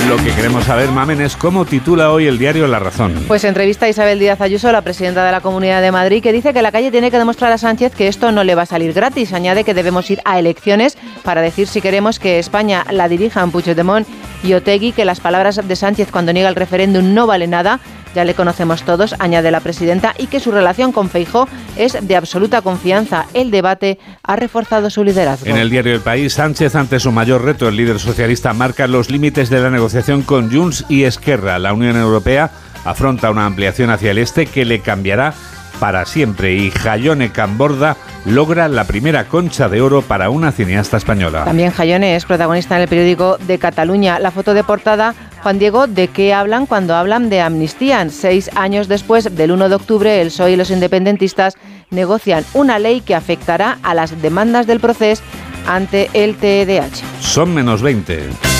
Lo 0.07 0.17
que 0.17 0.31
queremos 0.33 0.63
saber, 0.63 0.89
Mamen, 0.89 1.21
es 1.21 1.35
cómo 1.35 1.65
titula 1.65 2.11
hoy 2.11 2.25
el 2.27 2.37
diario 2.39 2.65
La 2.67 2.79
Razón. 2.79 3.25
Pues 3.27 3.43
entrevista 3.43 3.85
a 3.85 3.89
Isabel 3.89 4.17
Díaz 4.17 4.41
Ayuso, 4.41 4.71
la 4.71 4.81
presidenta 4.81 5.23
de 5.25 5.31
la 5.31 5.41
Comunidad 5.41 5.81
de 5.81 5.91
Madrid, 5.91 6.23
que 6.23 6.31
dice 6.31 6.53
que 6.53 6.61
la 6.61 6.71
calle 6.71 6.89
tiene 6.89 7.11
que 7.11 7.17
demostrar 7.17 7.51
a 7.51 7.57
Sánchez 7.57 7.93
que 7.93 8.07
esto 8.07 8.31
no 8.31 8.43
le 8.43 8.55
va 8.55 8.63
a 8.63 8.65
salir 8.65 8.93
gratis. 8.93 9.33
Añade 9.33 9.63
que 9.63 9.73
debemos 9.73 10.09
ir 10.09 10.21
a 10.25 10.39
elecciones 10.39 10.97
para 11.23 11.41
decir 11.41 11.67
si 11.67 11.81
queremos 11.81 12.17
que 12.17 12.39
España 12.39 12.85
la 12.89 13.07
dirijan 13.07 13.51
Puigdemont 13.51 14.07
y 14.43 14.53
Otegui, 14.53 14.93
que 14.93 15.05
las 15.05 15.19
palabras 15.19 15.67
de 15.67 15.75
Sánchez 15.75 16.09
cuando 16.11 16.33
niega 16.33 16.49
el 16.49 16.55
referéndum 16.55 17.13
no 17.13 17.27
vale 17.27 17.47
nada 17.47 17.79
ya 18.15 18.25
le 18.25 18.33
conocemos 18.33 18.83
todos, 18.83 19.15
añade 19.19 19.51
la 19.51 19.59
presidenta, 19.59 20.13
y 20.17 20.27
que 20.27 20.39
su 20.39 20.51
relación 20.51 20.91
con 20.91 21.09
Feijó 21.09 21.47
es 21.77 21.97
de 22.01 22.15
absoluta 22.15 22.61
confianza. 22.61 23.25
El 23.33 23.51
debate 23.51 23.99
ha 24.23 24.35
reforzado 24.35 24.89
su 24.89 25.03
liderazgo. 25.03 25.47
En 25.47 25.57
el 25.57 25.69
diario 25.69 25.93
El 25.93 26.01
País, 26.01 26.33
Sánchez, 26.33 26.75
ante 26.75 26.99
su 26.99 27.11
mayor 27.11 27.43
reto, 27.43 27.67
el 27.67 27.75
líder 27.75 27.99
socialista 27.99 28.53
marca 28.53 28.87
los 28.87 29.09
límites 29.09 29.49
de 29.49 29.59
la 29.59 29.69
negociación 29.69 30.21
con 30.21 30.51
Junts 30.51 30.85
y 30.89 31.03
Esquerra. 31.03 31.59
La 31.59 31.73
Unión 31.73 31.97
Europea 31.97 32.51
afronta 32.85 33.31
una 33.31 33.45
ampliación 33.45 33.89
hacia 33.89 34.11
el 34.11 34.17
este 34.17 34.45
que 34.45 34.65
le 34.65 34.79
cambiará 34.79 35.33
para 35.79 36.05
siempre 36.05 36.53
y 36.55 36.71
Jayone 36.71 37.31
Camborda 37.31 37.95
logra 38.25 38.67
la 38.67 38.83
primera 38.83 39.25
concha 39.25 39.69
de 39.69 39.81
oro 39.81 40.01
para 40.01 40.29
una 40.29 40.51
cineasta 40.51 40.97
española. 40.97 41.45
También 41.45 41.71
Jayone 41.71 42.15
es 42.15 42.25
protagonista 42.25 42.75
en 42.75 42.83
el 42.83 42.87
periódico 42.87 43.37
de 43.47 43.57
Cataluña. 43.57 44.19
La 44.19 44.31
foto 44.31 44.53
de 44.53 44.63
portada, 44.63 45.15
Juan 45.41 45.59
Diego, 45.59 45.87
¿de 45.87 46.09
qué 46.09 46.33
hablan 46.33 46.65
cuando 46.65 46.95
hablan 46.95 47.29
de 47.29 47.41
amnistía? 47.41 48.07
Seis 48.09 48.49
años 48.55 48.87
después 48.87 49.35
del 49.35 49.51
1 49.51 49.69
de 49.69 49.75
octubre, 49.75 50.21
el 50.21 50.27
PSOE 50.27 50.51
y 50.51 50.55
los 50.55 50.71
independentistas 50.71 51.55
negocian 51.89 52.45
una 52.53 52.77
ley 52.79 53.01
que 53.01 53.15
afectará 53.15 53.79
a 53.81 53.93
las 53.93 54.21
demandas 54.21 54.67
del 54.67 54.79
proceso 54.79 55.23
ante 55.67 56.09
el 56.13 56.35
TDH. 56.35 57.21
Son 57.21 57.53
menos 57.53 57.81
20. 57.81 58.58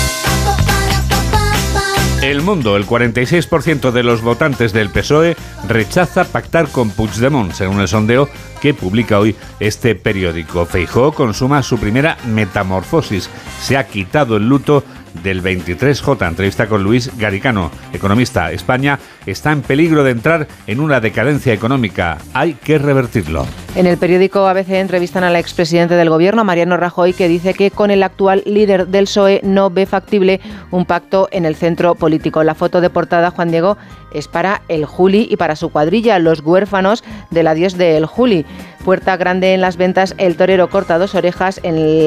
El 2.22 2.42
Mundo, 2.42 2.76
el 2.76 2.86
46% 2.86 3.92
de 3.92 4.04
los 4.04 4.22
votantes 4.22 4.74
del 4.74 4.90
PSOE 4.90 5.38
rechaza 5.70 6.26
pactar 6.26 6.68
con 6.68 6.90
Puigdemont, 6.90 7.54
según 7.54 7.80
el 7.80 7.88
sondeo 7.88 8.28
que 8.62 8.74
publica 8.74 9.20
hoy 9.20 9.38
este 9.62 9.96
periódico. 9.96 10.66
Feijó 10.66 11.14
consuma 11.14 11.64
su 11.64 11.78
primera 11.80 12.18
metamorfosis. 12.28 13.30
Se 13.62 13.78
ha 13.78 13.88
quitado 13.88 14.36
el 14.36 14.50
luto 14.50 14.84
del 15.24 15.44
23J. 15.44 16.28
Entrevista 16.28 16.68
con 16.68 16.84
Luis 16.84 17.12
Garicano, 17.18 17.72
economista. 17.94 18.52
España 18.52 19.00
está 19.26 19.52
en 19.52 19.62
peligro 19.62 20.04
de 20.04 20.12
entrar 20.12 20.48
en 20.68 20.80
una 20.80 21.00
decadencia 21.00 21.54
económica. 21.54 22.18
Hay 22.34 22.54
que 22.54 22.78
revertirlo. 22.78 23.46
En 23.76 23.86
el 23.86 23.98
periódico 23.98 24.48
ABC 24.48 24.70
entrevistan 24.72 25.24
al 25.24 25.36
expresidente 25.36 25.96
del 25.96 26.10
gobierno, 26.10 26.44
Mariano 26.44 26.78
Rajoy, 26.78 27.14
que 27.14 27.28
dice 27.28 27.54
que 27.54 27.70
con 27.72 27.92
el 27.92 28.04
actual 28.04 28.44
líder 28.46 28.88
del 28.88 29.06
PSOE 29.06 29.42
no 29.44 29.70
ve 29.70 29.86
factible 29.86 30.40
un 30.72 30.86
pacto 30.86 31.30
en 31.32 31.46
el 31.46 31.56
centro 31.56 31.96
político. 31.96 32.44
La 32.44 32.56
foto 32.56 32.82
de 32.82 32.90
portada, 32.90 33.32
Juan 33.32 33.52
Diego, 33.52 33.78
es 34.12 34.28
para 34.28 34.62
el 34.68 34.86
Juli 34.86 35.28
y 35.30 35.38
para 35.38 35.56
su 35.56 35.70
cuadrilla, 35.70 36.20
los 36.20 36.42
huérfanos 36.42 37.04
del 37.30 37.48
adiós 37.48 37.78
del 37.78 38.06
Juli. 38.06 38.46
Puerta 38.90 39.18
grande 39.18 39.54
en 39.54 39.62
las 39.62 39.78
ventas, 39.78 40.16
el 40.18 40.36
torero 40.36 40.68
corta 40.68 40.98
dos 40.98 41.14
orejas 41.14 41.62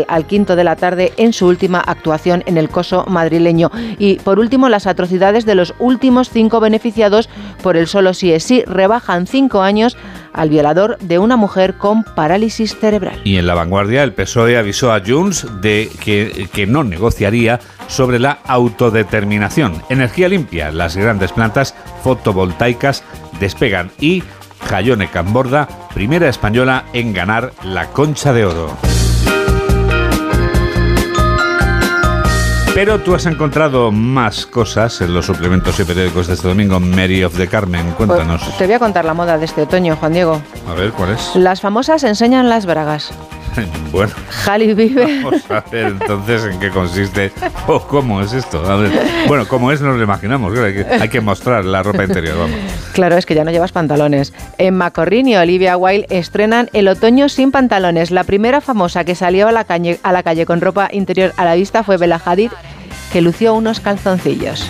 al 0.09 0.27
quinto 0.27 0.57
de 0.57 0.65
la 0.65 0.75
tarde 0.75 1.13
en 1.17 1.33
su 1.33 1.47
última 1.47 1.79
actuación 1.79 2.43
en 2.47 2.59
el 2.59 2.69
coso 2.71 3.05
madrileño. 3.07 3.71
Y 4.01 4.17
por 4.17 4.41
último, 4.41 4.69
las 4.69 4.89
atrocidades 4.89 5.47
de 5.47 5.55
los 5.55 5.75
últimos 5.79 6.29
cinco 6.29 6.59
beneficiados 6.59 7.29
por 7.63 7.77
el 7.77 7.87
solo 7.87 8.15
sí 8.15 8.33
es 8.33 8.43
sí 8.43 8.65
rebajan 8.67 9.29
cinco 9.29 9.63
años 9.63 9.97
al 10.33 10.49
violador 10.49 10.99
de 10.99 11.21
una 11.21 11.37
mujer 11.37 11.75
con 11.75 12.03
parálisis 12.03 12.77
cerebral. 12.77 13.21
Y 13.23 13.37
en 13.37 13.47
la 13.47 13.55
vanguardia, 13.55 14.03
el 14.03 14.13
PSOE 14.13 14.59
avisó 14.59 14.93
a 14.93 15.03
Junts 15.07 15.47
de 15.61 15.89
que, 16.01 16.49
que 16.53 16.67
no 16.67 16.83
negociaría 16.83 17.61
sobre 17.87 18.19
la 18.19 18.41
autodeterminación. 18.45 19.81
Energía 19.89 20.29
limpia, 20.29 20.73
las 20.73 20.97
grandes 20.97 21.31
plantas 21.31 21.77
fotovoltaicas 22.03 23.05
despegan 23.39 23.93
y 24.01 24.25
Jayone 24.73 25.11
Camborda, 25.11 25.69
primera 25.93 26.31
española 26.31 26.85
en 26.95 27.13
ganar 27.13 27.53
la 27.63 27.89
Concha 27.91 28.33
de 28.33 28.47
Oro. 28.47 28.71
Pero 32.75 32.99
tú 33.01 33.15
has 33.15 33.27
encontrado 33.27 33.93
más 33.93 34.47
cosas 34.47 35.03
en 35.03 35.13
los 35.13 35.27
suplementos 35.27 35.79
y 35.79 35.85
periódicos 35.85 36.27
de 36.27 36.33
este 36.33 36.49
domingo. 36.49 36.81
Mary 36.81 37.23
of 37.23 37.37
the 37.37 37.49
Carmen, 37.49 37.91
cuéntanos. 37.99 38.43
Pues 38.45 38.57
te 38.57 38.65
voy 38.65 38.73
a 38.73 38.79
contar 38.79 39.05
la 39.05 39.13
moda 39.13 39.37
de 39.37 39.45
este 39.45 39.61
otoño, 39.61 39.95
Juan 39.97 40.15
Diego. 40.15 40.41
A 40.67 40.73
ver, 40.73 40.91
¿cuál 40.93 41.11
es? 41.11 41.37
Las 41.37 41.61
famosas 41.61 42.03
enseñan 42.05 42.49
las 42.49 42.65
bragas. 42.65 43.13
Bueno, 43.93 44.13
Jali 44.31 44.73
vive. 44.73 45.23
vamos 45.23 45.43
a 45.51 45.63
ver 45.71 45.87
entonces 45.89 46.45
en 46.45 46.59
qué 46.59 46.71
consiste 46.71 47.31
o 47.67 47.79
cómo 47.81 48.23
es 48.23 48.33
esto. 48.33 48.65
A 48.65 48.77
ver, 48.77 48.91
bueno, 49.29 49.47
cómo 49.47 49.71
es 49.71 49.83
nos 49.83 49.97
lo 49.99 50.03
imaginamos. 50.03 50.51
claro, 50.53 50.67
Hay 50.69 50.73
que, 50.75 50.87
hay 50.87 51.09
que 51.11 51.21
mostrar 51.21 51.65
la 51.67 51.83
ropa 51.83 52.03
interior, 52.05 52.39
vamos. 52.39 52.57
Claro, 52.95 53.17
es 53.19 53.27
que 53.27 53.35
ya 53.35 53.45
no 53.45 53.51
llevas 53.51 53.73
pantalones. 53.73 54.33
Emma 54.57 54.91
Corrin 54.93 55.29
y 55.29 55.37
Olivia 55.37 55.77
Wilde 55.77 56.07
estrenan 56.09 56.71
El 56.73 56.89
otoño 56.89 57.29
sin 57.29 57.51
pantalones. 57.53 58.11
La 58.11 58.25
primera 58.25 58.63
famosa 58.63 59.05
que 59.05 59.15
salió 59.15 59.49
a 59.49 59.53
la 59.53 59.65
calle, 59.65 60.01
a 60.03 60.13
la 60.13 60.23
calle 60.23 60.47
con 60.47 60.63
ropa 60.63 60.89
interior 60.91 61.35
a 61.37 61.45
la 61.45 61.55
vista 61.55 61.85
fue 61.85 61.99
Bella 61.99 62.21
Hadid, 62.25 62.51
que 63.13 63.21
lució 63.21 63.53
unos 63.53 63.81
calzoncillos. 63.81 64.67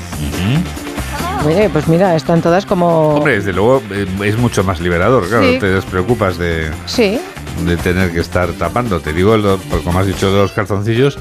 Oye, 1.46 1.68
pues 1.70 1.88
mira, 1.88 2.14
están 2.14 2.40
todas 2.40 2.66
como... 2.66 3.14
Hombre, 3.16 3.34
desde 3.34 3.52
luego 3.52 3.82
eh, 3.90 4.06
es 4.24 4.36
mucho 4.38 4.62
más 4.62 4.80
liberador, 4.80 5.28
claro. 5.28 5.44
Sí. 5.44 5.58
Te 5.58 5.66
despreocupas 5.66 6.38
de, 6.38 6.70
Sí, 6.86 7.20
de 7.64 7.76
tener 7.76 8.12
que 8.12 8.20
estar 8.20 8.48
tapando. 8.52 9.00
Te 9.00 9.12
digo, 9.12 9.36
lo- 9.36 9.58
como 9.84 9.98
has 9.98 10.06
dicho 10.06 10.30
de 10.32 10.38
los 10.42 10.52
calzoncillos, 10.52 11.18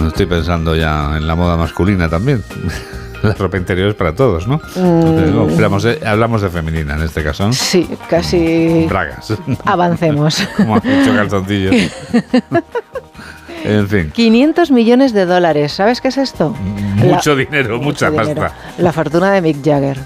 no 0.00 0.08
estoy 0.08 0.26
pensando 0.26 0.74
ya 0.76 1.16
en 1.16 1.26
la 1.26 1.34
moda 1.34 1.56
masculina 1.56 2.08
también. 2.08 2.42
La 3.22 3.32
ropa 3.32 3.56
interior 3.56 3.88
es 3.88 3.94
para 3.94 4.14
todos, 4.14 4.46
¿no? 4.46 4.60
Mm. 4.76 5.50
Hablamos, 5.54 5.82
de, 5.82 5.98
hablamos 6.06 6.42
de 6.42 6.50
femenina 6.50 6.94
en 6.96 7.02
este 7.02 7.24
caso. 7.24 7.50
sí, 7.52 7.88
casi 8.10 8.86
Bragas. 8.88 9.32
avancemos. 9.64 10.46
Como 10.56 10.76
has 10.76 10.82
dicho 10.82 11.14
calzoncillos. 11.14 11.74
En 13.64 13.88
fin, 13.88 14.10
500 14.14 14.70
millones 14.70 15.12
de 15.12 15.24
dólares, 15.24 15.72
¿sabes 15.72 16.00
qué 16.00 16.08
es 16.08 16.18
esto? 16.18 16.50
mucho 16.50 17.30
La- 17.34 17.36
dinero, 17.44 17.78
mucha 17.80 18.10
dinero. 18.10 18.34
pasta. 18.42 18.56
La 18.78 18.92
fortuna 18.92 19.32
de 19.32 19.40
Mick 19.40 19.64
Jagger. 19.64 19.98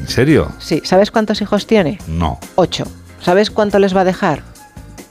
¿En 0.00 0.08
serio? 0.08 0.50
Sí, 0.58 0.80
¿sabes 0.84 1.10
cuántos 1.10 1.40
hijos 1.42 1.66
tiene? 1.66 1.98
No. 2.08 2.40
Ocho. 2.56 2.84
¿Sabes 3.20 3.50
cuánto 3.50 3.78
les 3.78 3.94
va 3.94 4.00
a 4.00 4.04
dejar? 4.04 4.42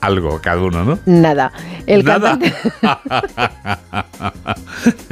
Algo, 0.04 0.38
cada 0.42 0.60
uno, 0.60 0.84
¿no? 0.84 0.98
Nada. 1.06 1.50
El 1.86 2.04
Nada. 2.04 2.38
cantante- 2.38 2.52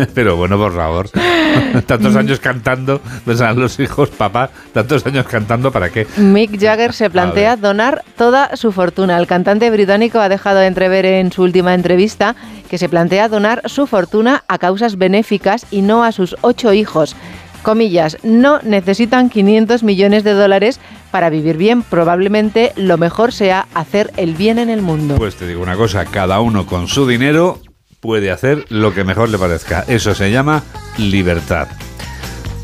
Pero 0.14 0.36
bueno, 0.36 0.58
por 0.58 0.74
favor. 0.74 1.08
Tantos 1.86 2.14
años 2.16 2.40
cantando, 2.40 3.00
pensan 3.24 3.58
los 3.58 3.78
hijos, 3.80 4.10
papá, 4.10 4.50
tantos 4.72 5.06
años 5.06 5.26
cantando, 5.26 5.70
¿para 5.72 5.88
qué? 5.90 6.06
Mick 6.16 6.58
Jagger 6.60 6.92
se 6.92 7.08
plantea 7.10 7.56
donar 7.56 8.02
toda 8.16 8.56
su 8.56 8.72
fortuna. 8.72 9.16
El 9.18 9.26
cantante 9.26 9.70
británico 9.70 10.18
ha 10.20 10.28
dejado 10.28 10.58
de 10.60 10.66
entrever 10.66 11.06
en 11.06 11.32
su 11.32 11.42
última 11.42 11.72
entrevista 11.74 12.34
que 12.68 12.76
se 12.78 12.88
plantea 12.88 13.28
donar 13.28 13.62
su 13.66 13.86
fortuna 13.86 14.44
a 14.48 14.58
causas 14.58 14.96
benéficas 14.96 15.66
y 15.70 15.82
no 15.82 16.04
a 16.04 16.12
sus 16.12 16.36
ocho 16.42 16.72
hijos. 16.72 17.16
Comillas, 17.62 18.18
no 18.22 18.60
necesitan 18.62 19.30
500 19.30 19.82
millones 19.82 20.24
de 20.24 20.32
dólares 20.32 20.80
para 21.10 21.30
vivir 21.30 21.56
bien. 21.56 21.82
Probablemente 21.82 22.72
lo 22.76 22.98
mejor 22.98 23.32
sea 23.32 23.66
hacer 23.74 24.12
el 24.16 24.34
bien 24.34 24.58
en 24.58 24.70
el 24.70 24.82
mundo. 24.82 25.16
Pues 25.16 25.36
te 25.36 25.46
digo 25.46 25.62
una 25.62 25.76
cosa, 25.76 26.04
cada 26.04 26.40
uno 26.40 26.66
con 26.66 26.88
su 26.88 27.06
dinero 27.06 27.60
puede 28.00 28.30
hacer 28.30 28.66
lo 28.68 28.92
que 28.92 29.04
mejor 29.04 29.28
le 29.28 29.38
parezca. 29.38 29.84
Eso 29.86 30.14
se 30.14 30.30
llama 30.30 30.62
libertad. 30.98 31.68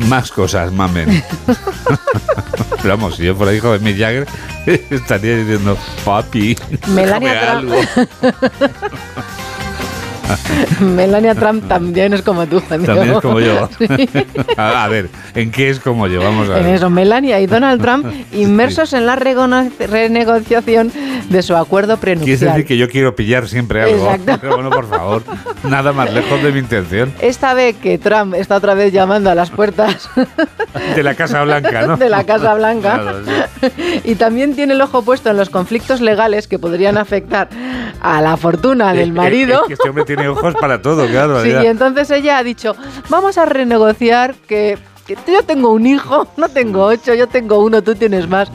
Más 0.07 0.31
cosas, 0.31 0.73
mamen. 0.73 1.23
Pero 2.83 2.89
vamos, 2.97 3.17
si 3.17 3.25
yo 3.25 3.35
fuera 3.35 3.55
hijo 3.55 3.73
de 3.73 3.79
Mick 3.81 3.99
Jagger, 3.99 4.27
estaría 4.91 5.37
diciendo, 5.39 5.77
papi, 6.05 6.57
Melania 6.89 7.53
algo". 7.53 7.77
Melania 10.81 11.35
Trump 11.35 11.67
también 11.69 12.13
es 12.15 12.23
como 12.23 12.47
tú, 12.47 12.61
Juan 12.61 12.85
También 12.85 13.15
es 13.15 13.21
como 13.21 13.41
yo. 13.41 13.69
Sí. 13.79 13.87
a, 14.57 14.85
a 14.85 14.89
ver, 14.89 15.09
¿en 15.35 15.51
qué 15.51 15.71
es 15.71 15.81
como 15.81 16.07
yo? 16.07 16.21
Vamos 16.23 16.49
a 16.51 16.59
En 16.59 16.65
ver. 16.65 16.75
eso, 16.77 16.91
Melania 16.91 17.41
y 17.41 17.47
Donald 17.47 17.81
Trump 17.81 18.07
inmersos 18.33 18.93
en 18.93 19.07
la 19.07 19.17
renegociación 19.17 20.93
de 21.29 21.43
su 21.43 21.57
acuerdo 21.57 21.99
Quieres 21.99 22.21
prenupcial. 22.21 22.53
decir 22.53 22.67
que 22.67 22.77
yo 22.77 22.89
quiero 22.89 23.15
pillar 23.15 23.49
siempre 23.49 23.83
algo. 23.83 24.11
Exacto. 24.11 24.39
Pero 24.41 24.55
bueno, 24.57 24.71
por 24.71 24.89
favor, 24.89 25.23
nada 25.65 25.93
más 25.93 26.13
lejos 26.13 26.43
de 26.43 26.53
mi 26.53 26.59
intención. 26.61 27.13
Esta 27.21 27.55
vez 27.55 27.77
que 27.77 27.99
Trump 27.99 28.35
está 28.35 28.57
otra 28.57 28.75
vez 28.75 28.93
llamando 28.93 29.31
a 29.31 29.35
las 29.35 29.51
puertas 29.51 30.09
De 30.95 31.03
la 31.03 31.15
Casa 31.15 31.43
Blanca, 31.45 31.87
¿no? 31.87 31.97
de 31.97 32.09
la 32.09 32.25
Casa 32.25 32.55
Blanca 32.55 33.01
Claro, 33.01 33.19
sí. 33.25 34.01
y 34.05 34.15
también 34.15 34.55
tiene 34.55 34.75
el 34.75 34.81
ojo 34.81 35.03
puesto 35.03 35.31
en 35.31 35.37
los 35.37 35.51
conflictos 35.51 36.01
legales 36.01 36.49
que 36.49 36.59
podrían 36.59 36.97
afectar 36.99 37.49
a 38.01 38.21
la 38.23 38.37
fortuna 38.37 38.93
del 38.93 39.09
Es- 39.11 39.15
marido. 39.15 39.63
es 39.63 39.67
que 39.69 39.73
este 39.75 39.89
hombre 39.89 40.05
tiene 40.05 40.18
ojos 40.27 40.55
para 40.61 40.83
todo, 40.83 41.07
claro. 41.07 41.43
Sí, 41.43 41.51
y 41.51 41.67
entonces 41.67 42.11
ella 42.11 42.39
ha 42.39 42.43
dicho, 42.43 42.75
vamos 43.09 43.39
a 43.39 43.47
renegociar 43.47 44.35
que, 44.47 44.79
que 45.07 45.17
yo 45.27 45.43
tengo 45.45 45.71
un 45.73 45.87
hijo, 45.87 46.27
no 46.37 46.49
tengo 46.49 46.85
ocho, 46.85 47.15
yo 47.15 47.27
tengo 47.29 47.59
uno, 47.61 47.83
tú 47.83 47.95
tienes 47.95 48.29
más. 48.29 48.51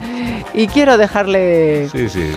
Y 0.52 0.68
quiero 0.68 0.96
dejarle... 0.96 1.88
Sí, 1.90 2.08
sí. 2.08 2.30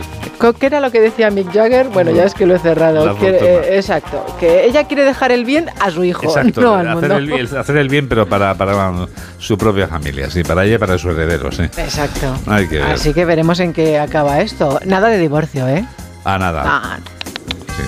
¿Qué 0.59 0.65
era 0.67 0.79
lo 0.79 0.91
que 0.91 0.99
decía 1.01 1.29
Mick 1.31 1.51
Jagger? 1.51 1.87
Bueno, 1.89 2.11
ya 2.11 2.23
es 2.23 2.33
que 2.33 2.45
lo 2.47 2.55
he 2.55 2.59
cerrado. 2.59 3.15
Quiere- 3.17 3.39
eh, 3.41 3.75
exacto. 3.77 4.23
Que 4.39 4.65
ella 4.65 4.83
quiere 4.85 5.03
dejar 5.03 5.31
el 5.31 5.45
bien 5.45 5.67
a 5.79 5.89
su 5.91 6.03
hijo, 6.03 6.23
Exacto, 6.23 6.61
no 6.61 6.75
al 6.75 6.87
hacer, 6.87 7.09
mundo. 7.21 7.35
el, 7.35 7.57
hacer 7.57 7.77
el 7.77 7.89
bien, 7.89 8.07
pero 8.07 8.27
para, 8.27 8.55
para 8.55 9.07
su 9.39 9.57
propia 9.57 9.87
familia, 9.87 10.29
sí, 10.31 10.43
para 10.43 10.63
ella 10.65 10.75
y 10.75 10.77
para 10.79 10.97
sus 10.97 11.11
herederos, 11.11 11.55
sí. 11.55 11.63
Exacto. 11.63 12.35
Hay 12.47 12.67
que 12.67 12.75
ver. 12.77 12.85
Así 12.91 13.13
que 13.13 13.25
veremos 13.25 13.59
en 13.59 13.73
qué 13.73 13.97
acaba 13.99 14.41
esto. 14.41 14.79
Nada 14.85 15.09
de 15.09 15.17
divorcio, 15.19 15.67
¿eh? 15.67 15.85
Ah, 16.23 16.37
nada. 16.39 16.63
Ah. 16.65 16.97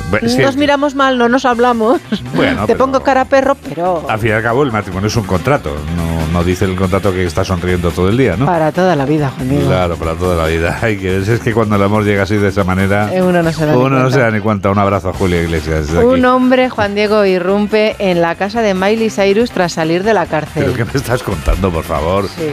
Bueno, 0.09 0.27
nos 0.39 0.55
miramos 0.57 0.95
mal, 0.95 1.17
no 1.17 1.29
nos 1.29 1.45
hablamos. 1.45 2.01
Bueno, 2.35 2.65
Te 2.67 2.75
pongo 2.75 3.01
cara 3.01 3.21
a 3.21 3.25
perro, 3.25 3.55
pero 3.67 4.05
al 4.09 4.19
fin 4.19 4.29
y 4.29 4.33
al 4.33 4.41
cabo, 4.43 4.63
el 4.63 4.71
matrimonio 4.71 5.07
es 5.07 5.15
un 5.15 5.23
contrato. 5.25 5.75
No, 5.95 6.27
no 6.31 6.43
dice 6.43 6.65
el 6.65 6.75
contrato 6.75 7.11
que 7.11 7.25
está 7.25 7.43
sonriendo 7.43 7.91
todo 7.91 8.09
el 8.09 8.17
día, 8.17 8.35
¿no? 8.37 8.45
para 8.45 8.71
toda 8.71 8.95
la 8.95 9.05
vida, 9.05 9.31
Juan 9.35 9.49
Diego. 9.49 9.67
Claro, 9.67 9.95
para 9.97 10.13
toda 10.15 10.35
la 10.35 10.45
vida. 10.49 10.79
Hay 10.81 10.97
que, 10.97 11.17
es 11.17 11.39
que 11.39 11.53
cuando 11.53 11.75
el 11.75 11.83
amor 11.83 12.03
llega 12.03 12.23
así 12.23 12.37
de 12.37 12.47
esa 12.49 12.63
manera, 12.63 13.13
Eh, 13.13 13.21
uno 13.21 13.41
no 13.43 13.51
se 13.51 13.65
da 13.65 13.73
ni 13.73 13.77
no 13.77 13.89
cuenta. 13.89 14.11
se 14.11 14.19
da 14.19 14.31
ni 14.31 14.39
cuenta. 14.39 14.69
Un 14.71 14.79
abrazo 14.79 15.09
a 15.09 15.13
Julio 15.13 15.41
Iglesias. 15.43 15.87
desde 15.87 16.03
Un 16.05 16.15
aquí. 16.15 16.25
hombre, 16.25 16.69
Juan 16.69 16.95
Diego, 16.95 17.25
irrumpe 17.25 17.95
en 17.99 18.21
la 18.21 18.35
casa 18.35 18.61
de 18.61 18.73
Miley 18.73 19.09
Cyrus 19.09 19.51
tras 19.51 19.73
salir 19.73 20.03
de 20.03 20.13
la 20.13 20.25
cárcel. 20.25 20.63
¿Pero 20.65 20.75
qué 20.75 20.85
me 20.85 20.91
estás 20.93 21.21
contando, 21.23 21.69
por 21.71 21.83
favor? 21.83 22.27
Sí. 22.27 22.47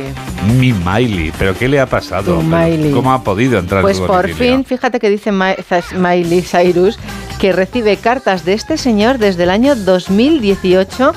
Mi 0.59 0.73
Miley. 0.73 1.33
¿Pero 1.39 1.55
qué 1.57 1.69
le 1.69 1.81
ha 1.81 1.87
pasado? 1.87 2.35
Tu 2.37 2.41
¿Pero 2.51 2.57
Miley. 2.65 2.93
¿Cómo 2.93 3.13
ha 3.13 3.23
podido 3.23 3.59
entrar 3.59 3.83
Pues 3.83 3.99
en 3.99 4.07
por 4.07 4.29
fin, 4.31 4.65
fíjate 4.65 5.01
que 5.01 5.11
dice 5.11 5.33
Miley 5.33 6.43
Cyrus 6.43 6.99
que 7.39 7.53
recibe 7.53 7.97
cartas 7.97 8.45
de 8.45 8.55
este 8.55 8.79
señor 8.79 9.19
desde 9.19 9.43
el 9.45 9.51
año 9.51 9.75
2018 9.77 11.13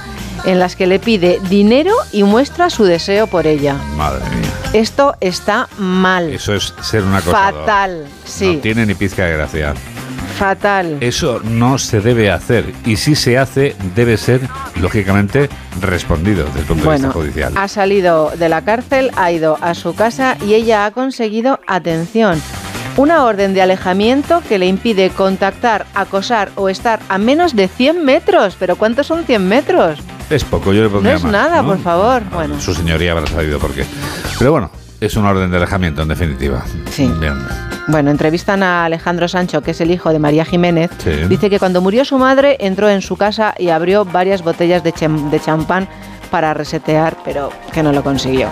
en 0.45 0.59
las 0.59 0.75
que 0.75 0.87
le 0.87 0.99
pide 0.99 1.39
dinero 1.49 1.93
y 2.11 2.23
muestra 2.23 2.69
su 2.69 2.83
deseo 2.85 3.27
por 3.27 3.45
ella. 3.47 3.75
Madre 3.95 4.23
mía. 4.35 4.49
Esto 4.73 5.15
está 5.19 5.67
mal. 5.77 6.31
Eso 6.31 6.53
es 6.55 6.73
ser 6.81 7.03
una 7.03 7.21
cosa. 7.21 7.51
Fatal, 7.51 8.05
sí, 8.25 8.55
No 8.55 8.61
tiene 8.61 8.85
ni 8.85 8.93
pizca 8.95 9.25
de 9.25 9.33
gracia. 9.33 9.73
fatal. 10.37 10.97
Eso 11.01 11.41
no 11.43 11.77
se 11.77 11.99
debe 11.99 12.31
hacer. 12.31 12.73
Y 12.85 12.95
si 12.95 13.15
se 13.15 13.37
hace, 13.37 13.75
debe 13.95 14.15
ser, 14.15 14.39
lógicamente, 14.79 15.49
respondido 15.81 16.45
desde 16.45 16.59
el 16.61 16.65
punto 16.65 16.89
de 16.89 16.95
vista 16.97 17.11
judicial. 17.11 17.53
ha 17.57 17.67
salido 17.67 18.31
de 18.37 18.47
la 18.47 18.61
cárcel, 18.61 19.11
ha 19.17 19.31
ido 19.33 19.57
a 19.59 19.73
su 19.73 19.93
casa 19.95 20.37
y 20.45 20.53
ella 20.53 20.85
ha 20.85 20.91
conseguido 20.91 21.59
atención. 21.67 22.41
Una 22.99 23.23
orden 23.23 23.53
de 23.53 23.61
alejamiento 23.61 24.41
que 24.49 24.59
le 24.59 24.65
impide 24.65 25.09
contactar, 25.09 25.85
acosar 25.95 26.51
o 26.55 26.67
estar 26.67 26.99
a 27.07 27.17
menos 27.17 27.55
de 27.55 27.69
100 27.69 28.03
metros. 28.03 28.57
¿Pero 28.59 28.75
cuántos 28.75 29.07
son 29.07 29.23
100 29.23 29.47
metros? 29.47 29.99
Es 30.29 30.43
poco, 30.43 30.73
yo 30.73 30.81
le 30.83 30.89
No 30.89 30.95
pondría 30.95 31.15
es 31.15 31.23
más, 31.23 31.31
nada, 31.31 31.61
¿no? 31.61 31.69
por 31.69 31.79
favor. 31.79 32.23
Bueno, 32.33 32.59
Su 32.59 32.73
señoría 32.73 33.13
habrá 33.13 33.25
sabido 33.27 33.57
por 33.57 33.71
qué. 33.71 33.85
Pero 34.37 34.51
bueno, 34.51 34.69
es 34.99 35.15
un 35.15 35.25
orden 35.25 35.49
de 35.49 35.55
alejamiento, 35.55 36.01
en 36.01 36.09
definitiva. 36.09 36.65
Sí. 36.91 37.09
Bien. 37.21 37.35
bueno, 37.87 38.11
entrevistan 38.11 38.63
a 38.63 38.83
Alejandro 38.83 39.29
Sancho, 39.29 39.61
que 39.61 39.71
es 39.71 39.79
el 39.79 39.91
hijo 39.91 40.11
de 40.11 40.19
María 40.19 40.43
Jiménez. 40.43 40.91
Sí. 41.01 41.11
Dice 41.29 41.49
que 41.49 41.57
cuando 41.57 41.79
murió 41.79 42.03
su 42.03 42.17
madre 42.17 42.57
entró 42.59 42.89
en 42.89 43.01
su 43.01 43.15
casa 43.15 43.55
y 43.57 43.69
abrió 43.69 44.03
varias 44.03 44.41
botellas 44.43 44.83
de 44.83 45.39
champán 45.39 45.87
para 46.29 46.53
resetear, 46.53 47.15
pero 47.23 47.49
que 47.71 47.81
no 47.81 47.93
lo 47.93 48.03
consiguió. 48.03 48.49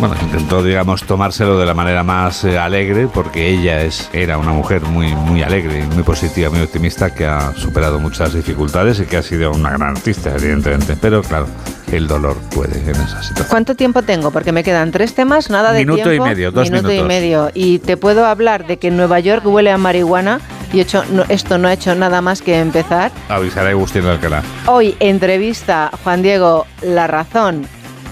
Bueno, 0.00 0.16
intentó, 0.22 0.62
digamos, 0.62 1.04
tomárselo 1.04 1.58
de 1.58 1.64
la 1.64 1.72
manera 1.72 2.02
más 2.02 2.44
eh, 2.44 2.58
alegre, 2.58 3.06
porque 3.06 3.48
ella 3.48 3.82
es, 3.82 4.10
era 4.12 4.36
una 4.36 4.52
mujer 4.52 4.82
muy, 4.82 5.14
muy 5.14 5.42
alegre, 5.42 5.82
muy 5.94 6.02
positiva, 6.02 6.50
muy 6.50 6.60
optimista, 6.60 7.14
que 7.14 7.24
ha 7.26 7.54
superado 7.54 7.98
muchas 8.00 8.34
dificultades 8.34 9.00
y 9.00 9.04
que 9.06 9.16
ha 9.16 9.22
sido 9.22 9.52
una 9.52 9.70
gran 9.70 9.96
artista, 9.96 10.34
evidentemente. 10.36 10.96
Pero 11.00 11.22
claro, 11.22 11.46
el 11.90 12.06
dolor 12.06 12.36
puede 12.54 12.80
en 12.80 12.90
esa 12.90 13.22
situación. 13.22 13.46
¿Cuánto 13.48 13.76
tiempo 13.76 14.02
tengo? 14.02 14.30
Porque 14.30 14.52
me 14.52 14.62
quedan 14.62 14.90
tres 14.90 15.14
temas, 15.14 15.48
nada 15.48 15.72
de 15.72 15.78
Minuto 15.86 16.12
y 16.12 16.20
medio, 16.20 16.50
dos 16.50 16.68
minuto 16.70 16.88
y 16.90 16.96
minutos. 16.96 17.08
medio. 17.08 17.50
Y 17.54 17.78
te 17.78 17.96
puedo 17.96 18.26
hablar 18.26 18.66
de 18.66 18.78
que 18.78 18.88
en 18.88 18.96
Nueva 18.98 19.20
York 19.20 19.46
huele 19.46 19.70
a 19.70 19.78
marihuana 19.78 20.40
y 20.72 20.80
hecho, 20.80 21.02
no- 21.12 21.24
esto 21.28 21.56
no 21.56 21.68
ha 21.68 21.72
hecho 21.72 21.94
nada 21.94 22.20
más 22.20 22.42
que 22.42 22.58
empezar. 22.60 23.10
Avisaré 23.30 23.68
a 23.68 23.70
Agustín 23.70 24.04
Alcalá. 24.04 24.42
Hoy 24.66 24.96
entrevista 25.00 25.90
Juan 26.02 26.20
Diego 26.20 26.66
La 26.82 27.06
Razón 27.06 27.66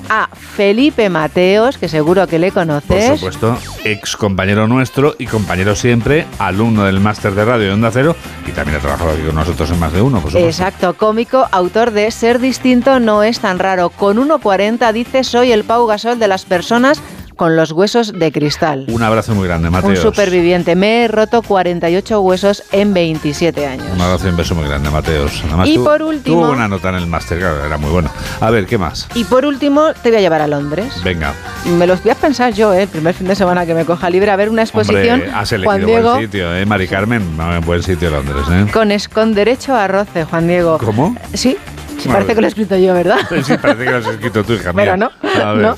a 0.09 0.29
Felipe 0.35 1.09
Mateos, 1.09 1.79
que 1.79 1.89
seguro 1.89 2.27
que 2.27 2.39
le 2.39 2.53
Por 2.53 2.67
conoces. 2.67 3.19
supuesto, 3.19 3.59
ex 3.85 4.17
compañero 4.17 4.67
nuestro 4.67 5.15
y 5.19 5.27
compañero 5.27 5.75
siempre, 5.75 6.27
alumno 6.39 6.85
del 6.85 7.01
máster 7.01 7.35
de 7.35 7.45
radio 7.45 7.67
de 7.69 7.73
Onda 7.73 7.91
Cero 7.91 8.17
y 8.47 8.53
también 8.53 8.79
ha 8.79 8.81
trabajado 8.81 9.11
aquí 9.11 9.23
con 9.23 9.35
nosotros 9.35 9.71
en 9.71 9.79
más 9.79 9.93
de 9.93 10.03
uno, 10.03 10.21
por 10.21 10.31
supuesto. 10.31 10.49
Exacto, 10.49 10.95
cómico, 10.95 11.47
autor 11.51 11.91
de 11.91 12.11
Ser 12.11 12.39
distinto 12.39 13.01
no 13.01 13.23
es 13.23 13.41
tan 13.41 13.59
raro. 13.59 13.91
Con 13.91 14.17
1.40 14.19 14.93
dice 14.93 15.25
soy 15.25 15.53
el 15.53 15.65
Pau 15.65 15.87
Gasol 15.87 16.19
de 16.19 16.29
las 16.29 16.45
personas 16.45 17.01
con 17.37 17.57
los 17.57 17.73
huesos 17.73 18.13
de 18.19 18.31
cristal. 18.33 18.87
Un 18.89 19.03
abrazo 19.03 19.35
muy 19.35 19.47
grande, 19.49 19.69
Un 19.69 19.75
Mateos. 19.75 19.99
superviviente. 20.01 20.75
Me 20.77 21.05
he 21.05 21.09
roto 21.09 21.43
48 21.43 22.21
huesos 22.21 22.63
en 22.73 22.93
27 22.95 23.67
años. 23.67 23.87
Un 23.95 24.01
abrazo 24.01 24.27
y 24.27 24.31
un 24.31 24.37
beso 24.37 24.55
muy 24.55 24.67
grande, 24.69 24.91
Mateos. 24.91 25.43
Además, 25.47 25.69
Y 25.69 25.79
por 25.79 26.03
último- 26.03 26.37
Tuvo 26.39 26.47
buena 26.49 26.69
nota 26.69 26.91
en 26.91 26.95
el 26.97 27.07
máster, 27.07 27.39
claro, 27.39 27.65
era 27.65 27.77
muy 27.79 27.91
bueno. 27.91 28.11
A 28.41 28.51
ver, 28.51 28.67
¿qué 28.67 28.79
más? 28.79 29.09
Y 29.15 29.25
por 29.25 29.45
último, 29.47 29.93
te 30.03 30.11
voy 30.11 30.19
a 30.19 30.21
llevar 30.21 30.41
a 30.43 30.47
Londres. 30.47 30.93
Venga. 31.05 31.33
Me 31.79 31.87
los 31.87 32.03
voy 32.03 32.11
a 32.13 32.15
pensar 32.15 32.53
yo, 32.53 32.73
¿eh? 32.73 32.83
el 32.83 32.89
primer 32.89 33.15
fin 33.15 33.27
de 33.29 33.35
semana 33.35 33.65
que 33.67 33.75
me 33.75 33.85
coja 33.85 34.11
libre, 34.11 34.31
a 34.31 34.37
ver 34.37 34.49
una 34.49 34.63
exposición. 34.63 35.21
Hombre, 35.21 35.33
has 35.33 35.53
elegido 35.53 35.71
Juan 35.73 35.87
Diego, 35.87 36.11
buen 36.13 36.23
sitio, 36.27 36.55
¿eh? 36.57 36.67
Mari 36.67 36.89
Carmen, 36.89 37.37
no, 37.37 37.61
buen 37.63 37.83
sitio 37.83 38.11
Londres, 38.11 38.45
¿eh? 38.51 38.67
con, 38.73 38.91
es- 38.93 39.09
con 39.09 39.35
derecho 39.35 39.75
a 39.75 39.87
roce, 39.89 40.25
Juan 40.25 40.49
Diego. 40.49 40.79
¿Cómo? 40.79 41.17
Sí, 41.35 41.57
sí, 41.99 42.09
parece 42.09 42.35
que 42.35 42.41
lo 42.41 42.47
he 42.47 42.49
escrito 42.49 42.77
yo, 42.77 42.95
¿verdad? 42.95 43.19
Sí, 43.45 43.55
parece 43.61 43.85
que 43.85 43.91
lo 43.91 43.97
has 43.99 44.07
escrito 44.07 44.45
tú, 44.45 44.55
hija 44.55 44.73
mía. 44.73 44.85
Pero 44.85 44.97
no, 44.97 45.11
no. 45.57 45.77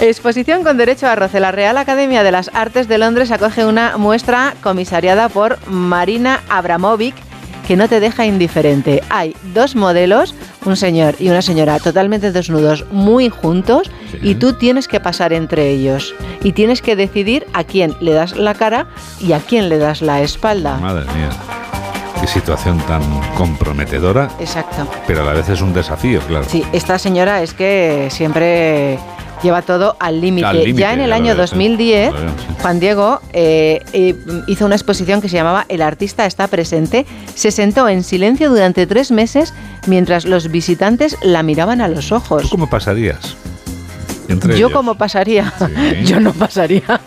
Exposición 0.00 0.64
con 0.64 0.76
derecho 0.76 1.06
a 1.06 1.16
roce. 1.16 1.40
La 1.40 1.52
Real 1.52 1.76
Academia 1.78 2.22
de 2.22 2.32
las 2.32 2.50
Artes 2.54 2.88
de 2.88 2.98
Londres 2.98 3.30
acoge 3.30 3.64
una 3.66 3.96
muestra 3.96 4.54
comisariada 4.62 5.28
por 5.28 5.58
Marina 5.68 6.40
Abramovic 6.48 7.14
que 7.66 7.76
no 7.76 7.88
te 7.88 8.00
deja 8.00 8.26
indiferente. 8.26 9.02
Hay 9.08 9.34
dos 9.54 9.74
modelos, 9.74 10.34
un 10.66 10.76
señor 10.76 11.14
y 11.18 11.30
una 11.30 11.40
señora 11.42 11.78
totalmente 11.78 12.30
desnudos, 12.30 12.84
muy 12.90 13.30
juntos, 13.30 13.90
y 14.22 14.34
tú 14.34 14.52
tienes 14.52 14.86
que 14.86 15.00
pasar 15.00 15.32
entre 15.32 15.70
ellos. 15.70 16.14
Y 16.42 16.52
tienes 16.52 16.82
que 16.82 16.94
decidir 16.94 17.46
a 17.54 17.64
quién 17.64 17.94
le 18.00 18.12
das 18.12 18.36
la 18.36 18.54
cara 18.54 18.88
y 19.18 19.32
a 19.32 19.38
quién 19.40 19.70
le 19.70 19.78
das 19.78 20.02
la 20.02 20.20
espalda. 20.20 20.76
Madre 20.76 21.06
mía. 21.14 21.30
Qué 22.20 22.26
situación 22.26 22.78
tan 22.86 23.02
comprometedora, 23.36 24.30
Exacto. 24.40 24.86
pero 25.06 25.22
a 25.22 25.24
la 25.24 25.32
vez 25.32 25.48
es 25.48 25.60
un 25.60 25.74
desafío, 25.74 26.20
claro. 26.20 26.44
Sí, 26.48 26.64
esta 26.72 26.98
señora 26.98 27.42
es 27.42 27.52
que 27.54 28.08
siempre 28.10 28.98
lleva 29.42 29.62
todo 29.62 29.96
al 30.00 30.20
límite. 30.20 30.72
Ya 30.74 30.92
en 30.92 31.00
el 31.00 31.12
año 31.12 31.34
veo, 31.34 31.46
sí. 31.46 31.54
2010, 31.54 32.12
Lo 32.12 32.20
veo, 32.20 32.30
sí. 32.30 32.34
Juan 32.60 32.80
Diego 32.80 33.20
eh, 33.32 33.82
eh, 33.92 34.14
hizo 34.46 34.66
una 34.66 34.74
exposición 34.74 35.20
que 35.20 35.28
se 35.28 35.36
llamaba 35.36 35.66
El 35.68 35.82
artista 35.82 36.26
está 36.26 36.48
presente. 36.48 37.06
Se 37.34 37.50
sentó 37.50 37.88
en 37.88 38.02
silencio 38.02 38.50
durante 38.50 38.86
tres 38.86 39.10
meses 39.10 39.52
mientras 39.86 40.24
los 40.24 40.50
visitantes 40.50 41.16
la 41.22 41.42
miraban 41.42 41.80
a 41.80 41.88
los 41.88 42.12
ojos. 42.12 42.42
¿Tú 42.42 42.48
cómo 42.48 42.68
pasarías? 42.68 43.36
Entre 44.28 44.52
Yo 44.52 44.66
ellos. 44.68 44.72
cómo 44.72 44.94
pasaría. 44.96 45.52
Sí. 45.58 46.04
Yo 46.04 46.20
no 46.20 46.32
pasaría. 46.32 46.82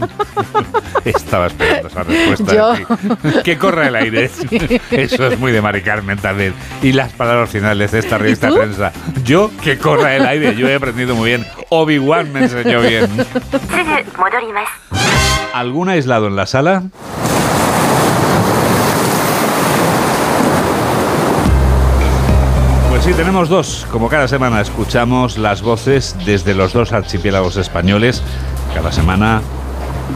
Estaba 1.05 1.47
esperando 1.47 1.87
esa 1.87 2.03
respuesta. 2.03 2.53
Yo- 2.55 2.73
de 2.73 3.31
ti. 3.31 3.43
Que 3.43 3.57
corra 3.57 3.87
el 3.87 3.95
aire. 3.95 4.29
Eso 4.91 5.27
es 5.27 5.39
muy 5.39 5.51
de 5.51 5.61
Mari 5.61 5.81
Carmen 5.81 6.17
también. 6.17 6.53
Y 6.81 6.91
las 6.91 7.13
palabras 7.13 7.49
finales 7.49 7.91
de 7.91 7.99
esta 7.99 8.17
revista 8.17 8.49
prensa. 8.51 8.91
Yo, 9.23 9.51
que 9.63 9.77
corra 9.77 10.15
el 10.15 10.25
aire. 10.25 10.55
Yo 10.55 10.67
he 10.67 10.75
aprendido 10.75 11.15
muy 11.15 11.29
bien. 11.29 11.45
Obi-Wan 11.69 12.31
me 12.33 12.41
enseñó 12.41 12.81
bien. 12.81 13.07
¿Algún 15.53 15.89
aislado 15.89 16.27
en 16.27 16.35
la 16.35 16.45
sala? 16.45 16.83
Sí, 23.07 23.13
tenemos 23.13 23.47
dos. 23.47 23.87
Como 23.89 24.09
cada 24.09 24.27
semana 24.27 24.59
escuchamos 24.59 25.37
las 25.37 25.61
voces 25.61 26.13
desde 26.25 26.53
los 26.53 26.73
dos 26.73 26.91
archipiélagos 26.91 27.55
españoles. 27.55 28.21
Cada 28.73 28.91
semana 28.91 29.41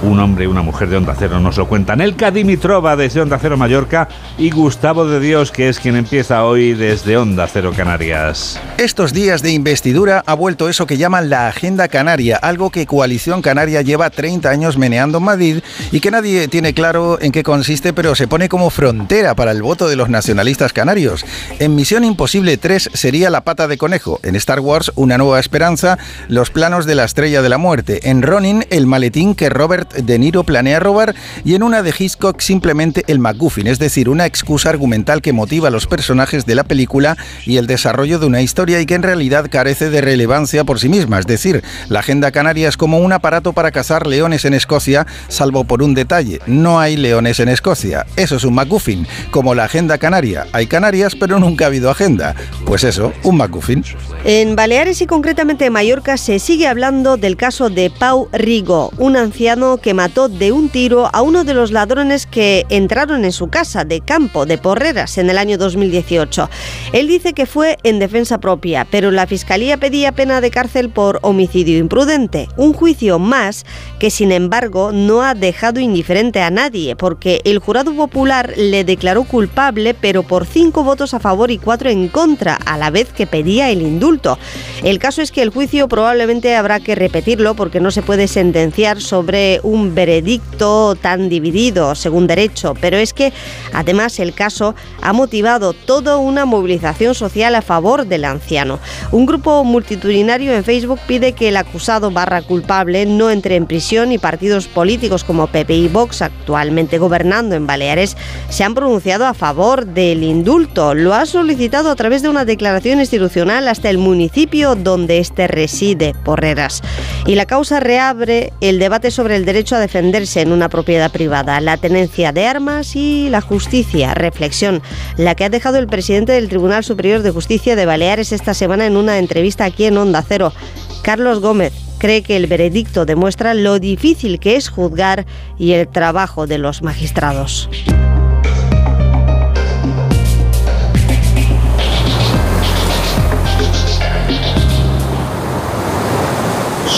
un 0.03 0.19
hombre 0.19 0.45
y 0.45 0.47
una 0.47 0.61
mujer 0.61 0.89
de 0.89 0.97
Onda 0.97 1.15
Cero 1.17 1.39
nos 1.39 1.57
lo 1.57 1.67
cuentan. 1.67 2.01
Elka 2.01 2.31
Dimitrova 2.31 2.95
desde 2.95 3.21
Onda 3.21 3.37
Cero 3.39 3.57
Mallorca 3.57 4.07
y 4.37 4.49
Gustavo 4.49 5.05
de 5.05 5.19
Dios, 5.19 5.51
que 5.51 5.69
es 5.69 5.79
quien 5.79 5.95
empieza 5.95 6.43
hoy 6.43 6.73
desde 6.73 7.17
Onda 7.17 7.47
Cero 7.47 7.71
Canarias. 7.75 8.59
Estos 8.77 9.13
días 9.13 9.41
de 9.41 9.51
investidura 9.51 10.23
ha 10.25 10.33
vuelto 10.33 10.69
eso 10.69 10.87
que 10.87 10.97
llaman 10.97 11.29
la 11.29 11.47
Agenda 11.47 11.87
Canaria, 11.87 12.37
algo 12.37 12.69
que 12.69 12.85
Coalición 12.85 13.41
Canaria 13.41 13.81
lleva 13.81 14.09
30 14.09 14.49
años 14.49 14.77
meneando 14.77 15.19
en 15.19 15.23
Madrid 15.23 15.63
y 15.91 15.99
que 15.99 16.11
nadie 16.11 16.47
tiene 16.47 16.73
claro 16.73 17.19
en 17.21 17.31
qué 17.31 17.43
consiste, 17.43 17.93
pero 17.93 18.15
se 18.15 18.27
pone 18.27 18.49
como 18.49 18.69
frontera 18.69 19.35
para 19.35 19.51
el 19.51 19.61
voto 19.61 19.87
de 19.87 19.95
los 19.95 20.09
nacionalistas 20.09 20.73
canarios. 20.73 21.25
En 21.59 21.75
Misión 21.75 22.03
Imposible 22.03 22.57
3 22.57 22.89
sería 22.93 23.29
la 23.29 23.41
pata 23.41 23.67
de 23.67 23.77
conejo, 23.77 24.19
en 24.23 24.35
Star 24.35 24.59
Wars 24.59 24.91
Una 24.95 25.17
Nueva 25.17 25.39
Esperanza, 25.39 25.97
los 26.27 26.49
planos 26.49 26.85
de 26.85 26.95
la 26.95 27.03
Estrella 27.03 27.41
de 27.41 27.49
la 27.49 27.57
Muerte, 27.57 28.09
en 28.09 28.21
Ronin 28.21 28.65
el 28.69 28.87
maletín 28.87 29.35
que 29.35 29.49
Robert 29.49 29.80
De 29.85 30.19
Niro 30.19 30.43
planea 30.43 30.79
robar 30.79 31.15
y 31.43 31.55
en 31.55 31.63
una 31.63 31.83
de 31.83 31.93
Hitchcock 31.97 32.39
simplemente 32.41 33.03
el 33.07 33.19
MacGuffin, 33.19 33.67
es 33.67 33.79
decir, 33.79 34.09
una 34.09 34.25
excusa 34.25 34.69
argumental 34.69 35.21
que 35.21 35.33
motiva 35.33 35.67
a 35.67 35.71
los 35.71 35.87
personajes 35.87 36.45
de 36.45 36.55
la 36.55 36.63
película 36.63 37.17
y 37.45 37.57
el 37.57 37.67
desarrollo 37.67 38.19
de 38.19 38.25
una 38.25 38.41
historia 38.41 38.79
y 38.79 38.85
que 38.85 38.95
en 38.95 39.03
realidad 39.03 39.47
carece 39.49 39.89
de 39.89 40.01
relevancia 40.01 40.63
por 40.63 40.79
sí 40.79 40.89
misma. 40.89 41.19
Es 41.19 41.27
decir, 41.27 41.63
la 41.89 41.99
Agenda 41.99 42.31
Canaria 42.31 42.69
es 42.69 42.77
como 42.77 42.99
un 42.99 43.13
aparato 43.13 43.53
para 43.53 43.71
cazar 43.71 44.07
leones 44.07 44.45
en 44.45 44.53
Escocia, 44.53 45.05
salvo 45.27 45.63
por 45.63 45.83
un 45.83 45.93
detalle, 45.93 46.39
no 46.45 46.79
hay 46.79 46.97
leones 46.97 47.39
en 47.39 47.49
Escocia. 47.49 48.05
Eso 48.15 48.35
es 48.35 48.43
un 48.43 48.55
MacGuffin, 48.55 49.07
como 49.31 49.55
la 49.55 49.65
Agenda 49.65 49.97
Canaria. 49.97 50.45
Hay 50.53 50.67
Canarias, 50.67 51.15
pero 51.15 51.39
nunca 51.39 51.65
ha 51.65 51.67
habido 51.67 51.89
agenda. 51.89 52.35
Pues 52.65 52.83
eso, 52.83 53.13
un 53.23 53.37
MacGuffin. 53.37 53.83
En 54.23 54.55
Baleares 54.55 55.01
y 55.01 55.07
concretamente 55.07 55.65
en 55.65 55.73
Mallorca 55.73 56.17
se 56.17 56.39
sigue 56.39 56.67
hablando 56.67 57.17
del 57.17 57.37
caso 57.37 57.69
de 57.69 57.89
Pau 57.89 58.29
Rigo, 58.31 58.91
un 58.97 59.17
anciano 59.17 59.70
que 59.77 59.93
mató 59.93 60.29
de 60.29 60.51
un 60.51 60.69
tiro 60.69 61.09
a 61.13 61.21
uno 61.21 61.43
de 61.43 61.53
los 61.53 61.71
ladrones 61.71 62.25
que 62.25 62.65
entraron 62.69 63.25
en 63.25 63.31
su 63.31 63.49
casa 63.49 63.85
de 63.85 64.01
campo 64.01 64.45
de 64.45 64.57
Porreras 64.57 65.17
en 65.17 65.29
el 65.29 65.37
año 65.37 65.57
2018. 65.57 66.49
Él 66.93 67.07
dice 67.07 67.33
que 67.33 67.45
fue 67.45 67.77
en 67.83 67.99
defensa 67.99 68.39
propia, 68.39 68.85
pero 68.89 69.11
la 69.11 69.27
fiscalía 69.27 69.77
pedía 69.77 70.11
pena 70.11 70.41
de 70.41 70.51
cárcel 70.51 70.89
por 70.89 71.19
homicidio 71.21 71.77
imprudente, 71.77 72.49
un 72.57 72.73
juicio 72.73 73.19
más 73.19 73.65
que 73.99 74.09
sin 74.09 74.31
embargo 74.31 74.91
no 74.91 75.21
ha 75.21 75.33
dejado 75.33 75.79
indiferente 75.79 76.41
a 76.41 76.49
nadie, 76.49 76.95
porque 76.95 77.41
el 77.45 77.59
jurado 77.59 77.93
popular 77.93 78.53
le 78.57 78.83
declaró 78.83 79.23
culpable, 79.23 79.93
pero 79.93 80.23
por 80.23 80.45
cinco 80.45 80.83
votos 80.83 81.13
a 81.13 81.19
favor 81.19 81.51
y 81.51 81.57
cuatro 81.57 81.89
en 81.89 82.07
contra, 82.07 82.55
a 82.55 82.77
la 82.77 82.89
vez 82.89 83.13
que 83.13 83.27
pedía 83.27 83.69
el 83.69 83.81
indulto. 83.81 84.37
El 84.83 84.99
caso 84.99 85.21
es 85.21 85.31
que 85.31 85.41
el 85.41 85.49
juicio 85.49 85.87
probablemente 85.87 86.55
habrá 86.55 86.79
que 86.79 86.95
repetirlo 86.95 87.55
porque 87.55 87.79
no 87.79 87.91
se 87.91 88.01
puede 88.01 88.27
sentenciar 88.27 89.01
sobre 89.01 89.60
un 89.63 89.95
veredicto 89.95 90.95
tan 90.95 91.29
dividido 91.29 91.95
según 91.95 92.27
derecho, 92.27 92.73
pero 92.79 92.97
es 92.97 93.13
que 93.13 93.33
además 93.73 94.19
el 94.19 94.33
caso 94.33 94.75
ha 95.01 95.13
motivado 95.13 95.73
toda 95.73 96.17
una 96.17 96.45
movilización 96.45 97.15
social 97.15 97.55
a 97.55 97.61
favor 97.61 98.05
del 98.05 98.25
anciano. 98.25 98.79
Un 99.11 99.25
grupo 99.25 99.63
multitudinario 99.63 100.53
en 100.53 100.63
Facebook 100.63 100.99
pide 101.07 101.33
que 101.33 101.49
el 101.49 101.57
acusado 101.57 102.11
barra 102.11 102.41
culpable 102.41 103.05
no 103.05 103.29
entre 103.29 103.55
en 103.55 103.65
prisión 103.65 104.11
y 104.11 104.17
partidos 104.17 104.67
políticos 104.67 105.23
como 105.23 105.47
PP 105.47 105.73
y 105.73 105.87
Vox, 105.87 106.21
actualmente 106.21 106.97
gobernando 106.97 107.55
en 107.55 107.67
Baleares, 107.67 108.17
se 108.49 108.63
han 108.63 108.75
pronunciado 108.75 109.25
a 109.25 109.33
favor 109.33 109.85
del 109.85 110.23
indulto. 110.23 110.93
Lo 110.93 111.13
ha 111.13 111.25
solicitado 111.25 111.89
a 111.89 111.95
través 111.95 112.21
de 112.21 112.29
una 112.29 112.45
declaración 112.45 112.99
institucional 112.99 113.67
hasta 113.67 113.89
el 113.89 113.97
municipio 113.97 114.75
donde 114.75 115.19
éste 115.19 115.47
reside, 115.47 116.13
Porreras. 116.23 116.81
Y 117.25 117.35
la 117.35 117.45
causa 117.45 117.79
reabre 117.79 118.53
el 118.61 118.79
debate 118.79 119.11
sobre 119.11 119.35
el 119.35 119.45
derecho 119.51 119.75
a 119.75 119.79
defenderse 119.79 120.39
en 120.39 120.53
una 120.53 120.69
propiedad 120.69 121.11
privada, 121.11 121.59
la 121.59 121.75
tenencia 121.75 122.31
de 122.31 122.47
armas 122.47 122.95
y 122.95 123.27
la 123.29 123.41
justicia. 123.41 124.13
Reflexión, 124.13 124.81
la 125.17 125.35
que 125.35 125.43
ha 125.43 125.49
dejado 125.49 125.77
el 125.77 125.87
presidente 125.87 126.31
del 126.31 126.47
Tribunal 126.47 126.85
Superior 126.85 127.21
de 127.21 127.31
Justicia 127.31 127.75
de 127.75 127.85
Baleares 127.85 128.31
esta 128.31 128.53
semana 128.53 128.85
en 128.85 128.95
una 128.95 129.17
entrevista 129.17 129.65
aquí 129.65 129.83
en 129.83 129.97
Onda 129.97 130.23
Cero. 130.25 130.53
Carlos 131.01 131.41
Gómez 131.41 131.73
cree 131.97 132.23
que 132.23 132.37
el 132.37 132.47
veredicto 132.47 133.05
demuestra 133.05 133.53
lo 133.53 133.77
difícil 133.79 134.39
que 134.39 134.55
es 134.55 134.69
juzgar 134.69 135.25
y 135.57 135.73
el 135.73 135.89
trabajo 135.89 136.47
de 136.47 136.57
los 136.57 136.81
magistrados. 136.81 137.69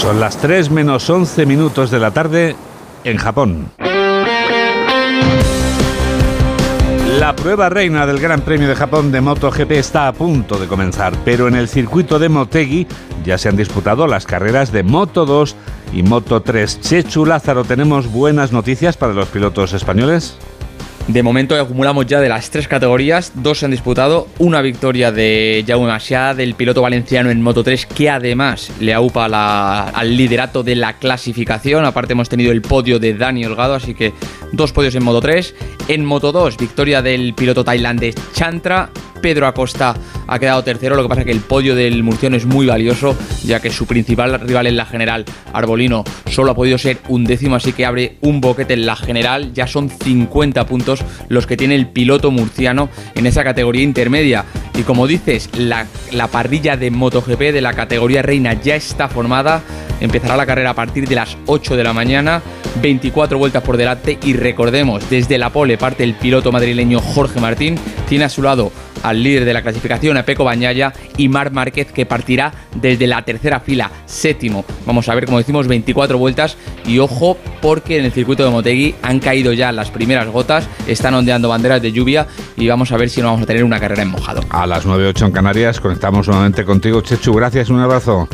Son 0.03 0.19
las 0.19 0.35
3 0.35 0.69
menos 0.69 1.09
11 1.09 1.45
minutos 1.45 1.89
de 1.89 1.97
la 1.97 2.11
tarde 2.11 2.57
en 3.05 3.15
Japón. 3.15 3.71
La 7.17 7.33
prueba 7.33 7.69
reina 7.69 8.05
del 8.05 8.19
Gran 8.19 8.41
Premio 8.41 8.67
de 8.67 8.75
Japón 8.75 9.13
de 9.13 9.21
MotoGP 9.21 9.71
está 9.71 10.09
a 10.09 10.11
punto 10.11 10.59
de 10.59 10.67
comenzar, 10.67 11.13
pero 11.23 11.47
en 11.47 11.55
el 11.55 11.69
circuito 11.69 12.19
de 12.19 12.27
Motegi 12.27 12.85
ya 13.23 13.37
se 13.37 13.47
han 13.47 13.55
disputado 13.55 14.05
las 14.05 14.25
carreras 14.25 14.73
de 14.73 14.83
Moto 14.83 15.25
2 15.25 15.55
y 15.93 16.03
Moto 16.03 16.41
3. 16.41 16.81
Chechu 16.81 17.25
Lázaro, 17.25 17.63
¿tenemos 17.63 18.11
buenas 18.11 18.51
noticias 18.51 18.97
para 18.97 19.13
los 19.13 19.29
pilotos 19.29 19.71
españoles? 19.71 20.37
De 21.07 21.21
momento 21.21 21.59
acumulamos 21.59 22.05
ya 22.05 22.21
de 22.21 22.29
las 22.29 22.49
tres 22.49 22.69
categorías, 22.69 23.33
dos 23.35 23.59
se 23.59 23.65
han 23.65 23.71
disputado, 23.71 24.29
una 24.39 24.61
victoria 24.61 25.11
de 25.11 25.63
Jaume 25.67 25.87
Masia, 25.87 26.33
del 26.33 26.55
piloto 26.55 26.81
valenciano 26.81 27.29
en 27.29 27.41
Moto 27.41 27.61
3, 27.61 27.85
que 27.87 28.09
además 28.09 28.71
le 28.79 28.93
aupa 28.93 29.25
al 29.89 30.17
liderato 30.17 30.63
de 30.63 30.75
la 30.75 30.93
clasificación. 30.93 31.83
Aparte 31.83 32.13
hemos 32.13 32.29
tenido 32.29 32.53
el 32.53 32.61
podio 32.61 32.99
de 32.99 33.15
Dani 33.15 33.45
Holgado, 33.45 33.75
así 33.75 33.93
que 33.93 34.13
dos 34.53 34.71
podios 34.71 34.95
en 34.95 35.03
Moto 35.03 35.19
3. 35.19 35.53
En 35.89 36.05
Moto 36.05 36.31
2, 36.31 36.57
victoria 36.57 37.01
del 37.01 37.33
piloto 37.33 37.65
tailandés 37.65 38.15
Chantra, 38.33 38.89
Pedro 39.23 39.47
Acosta 39.47 39.95
ha 40.27 40.37
quedado 40.37 40.65
tercero, 40.65 40.97
lo 40.97 41.03
que 41.03 41.07
pasa 41.07 41.21
es 41.21 41.25
que 41.25 41.31
el 41.31 41.39
podio 41.39 41.75
del 41.75 42.03
Murciano 42.03 42.35
es 42.35 42.45
muy 42.45 42.65
valioso, 42.65 43.17
ya 43.45 43.61
que 43.61 43.71
su 43.71 43.87
principal 43.87 44.37
rival 44.41 44.67
en 44.67 44.75
la 44.75 44.85
general, 44.85 45.23
Arbolino, 45.53 46.03
solo 46.29 46.51
ha 46.51 46.55
podido 46.55 46.77
ser 46.77 46.97
un 47.07 47.23
décimo, 47.23 47.55
así 47.55 47.71
que 47.71 47.85
abre 47.85 48.17
un 48.19 48.41
boquete 48.41 48.73
en 48.73 48.85
la 48.85 48.97
general, 48.97 49.53
ya 49.53 49.65
son 49.65 49.89
50 49.89 50.65
puntos 50.65 51.05
los 51.29 51.47
que 51.47 51.55
tiene 51.55 51.75
el 51.75 51.87
piloto 51.87 52.31
murciano 52.31 52.89
en 53.15 53.25
esa 53.25 53.45
categoría 53.45 53.83
intermedia. 53.83 54.43
Y 54.77 54.81
como 54.81 55.07
dices, 55.07 55.49
la, 55.57 55.87
la 56.11 56.27
parrilla 56.27 56.75
de 56.75 56.91
MotoGP 56.91 57.39
de 57.53 57.61
la 57.61 57.73
categoría 57.73 58.23
reina 58.23 58.53
ya 58.61 58.75
está 58.75 59.07
formada, 59.07 59.61
empezará 60.01 60.35
la 60.35 60.45
carrera 60.45 60.71
a 60.71 60.75
partir 60.75 61.07
de 61.07 61.15
las 61.15 61.37
8 61.45 61.77
de 61.77 61.83
la 61.85 61.93
mañana, 61.93 62.41
24 62.81 63.37
vueltas 63.37 63.63
por 63.63 63.77
delante. 63.77 64.19
Y 64.21 64.33
recordemos, 64.33 65.09
desde 65.09 65.37
la 65.37 65.49
pole 65.51 65.77
parte 65.77 66.03
el 66.03 66.15
piloto 66.15 66.51
madrileño 66.51 66.99
Jorge 66.99 67.39
Martín, 67.39 67.79
tiene 68.09 68.25
a 68.25 68.29
su 68.29 68.41
lado 68.41 68.71
al 69.03 69.21
líder 69.21 69.45
de 69.45 69.53
la 69.53 69.61
clasificación, 69.61 70.17
a 70.17 70.23
Peco 70.23 70.43
Bañaya, 70.43 70.93
y 71.17 71.29
Marc 71.29 71.51
Márquez, 71.51 71.91
que 71.91 72.05
partirá 72.05 72.51
desde 72.75 73.05
la 73.05 73.21
tercera 73.21 73.59
fila, 73.59 73.91
séptimo. 74.05 74.65
Vamos 74.85 75.07
a 75.09 75.15
ver, 75.15 75.25
como 75.25 75.37
decimos, 75.37 75.67
24 75.67 76.17
vueltas. 76.17 76.57
Y 76.85 76.99
ojo, 76.99 77.37
porque 77.61 77.99
en 77.99 78.05
el 78.05 78.11
circuito 78.11 78.43
de 78.43 78.49
Motegi 78.49 78.95
han 79.01 79.19
caído 79.19 79.53
ya 79.53 79.71
las 79.71 79.91
primeras 79.91 80.27
gotas, 80.27 80.67
están 80.87 81.13
ondeando 81.13 81.49
banderas 81.49 81.81
de 81.81 81.91
lluvia 81.91 82.27
y 82.57 82.67
vamos 82.67 82.91
a 82.91 82.97
ver 82.97 83.09
si 83.09 83.21
no 83.21 83.27
vamos 83.27 83.43
a 83.43 83.45
tener 83.45 83.63
una 83.63 83.79
carrera 83.79 84.01
en 84.01 84.09
mojado. 84.09 84.41
A 84.49 84.65
las 84.65 84.85
9.08 84.85 85.27
en 85.27 85.31
Canarias 85.31 85.79
conectamos 85.79 86.27
nuevamente 86.27 86.65
contigo, 86.65 87.01
Chechu. 87.01 87.33
Gracias, 87.33 87.69
un 87.69 87.79
abrazo. 87.79 88.27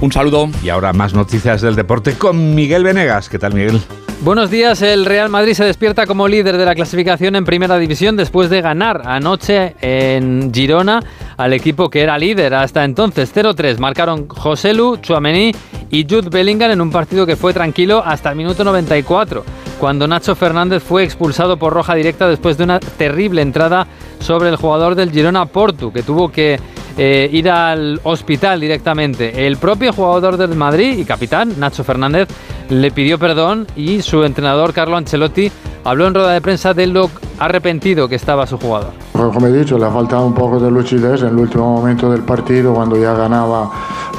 Un 0.00 0.12
saludo. 0.12 0.48
Y 0.62 0.68
ahora 0.68 0.92
más 0.92 1.12
noticias 1.14 1.60
del 1.60 1.74
deporte 1.74 2.12
con 2.14 2.54
Miguel 2.54 2.84
Venegas. 2.84 3.28
¿Qué 3.28 3.38
tal, 3.38 3.54
Miguel? 3.54 3.80
Buenos 4.20 4.50
días, 4.50 4.82
el 4.82 5.04
Real 5.04 5.28
Madrid 5.28 5.52
se 5.54 5.62
despierta 5.62 6.04
como 6.04 6.26
líder 6.26 6.56
de 6.56 6.64
la 6.64 6.74
clasificación 6.74 7.36
en 7.36 7.44
Primera 7.44 7.78
División 7.78 8.16
después 8.16 8.50
de 8.50 8.60
ganar 8.60 9.02
anoche 9.04 9.76
en 9.80 10.52
Girona 10.52 11.00
al 11.36 11.52
equipo 11.52 11.88
que 11.88 12.00
era 12.00 12.18
líder 12.18 12.52
hasta 12.54 12.84
entonces. 12.84 13.32
0-3 13.32 13.78
marcaron 13.78 14.28
José 14.28 14.74
Lu, 14.74 14.96
Chuamení 14.96 15.52
y 15.90 16.02
Jude 16.02 16.30
Bellingham 16.30 16.72
en 16.72 16.80
un 16.80 16.90
partido 16.90 17.26
que 17.26 17.36
fue 17.36 17.54
tranquilo 17.54 18.02
hasta 18.04 18.30
el 18.30 18.36
minuto 18.36 18.64
94, 18.64 19.44
cuando 19.78 20.08
Nacho 20.08 20.34
Fernández 20.34 20.82
fue 20.82 21.04
expulsado 21.04 21.56
por 21.56 21.72
roja 21.72 21.94
directa 21.94 22.28
después 22.28 22.58
de 22.58 22.64
una 22.64 22.80
terrible 22.80 23.40
entrada 23.40 23.86
sobre 24.18 24.48
el 24.48 24.56
jugador 24.56 24.96
del 24.96 25.12
Girona 25.12 25.46
Portu, 25.46 25.92
que 25.92 26.02
tuvo 26.02 26.32
que 26.32 26.58
eh, 26.98 27.30
ir 27.32 27.48
al 27.48 28.00
hospital 28.02 28.60
directamente. 28.60 29.46
El 29.46 29.56
propio 29.56 29.92
jugador 29.92 30.36
del 30.36 30.56
Madrid 30.56 30.98
y 30.98 31.04
capitán, 31.04 31.54
Nacho 31.58 31.84
Fernández, 31.84 32.28
le 32.68 32.90
pidió 32.90 33.18
perdón 33.18 33.66
y 33.76 34.02
su 34.02 34.24
entrenador, 34.24 34.72
Carlo 34.72 34.96
Ancelotti, 34.96 35.50
habló 35.84 36.08
en 36.08 36.14
rueda 36.14 36.32
de 36.32 36.40
prensa 36.40 36.74
de 36.74 36.88
lo 36.88 37.08
arrepentido 37.38 38.08
que 38.08 38.16
estaba 38.16 38.46
su 38.46 38.58
jugador. 38.58 38.90
Como 39.12 39.46
he 39.46 39.52
dicho, 39.52 39.78
le 39.78 39.86
ha 39.86 39.90
faltado 39.90 40.26
un 40.26 40.34
poco 40.34 40.58
de 40.58 40.70
lucidez 40.70 41.22
en 41.22 41.28
el 41.28 41.38
último 41.38 41.72
momento 41.72 42.10
del 42.10 42.22
partido, 42.22 42.74
cuando 42.74 42.96
ya 42.96 43.14
ganaba 43.14 43.70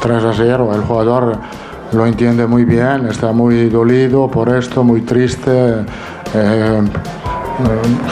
3 0.02 0.24
a 0.24 0.34
0. 0.34 0.72
El 0.74 0.82
jugador 0.82 1.38
lo 1.92 2.06
entiende 2.06 2.48
muy 2.48 2.66
bien, 2.66 3.08
está 3.08 3.32
muy 3.32 3.70
dolido 3.70 4.30
por 4.30 4.50
esto, 4.50 4.84
muy 4.84 5.02
triste. 5.02 5.86
Eh, 6.34 6.82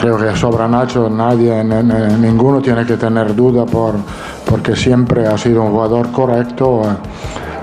creo 0.00 0.18
que 0.18 0.36
sobra 0.36 0.68
Nacho, 0.68 1.08
nadie, 1.08 1.62
ninguno 1.64 2.60
tiene 2.60 2.84
que 2.84 2.96
tener 2.96 3.34
duda 3.34 3.64
por, 3.66 3.94
porque 4.44 4.76
siempre 4.76 5.26
ha 5.26 5.36
sido 5.36 5.62
un 5.62 5.72
jugador 5.72 6.10
correcto. 6.12 6.82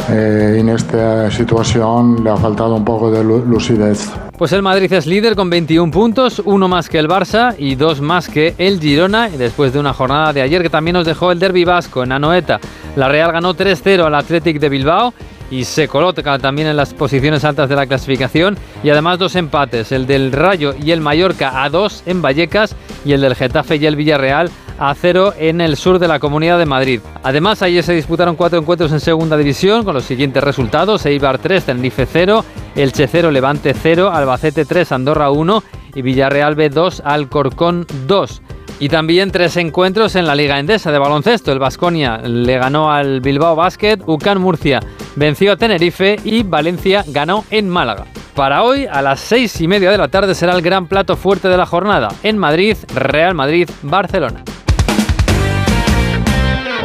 Eh, 0.09 0.57
en 0.59 0.69
esta 0.69 1.31
situación 1.31 2.23
le 2.23 2.29
ha 2.29 2.37
faltado 2.37 2.75
un 2.75 2.85
poco 2.85 3.09
de 3.09 3.23
lucidez. 3.23 4.07
Pues 4.37 4.51
el 4.51 4.61
Madrid 4.61 4.91
es 4.91 5.07
líder 5.07 5.35
con 5.35 5.49
21 5.49 5.91
puntos, 5.91 6.41
uno 6.45 6.67
más 6.67 6.89
que 6.89 6.99
el 6.99 7.07
Barça 7.07 7.55
y 7.57 7.75
dos 7.75 8.01
más 8.01 8.27
que 8.27 8.53
el 8.57 8.79
Girona, 8.79 9.29
después 9.29 9.73
de 9.73 9.79
una 9.79 9.93
jornada 9.93 10.33
de 10.33 10.41
ayer 10.41 10.61
que 10.61 10.69
también 10.69 10.93
nos 10.93 11.05
dejó 11.05 11.31
el 11.31 11.39
derby 11.39 11.63
vasco 11.63 12.03
en 12.03 12.11
Anoeta. 12.11 12.59
La 12.95 13.07
Real 13.07 13.31
ganó 13.31 13.55
3-0 13.55 14.05
al 14.05 14.13
Athletic 14.13 14.59
de 14.59 14.69
Bilbao 14.69 15.13
y 15.51 15.65
se 15.65 15.87
coloca 15.87 16.37
también 16.39 16.67
en 16.67 16.77
las 16.77 16.93
posiciones 16.93 17.43
altas 17.43 17.69
de 17.69 17.75
la 17.75 17.85
clasificación 17.85 18.57
y 18.83 18.89
además 18.89 19.19
dos 19.19 19.35
empates, 19.35 19.91
el 19.91 20.07
del 20.07 20.31
Rayo 20.31 20.73
y 20.81 20.91
el 20.91 21.01
Mallorca 21.01 21.63
a 21.63 21.69
dos 21.69 22.03
en 22.05 22.21
Vallecas 22.21 22.75
y 23.03 23.13
el 23.13 23.21
del 23.21 23.35
Getafe 23.35 23.75
y 23.77 23.85
el 23.85 23.95
Villarreal 23.95 24.49
a 24.77 24.93
cero 24.93 25.33
en 25.37 25.61
el 25.61 25.77
sur 25.77 25.99
de 25.99 26.07
la 26.07 26.19
Comunidad 26.19 26.57
de 26.59 26.65
Madrid. 26.65 26.99
Además, 27.23 27.61
ayer 27.61 27.83
se 27.83 27.93
disputaron 27.93 28.35
cuatro 28.35 28.59
encuentros 28.59 28.91
en 28.91 28.99
segunda 28.99 29.37
división 29.37 29.83
con 29.83 29.93
los 29.93 30.03
siguientes 30.03 30.43
resultados: 30.43 31.05
Eibar 31.05 31.37
3, 31.37 31.65
Tenerife 31.65 32.05
0, 32.05 32.43
Elche 32.75 33.07
0, 33.07 33.31
Levante 33.31 33.73
0, 33.73 34.11
Albacete 34.11 34.65
3, 34.65 34.91
Andorra 34.91 35.29
1 35.29 35.63
y 35.95 36.01
Villarreal 36.01 36.55
B 36.55 36.69
2, 36.69 37.03
Alcorcón 37.05 37.85
2. 38.07 38.41
Y 38.79 38.89
también 38.89 39.31
tres 39.31 39.55
encuentros 39.57 40.15
en 40.15 40.27
la 40.27 40.35
Liga 40.35 40.59
Endesa 40.59 40.91
de 40.91 40.99
baloncesto. 40.99 41.51
El 41.51 41.59
Vasconia 41.59 42.17
le 42.17 42.57
ganó 42.57 42.91
al 42.91 43.21
Bilbao 43.21 43.55
Basket, 43.55 43.99
UCAN 44.05 44.41
Murcia 44.41 44.81
venció 45.15 45.53
a 45.53 45.57
Tenerife 45.57 46.17
y 46.23 46.43
Valencia 46.43 47.03
ganó 47.07 47.45
en 47.49 47.69
Málaga. 47.69 48.05
Para 48.35 48.63
hoy, 48.63 48.85
a 48.85 49.01
las 49.01 49.21
seis 49.21 49.59
y 49.61 49.67
media 49.67 49.89
de 49.89 49.97
la 49.97 50.09
tarde, 50.09 50.35
será 50.35 50.53
el 50.53 50.61
gran 50.61 50.87
plato 50.87 51.15
fuerte 51.15 51.47
de 51.47 51.57
la 51.57 51.65
jornada. 51.65 52.09
En 52.21 52.37
Madrid, 52.37 52.75
Real 52.93 53.33
Madrid, 53.33 53.69
Barcelona. 53.81 54.43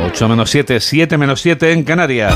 8 0.07 0.29
menos 0.29 0.51
7, 0.51 0.81
7 0.81 1.19
menos 1.19 1.41
7 1.41 1.73
en 1.73 1.85
Canarias. 1.85 2.35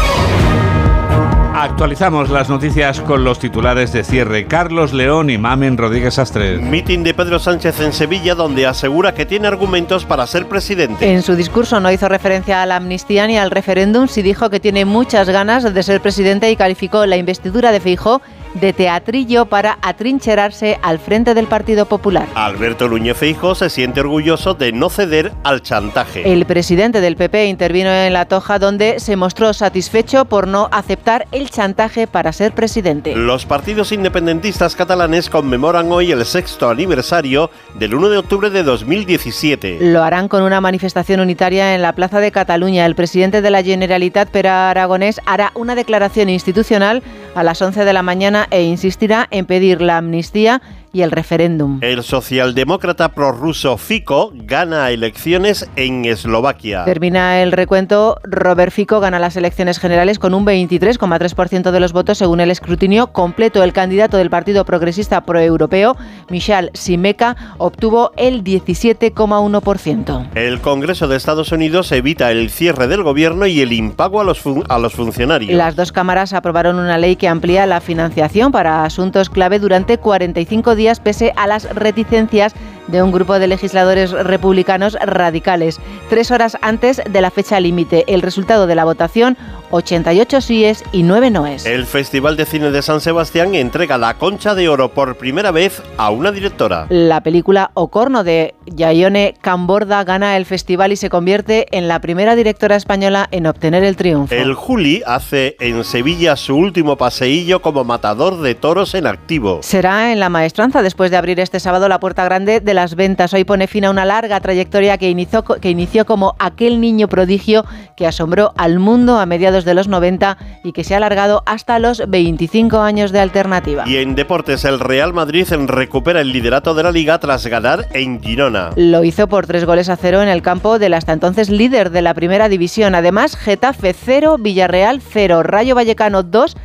Actualizamos 1.65 2.29
las 2.29 2.51
noticias 2.51 3.01
con 3.01 3.25
los 3.25 3.39
titulares 3.39 3.91
de 3.91 4.05
cierre. 4.05 4.47
Carlos 4.47 4.93
León 4.93 5.31
y 5.31 5.39
Mamen 5.39 5.79
Rodríguez 5.79 6.19
Astre. 6.19 6.59
Mitin 6.59 7.03
de 7.03 7.15
Pedro 7.15 7.39
Sánchez 7.39 7.81
en 7.81 7.95
Sevilla 7.95 8.35
donde 8.35 8.67
asegura 8.67 9.15
que 9.15 9.25
tiene 9.25 9.49
argumentos 9.49 10.05
para 10.05 10.27
ser 10.27 10.47
presidente. 10.47 11.11
En 11.11 11.23
su 11.23 11.35
discurso 11.37 11.81
no 11.81 11.91
hizo 11.91 12.07
referencia 12.07 12.61
a 12.61 12.67
la 12.67 12.77
amnistía 12.77 13.27
ni 13.27 13.39
al 13.39 13.51
referéndum, 13.51 14.09
sí 14.09 14.21
dijo 14.21 14.51
que 14.51 14.61
tiene 14.61 14.85
muchas 14.85 15.31
ganas 15.31 15.73
de 15.73 15.83
ser 15.83 16.03
presidente 16.03 16.51
y 16.51 16.57
calificó 16.57 17.07
la 17.07 17.17
investidura 17.17 17.73
de 17.73 17.81
Feijóo 17.81 18.21
de 18.55 18.73
teatrillo 18.73 19.47
para 19.47 19.79
atrincherarse 19.83 20.79
al 20.83 20.99
frente 20.99 21.35
del 21.35 21.47
Partido 21.47 21.87
Popular. 21.87 22.29
Alberto 22.35 22.89
Núñez 22.89 23.17
Feijóo 23.17 23.55
se 23.55 23.71
siente 23.71 24.01
orgulloso 24.01 24.55
de 24.55 24.73
no 24.73 24.91
ceder 24.91 25.33
al 25.43 25.63
chantaje. 25.63 26.31
El 26.31 26.47
presidente 26.47 27.01
del 27.01 27.17
PP 27.17 27.47
intervino 27.47 27.91
en 27.91 28.13
la 28.13 28.27
Toja 28.27 28.59
donde 28.59 29.01
se 29.01 29.17
mostró 29.17 29.53
satisfecho 29.53 30.25
por 30.25 30.47
no 30.47 30.69
aceptar 30.73 31.27
el 31.33 31.51
chantaje 31.51 32.07
para 32.07 32.33
ser 32.33 32.53
presidente. 32.53 33.15
Los 33.15 33.47
partidos 33.47 33.93
independentistas 33.93 34.77
catalanes 34.77 35.29
conmemoran 35.29 35.91
hoy 35.91 36.13
el 36.13 36.25
sexto 36.25 36.69
aniversario 36.69 37.51
del 37.75 37.95
1 37.95 38.09
de 38.09 38.19
octubre 38.19 38.51
de 38.51 38.63
2017. 38.63 39.79
Lo 39.81 40.03
harán 40.03 40.29
con 40.29 40.43
una 40.43 40.61
manifestación 40.61 41.21
unitaria 41.21 41.75
en 41.75 41.83
la 41.83 41.93
Plaza 41.93 42.21
de 42.21 42.33
Cataluña. 42.33 42.87
El 42.87 42.95
presidente 42.95 43.43
de 43.43 43.51
la 43.51 43.63
Generalitat, 43.63 44.29
Pera 44.29 44.71
Aragonés, 44.71 45.21
hará 45.27 45.53
una 45.55 45.75
declaración 45.75 46.29
institucional 46.29 47.03
a 47.35 47.43
las 47.43 47.61
11 47.61 47.85
de 47.85 47.93
la 47.93 48.03
mañana 48.03 48.47
e 48.51 48.63
insistirá 48.63 49.27
en 49.31 49.47
pedir 49.47 49.81
la 49.81 49.99
amnistía 49.99 50.63
y 50.95 51.03
el 51.03 51.11
referéndum. 51.11 51.81
El 51.83 52.03
socialdemócrata 52.03 53.11
prorruso 53.11 53.77
Fico 53.77 54.33
gana 54.33 54.91
elecciones 54.91 55.69
en 55.77 56.05
Eslovaquia. 56.07 56.85
Termina 56.85 57.43
el 57.43 57.53
recuento. 57.53 58.19
Robert 58.23 58.73
Fico 58.73 59.01
gana 59.01 59.19
las 59.19 59.37
elecciones 59.37 59.79
generales 59.79 60.19
con 60.19 60.33
un 60.33 60.47
23,3% 60.47 61.73
de 61.73 61.81
los 61.81 61.93
votos 61.93 62.17
según 62.19 62.41
el 62.41 62.51
escrutinio 62.51 63.09
completo. 63.09 63.63
El 63.63 63.73
candidato 63.73 64.17
del 64.17 64.31
Partido 64.31 64.65
Progresista 64.65 65.23
Proeuropeo, 65.23 65.97
Michal 66.31 66.71
Simeka, 66.75 67.37
obtuvo 67.59 68.13
el 68.17 68.45
17,1%. 68.45 70.29
El 70.35 70.61
Congreso 70.61 71.09
de 71.09 71.17
Estados 71.17 71.51
Unidos 71.51 71.91
evita 71.91 72.31
el 72.31 72.51
cierre 72.51 72.87
del 72.87 73.03
gobierno 73.03 73.47
y 73.47 73.61
el 73.61 73.73
impago 73.73 74.21
a 74.21 74.25
los, 74.25 74.41
a 74.69 74.79
los 74.79 74.95
funcionarios. 74.95 75.59
Las 75.59 75.75
dos 75.75 75.91
cámaras 75.91 76.33
aprobaron 76.33 76.79
una 76.79 76.99
ley 76.99 77.17
que 77.17 77.27
amplía 77.27 77.67
la 77.67 77.81
financiación 77.81 78.53
para 78.53 78.85
asuntos 78.85 79.29
clave 79.29 79.59
durante 79.59 79.99
45 79.99 80.77
días 80.77 80.84
pese 81.03 81.33
a 81.37 81.47
las 81.47 81.65
reticencias 81.75 82.55
de 82.89 83.03
un 83.03 83.13
grupo 83.13 83.39
de 83.39 83.47
legisladores 83.47 84.11
republicanos 84.11 84.97
radicales. 85.01 85.81
Tres 86.09 86.31
horas 86.31 86.57
antes 86.63 87.03
de 87.09 87.21
la 87.21 87.31
fecha 87.31 87.61
límite. 87.61 88.05
El 88.07 88.23
resultado 88.23 88.67
de 88.67 88.75
la 88.75 88.85
votación, 88.85 89.37
88 89.71 90.41
síes 90.41 90.85
y 90.93 91.03
9 91.03 91.31
noes. 91.31 91.67
El 91.67 91.87
Festival 91.87 92.37
de 92.37 92.47
Cine 92.47 92.71
de 92.71 92.83
San 92.83 93.01
Sebastián 93.01 93.55
entrega 93.55 93.99
la 93.99 94.15
Concha 94.15 94.55
de 94.55 94.69
Oro 94.69 94.91
por 94.91 95.17
primera 95.17 95.51
vez 95.51 95.83
a 95.97 96.11
una 96.11 96.31
directora. 96.31 96.87
La 96.91 97.23
película 97.23 97.71
Ocorno 97.75 98.25
de 98.25 98.55
Yayone 98.67 99.35
Camborda 99.41 100.05
gana 100.05 100.37
el 100.37 100.47
festival 100.47 100.93
y 100.93 100.97
se 100.97 101.11
convierte 101.11 101.67
en 101.77 101.89
la 101.89 102.01
primera 102.01 102.37
directora 102.37 102.77
española 102.77 103.29
en 103.31 103.47
obtener 103.47 103.85
el 103.85 103.97
triunfo. 103.97 104.35
El 104.35 104.55
Juli 104.55 105.03
hace 105.07 105.57
en 105.61 105.85
Sevilla 105.85 106.37
su 106.37 106.57
último 106.57 106.97
paseillo 106.97 107.63
como 107.63 107.85
matador 107.85 108.41
de 108.41 108.55
toros 108.55 108.95
en 108.95 109.07
activo. 109.07 109.61
Será 109.63 110.13
en 110.13 110.21
la 110.21 110.29
maestranza 110.29 110.83
después 110.83 111.11
de 111.11 111.17
abrir 111.17 111.41
este 111.41 111.61
sábado 111.61 111.89
la 111.89 112.01
puerta 112.01 112.25
grande 112.25 112.61
de 112.61 112.74
las 112.75 112.95
ventas. 112.95 113.33
Hoy 113.33 113.45
pone 113.45 113.67
fin 113.67 113.85
a 113.85 113.91
una 113.91 114.05
larga 114.05 114.41
trayectoria 114.41 114.99
que 114.99 115.09
inició, 115.09 115.45
que 115.45 115.71
inició 115.71 116.05
como 116.05 116.35
aquel 116.39 116.81
niño 116.81 117.09
prodigio 117.09 117.65
que 117.97 118.07
asombró 118.07 118.53
al 118.57 118.79
mundo 118.79 119.19
a 119.19 119.27
mediados 119.27 119.65
de 119.65 119.75
los 119.75 119.89
90 119.89 120.37
y 120.65 120.73
que 120.73 120.85
se 120.85 120.95
ha 120.95 120.99
alargado 120.99 121.43
hasta 121.47 121.79
los 121.79 122.03
25 122.09 122.81
años 122.81 123.13
de 123.13 123.21
alternativa. 123.21 123.85
Y 123.87 123.97
en 123.97 124.15
deportes, 124.15 124.65
el 124.65 124.81
Real 124.81 125.13
Madrid 125.13 125.47
recupera 125.67 126.21
el 126.21 126.33
liderato 126.33 126.75
de 126.75 126.83
la 126.83 126.93
liga 126.93 127.19
tras 127.19 127.47
ganar 127.47 127.87
en 127.93 128.21
Girona. 128.23 128.71
Lo 128.77 129.05
hizo 129.05 129.29
por 129.29 129.47
tres 129.47 129.65
goles 129.65 129.89
a 129.89 129.97
cero 129.97 130.23
en 130.23 130.29
el 130.29 130.43
campo 130.43 130.79
del 130.79 130.95
hasta 130.95 131.13
entonces 131.13 131.51
líder 131.51 131.91
de 131.91 132.03
la 132.03 132.15
primera 132.15 132.49
división. 132.49 132.95
Además, 132.95 133.37
Getafe 133.37 133.93
0, 133.93 134.37
Villarreal 134.39 135.01
0, 135.01 135.43
Rayo 135.43 135.75
Vallecano 135.75 136.23
2, 136.23 136.57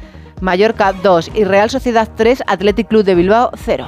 Mallorca 0.42 0.94
2 0.94 1.32
y 1.36 1.44
Real 1.44 1.70
Sociedad 1.70 2.10
3, 2.16 2.44
Athletic 2.48 2.88
Club 2.88 3.04
de 3.04 3.16
Bilbao 3.16 3.52
0. 3.56 3.88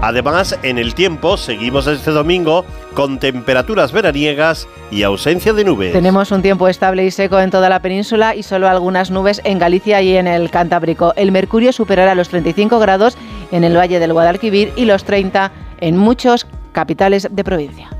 Además, 0.00 0.56
en 0.62 0.78
el 0.78 0.94
tiempo 0.94 1.36
seguimos 1.36 1.86
este 1.88 2.12
domingo 2.12 2.64
con 2.94 3.18
temperaturas 3.18 3.92
veraniegas 3.92 4.68
y 4.92 5.02
ausencia 5.02 5.52
de 5.52 5.64
nubes. 5.64 5.92
Tenemos 5.92 6.30
un 6.30 6.40
tiempo 6.40 6.68
estable 6.68 7.04
y 7.04 7.10
seco 7.10 7.40
en 7.40 7.50
toda 7.50 7.68
la 7.68 7.80
península 7.80 8.34
y 8.36 8.44
solo 8.44 8.68
algunas 8.68 9.10
nubes 9.10 9.40
en 9.44 9.58
Galicia 9.58 10.00
y 10.00 10.16
en 10.16 10.28
el 10.28 10.50
Cantábrico. 10.50 11.14
El 11.16 11.32
mercurio 11.32 11.72
superará 11.72 12.14
los 12.14 12.28
35 12.28 12.78
grados 12.78 13.18
en 13.50 13.64
el 13.64 13.76
Valle 13.76 13.98
del 13.98 14.12
Guadalquivir 14.12 14.72
y 14.76 14.84
los 14.84 15.02
30 15.02 15.50
en 15.80 15.96
muchos 15.96 16.46
capitales 16.72 17.28
de 17.30 17.44
provincia. 17.44 17.90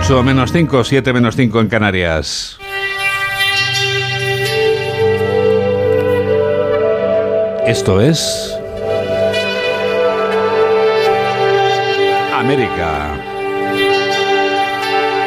8 0.00 0.22
menos 0.22 0.52
5, 0.52 0.84
7 0.84 1.12
menos 1.12 1.34
5 1.34 1.60
en 1.60 1.68
Canarias. 1.68 2.58
Esto 7.66 8.00
es 8.00 8.57
América. 12.38 13.10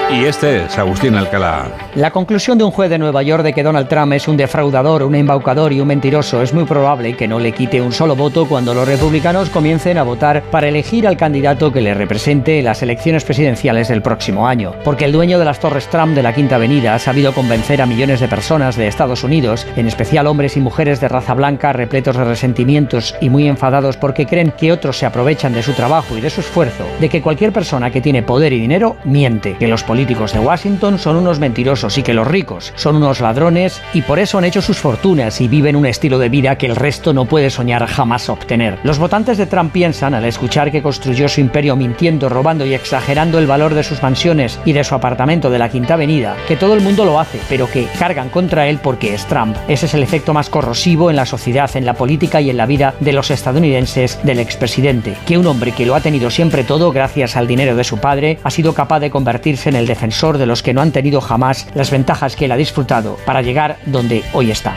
Y 0.10 0.24
este 0.24 0.64
es 0.66 0.78
Agustín 0.78 1.16
Alcalá. 1.16 1.91
La 1.96 2.12
conclusión 2.12 2.58
de 2.58 2.64
un 2.64 2.72
juez 2.72 2.90
de 2.90 2.98
Nueva 2.98 3.22
York 3.22 3.44
de 3.44 3.52
que 3.52 3.64
Donald 3.64 3.90
Trump 3.90 4.14
es 4.14 4.30
un 4.30 4.38
defraudador, 4.38 5.04
un 5.04 5.14
embaucador 5.14 5.74
y 5.74 5.82
un 5.82 5.90
mentiroso 5.90 6.42
es 6.42 6.54
muy 6.54 6.64
probable 6.64 7.18
que 7.18 7.28
no 7.28 7.38
le 7.38 7.52
quite 7.52 7.82
un 7.82 7.92
solo 7.92 8.16
voto 8.16 8.48
cuando 8.48 8.74
los 8.74 8.88
republicanos 8.88 9.50
comiencen 9.50 9.98
a 9.98 10.04
votar 10.04 10.42
para 10.44 10.70
elegir 10.70 11.06
al 11.06 11.18
candidato 11.18 11.74
que 11.74 11.82
le 11.82 11.94
represente 11.94 12.60
en 12.60 12.66
las 12.66 12.82
elecciones 12.82 13.26
presidenciales 13.26 13.90
del 13.90 14.02
próximo 14.02 14.48
año. 14.48 14.74
Porque 14.86 15.04
el 15.04 15.12
dueño 15.12 15.38
de 15.38 15.44
las 15.44 15.60
Torres 15.60 15.88
Trump 15.88 16.16
de 16.16 16.24
la 16.24 16.34
Quinta 16.34 16.56
Avenida 16.56 16.96
ha 16.96 17.00
sabido 17.00 17.34
convencer 17.34 17.82
a 17.82 17.86
millones 17.86 18.22
de 18.22 18.30
personas 18.30 18.78
de 18.78 18.88
Estados 18.88 19.26
Unidos, 19.26 19.68
en 19.76 19.88
especial 19.88 20.28
hombres 20.28 20.56
y 20.56 20.62
mujeres 20.62 21.02
de 21.02 21.10
raza 21.10 21.34
blanca 21.34 21.74
repletos 21.74 22.16
de 22.16 22.24
resentimientos 22.24 23.16
y 23.20 23.30
muy 23.30 23.50
enfadados 23.50 23.98
porque 23.98 24.26
creen 24.26 24.54
que 24.58 24.72
otros 24.72 24.98
se 24.98 25.06
aprovechan 25.06 25.52
de 25.52 25.62
su 25.62 25.74
trabajo 25.74 26.18
y 26.18 26.22
de 26.22 26.30
su 26.30 26.40
esfuerzo, 26.40 26.86
de 27.02 27.10
que 27.10 27.22
cualquier 27.22 27.52
persona 27.52 27.92
que 27.92 28.00
tiene 28.00 28.24
poder 28.24 28.54
y 28.54 28.62
dinero 28.62 28.96
miente, 29.04 29.58
que 29.58 29.68
los 29.68 29.84
políticos 29.84 30.32
de 30.32 30.40
Washington 30.40 30.98
son 30.98 31.18
unos 31.18 31.38
mentirosos 31.38 31.81
y 31.82 32.04
que 32.04 32.14
los 32.14 32.28
ricos 32.28 32.74
son 32.76 32.96
unos 32.96 33.22
ladrones 33.22 33.82
y 33.94 34.04
por 34.04 34.20
eso 34.20 34.38
han 34.38 34.46
hecho 34.46 34.62
sus 34.62 34.78
fortunas 34.78 35.42
y 35.42 35.48
viven 35.48 35.76
un 35.76 35.88
estilo 35.88 36.20
de 36.20 36.30
vida 36.30 36.58
que 36.58 36.68
el 36.68 36.76
resto 36.76 37.12
no 37.12 37.26
puede 37.26 37.50
soñar 37.50 37.86
jamás 37.88 38.30
obtener. 38.30 38.78
Los 38.84 39.00
votantes 39.00 39.38
de 39.38 39.48
Trump 39.48 39.72
piensan 39.72 40.14
al 40.14 40.26
escuchar 40.26 40.72
que 40.72 40.84
construyó 40.84 41.28
su 41.28 41.42
imperio 41.42 41.76
mintiendo, 41.76 42.30
robando 42.30 42.66
y 42.66 42.74
exagerando 42.74 43.40
el 43.40 43.48
valor 43.48 43.74
de 43.74 43.84
sus 43.84 44.04
mansiones 44.04 44.60
y 44.64 44.74
de 44.74 44.84
su 44.84 44.94
apartamento 44.94 45.50
de 45.50 45.60
la 45.60 45.70
Quinta 45.70 45.96
Avenida, 45.96 46.36
que 46.48 46.56
todo 46.56 46.76
el 46.76 46.82
mundo 46.82 47.04
lo 47.04 47.20
hace, 47.20 47.40
pero 47.50 47.68
que 47.68 47.88
cargan 47.98 48.30
contra 48.30 48.68
él 48.68 48.80
porque 48.82 49.14
es 49.14 49.26
Trump. 49.26 49.58
Ese 49.68 49.88
es 49.88 49.94
el 49.94 50.04
efecto 50.04 50.34
más 50.34 50.50
corrosivo 50.50 51.10
en 51.10 51.16
la 51.16 51.26
sociedad, 51.26 51.70
en 51.76 51.86
la 51.86 51.96
política 51.96 52.42
y 52.42 52.50
en 52.50 52.58
la 52.58 52.66
vida 52.66 52.94
de 53.00 53.14
los 53.14 53.32
estadounidenses 53.32 54.20
del 54.24 54.40
expresidente, 54.40 55.16
que 55.26 55.38
un 55.38 55.48
hombre 55.48 55.72
que 55.72 55.86
lo 55.86 55.96
ha 55.96 56.02
tenido 56.02 56.30
siempre 56.30 56.64
todo 56.64 56.92
gracias 56.92 57.36
al 57.36 57.48
dinero 57.48 57.76
de 57.76 57.84
su 57.84 57.98
padre 57.98 58.40
ha 58.44 58.52
sido 58.52 58.74
capaz 58.74 59.00
de 59.00 59.10
convertirse 59.10 59.70
en 59.70 59.76
el 59.76 59.88
defensor 59.88 60.38
de 60.38 60.46
los 60.46 60.64
que 60.64 60.74
no 60.74 60.82
han 60.82 60.92
tenido 60.92 61.22
jamás 61.22 61.68
las 61.76 61.92
ventajas 61.92 62.36
que 62.36 62.46
él 62.46 62.52
ha 62.52 62.58
disfrutado 62.58 63.18
para 63.26 63.42
llegar 63.42 63.78
donde 63.86 64.24
hoy 64.34 64.52
está. 64.52 64.76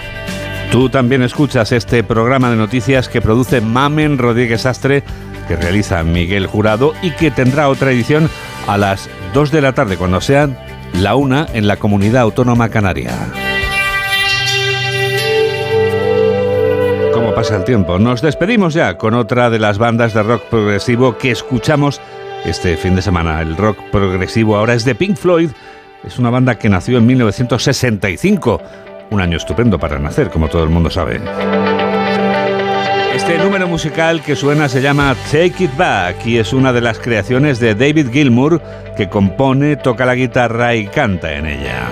Tú 0.70 0.88
también 0.88 1.22
escuchas 1.22 1.70
este 1.72 2.02
programa 2.02 2.50
de 2.50 2.56
noticias 2.56 3.08
que 3.08 3.20
produce 3.20 3.60
Mamen 3.60 4.18
Rodríguez 4.18 4.66
Astre, 4.66 5.04
que 5.46 5.56
realiza 5.56 6.02
Miguel 6.02 6.46
Jurado 6.46 6.94
y 7.02 7.12
que 7.12 7.30
tendrá 7.30 7.68
otra 7.68 7.92
edición 7.92 8.28
a 8.66 8.76
las 8.76 9.08
2 9.34 9.50
de 9.52 9.60
la 9.60 9.72
tarde, 9.72 9.96
cuando 9.96 10.20
sean 10.20 10.58
la 10.94 11.16
una 11.16 11.46
en 11.52 11.66
la 11.66 11.76
comunidad 11.76 12.22
autónoma 12.22 12.70
canaria. 12.70 13.12
¿Cómo 17.12 17.34
pasa 17.34 17.56
el 17.56 17.64
tiempo? 17.64 17.98
Nos 17.98 18.22
despedimos 18.22 18.74
ya 18.74 18.96
con 18.98 19.14
otra 19.14 19.50
de 19.50 19.58
las 19.58 19.78
bandas 19.78 20.14
de 20.14 20.22
rock 20.22 20.42
progresivo 20.44 21.18
que 21.18 21.30
escuchamos 21.30 22.00
este 22.44 22.76
fin 22.76 22.94
de 22.96 23.02
semana. 23.02 23.40
El 23.40 23.56
rock 23.56 23.78
progresivo 23.90 24.56
ahora 24.56 24.74
es 24.74 24.84
de 24.84 24.94
Pink 24.94 25.16
Floyd. 25.16 25.50
Es 26.06 26.18
una 26.18 26.30
banda 26.30 26.58
que 26.58 26.68
nació 26.68 26.98
en 26.98 27.06
1965. 27.06 28.60
Un 29.10 29.20
año 29.20 29.36
estupendo 29.36 29.78
para 29.78 29.98
nacer, 29.98 30.30
como 30.30 30.48
todo 30.48 30.64
el 30.64 30.70
mundo 30.70 30.90
sabe. 30.90 31.20
Este 33.14 33.38
número 33.38 33.68
musical 33.68 34.22
que 34.22 34.36
suena 34.36 34.68
se 34.68 34.82
llama 34.82 35.14
Take 35.30 35.64
It 35.64 35.76
Back 35.76 36.26
y 36.26 36.38
es 36.38 36.52
una 36.52 36.72
de 36.72 36.80
las 36.80 36.98
creaciones 36.98 37.60
de 37.60 37.74
David 37.74 38.10
Gilmour 38.10 38.60
que 38.96 39.08
compone, 39.08 39.76
toca 39.76 40.04
la 40.04 40.14
guitarra 40.14 40.74
y 40.74 40.88
canta 40.88 41.32
en 41.32 41.46
ella. 41.46 41.88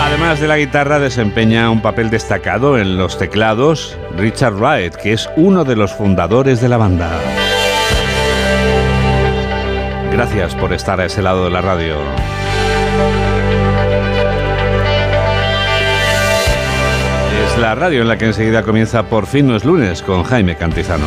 Además 0.00 0.40
de 0.40 0.48
la 0.48 0.58
guitarra 0.58 0.98
desempeña 0.98 1.70
un 1.70 1.80
papel 1.80 2.10
destacado 2.10 2.78
en 2.78 2.98
los 2.98 3.18
teclados 3.18 3.96
Richard 4.16 4.54
Wright, 4.54 4.94
que 4.96 5.12
es 5.12 5.28
uno 5.36 5.64
de 5.64 5.76
los 5.76 5.92
fundadores 5.92 6.60
de 6.60 6.68
la 6.68 6.76
banda. 6.76 7.10
Gracias 10.12 10.54
por 10.54 10.72
estar 10.72 11.00
a 11.00 11.04
ese 11.04 11.22
lado 11.22 11.44
de 11.44 11.50
la 11.50 11.60
radio. 11.60 11.96
Es 17.44 17.58
la 17.58 17.74
radio 17.74 18.02
en 18.02 18.08
la 18.08 18.18
que 18.18 18.26
enseguida 18.26 18.62
comienza 18.62 19.04
Por 19.04 19.26
fin 19.26 19.46
no 19.46 19.56
es 19.56 19.64
lunes 19.64 20.02
con 20.02 20.24
Jaime 20.24 20.56
Cantizano. 20.56 21.06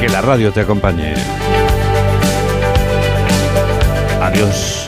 Que 0.00 0.08
la 0.08 0.20
radio 0.20 0.52
te 0.52 0.60
acompañe. 0.60 1.14
Adiós. 4.20 4.83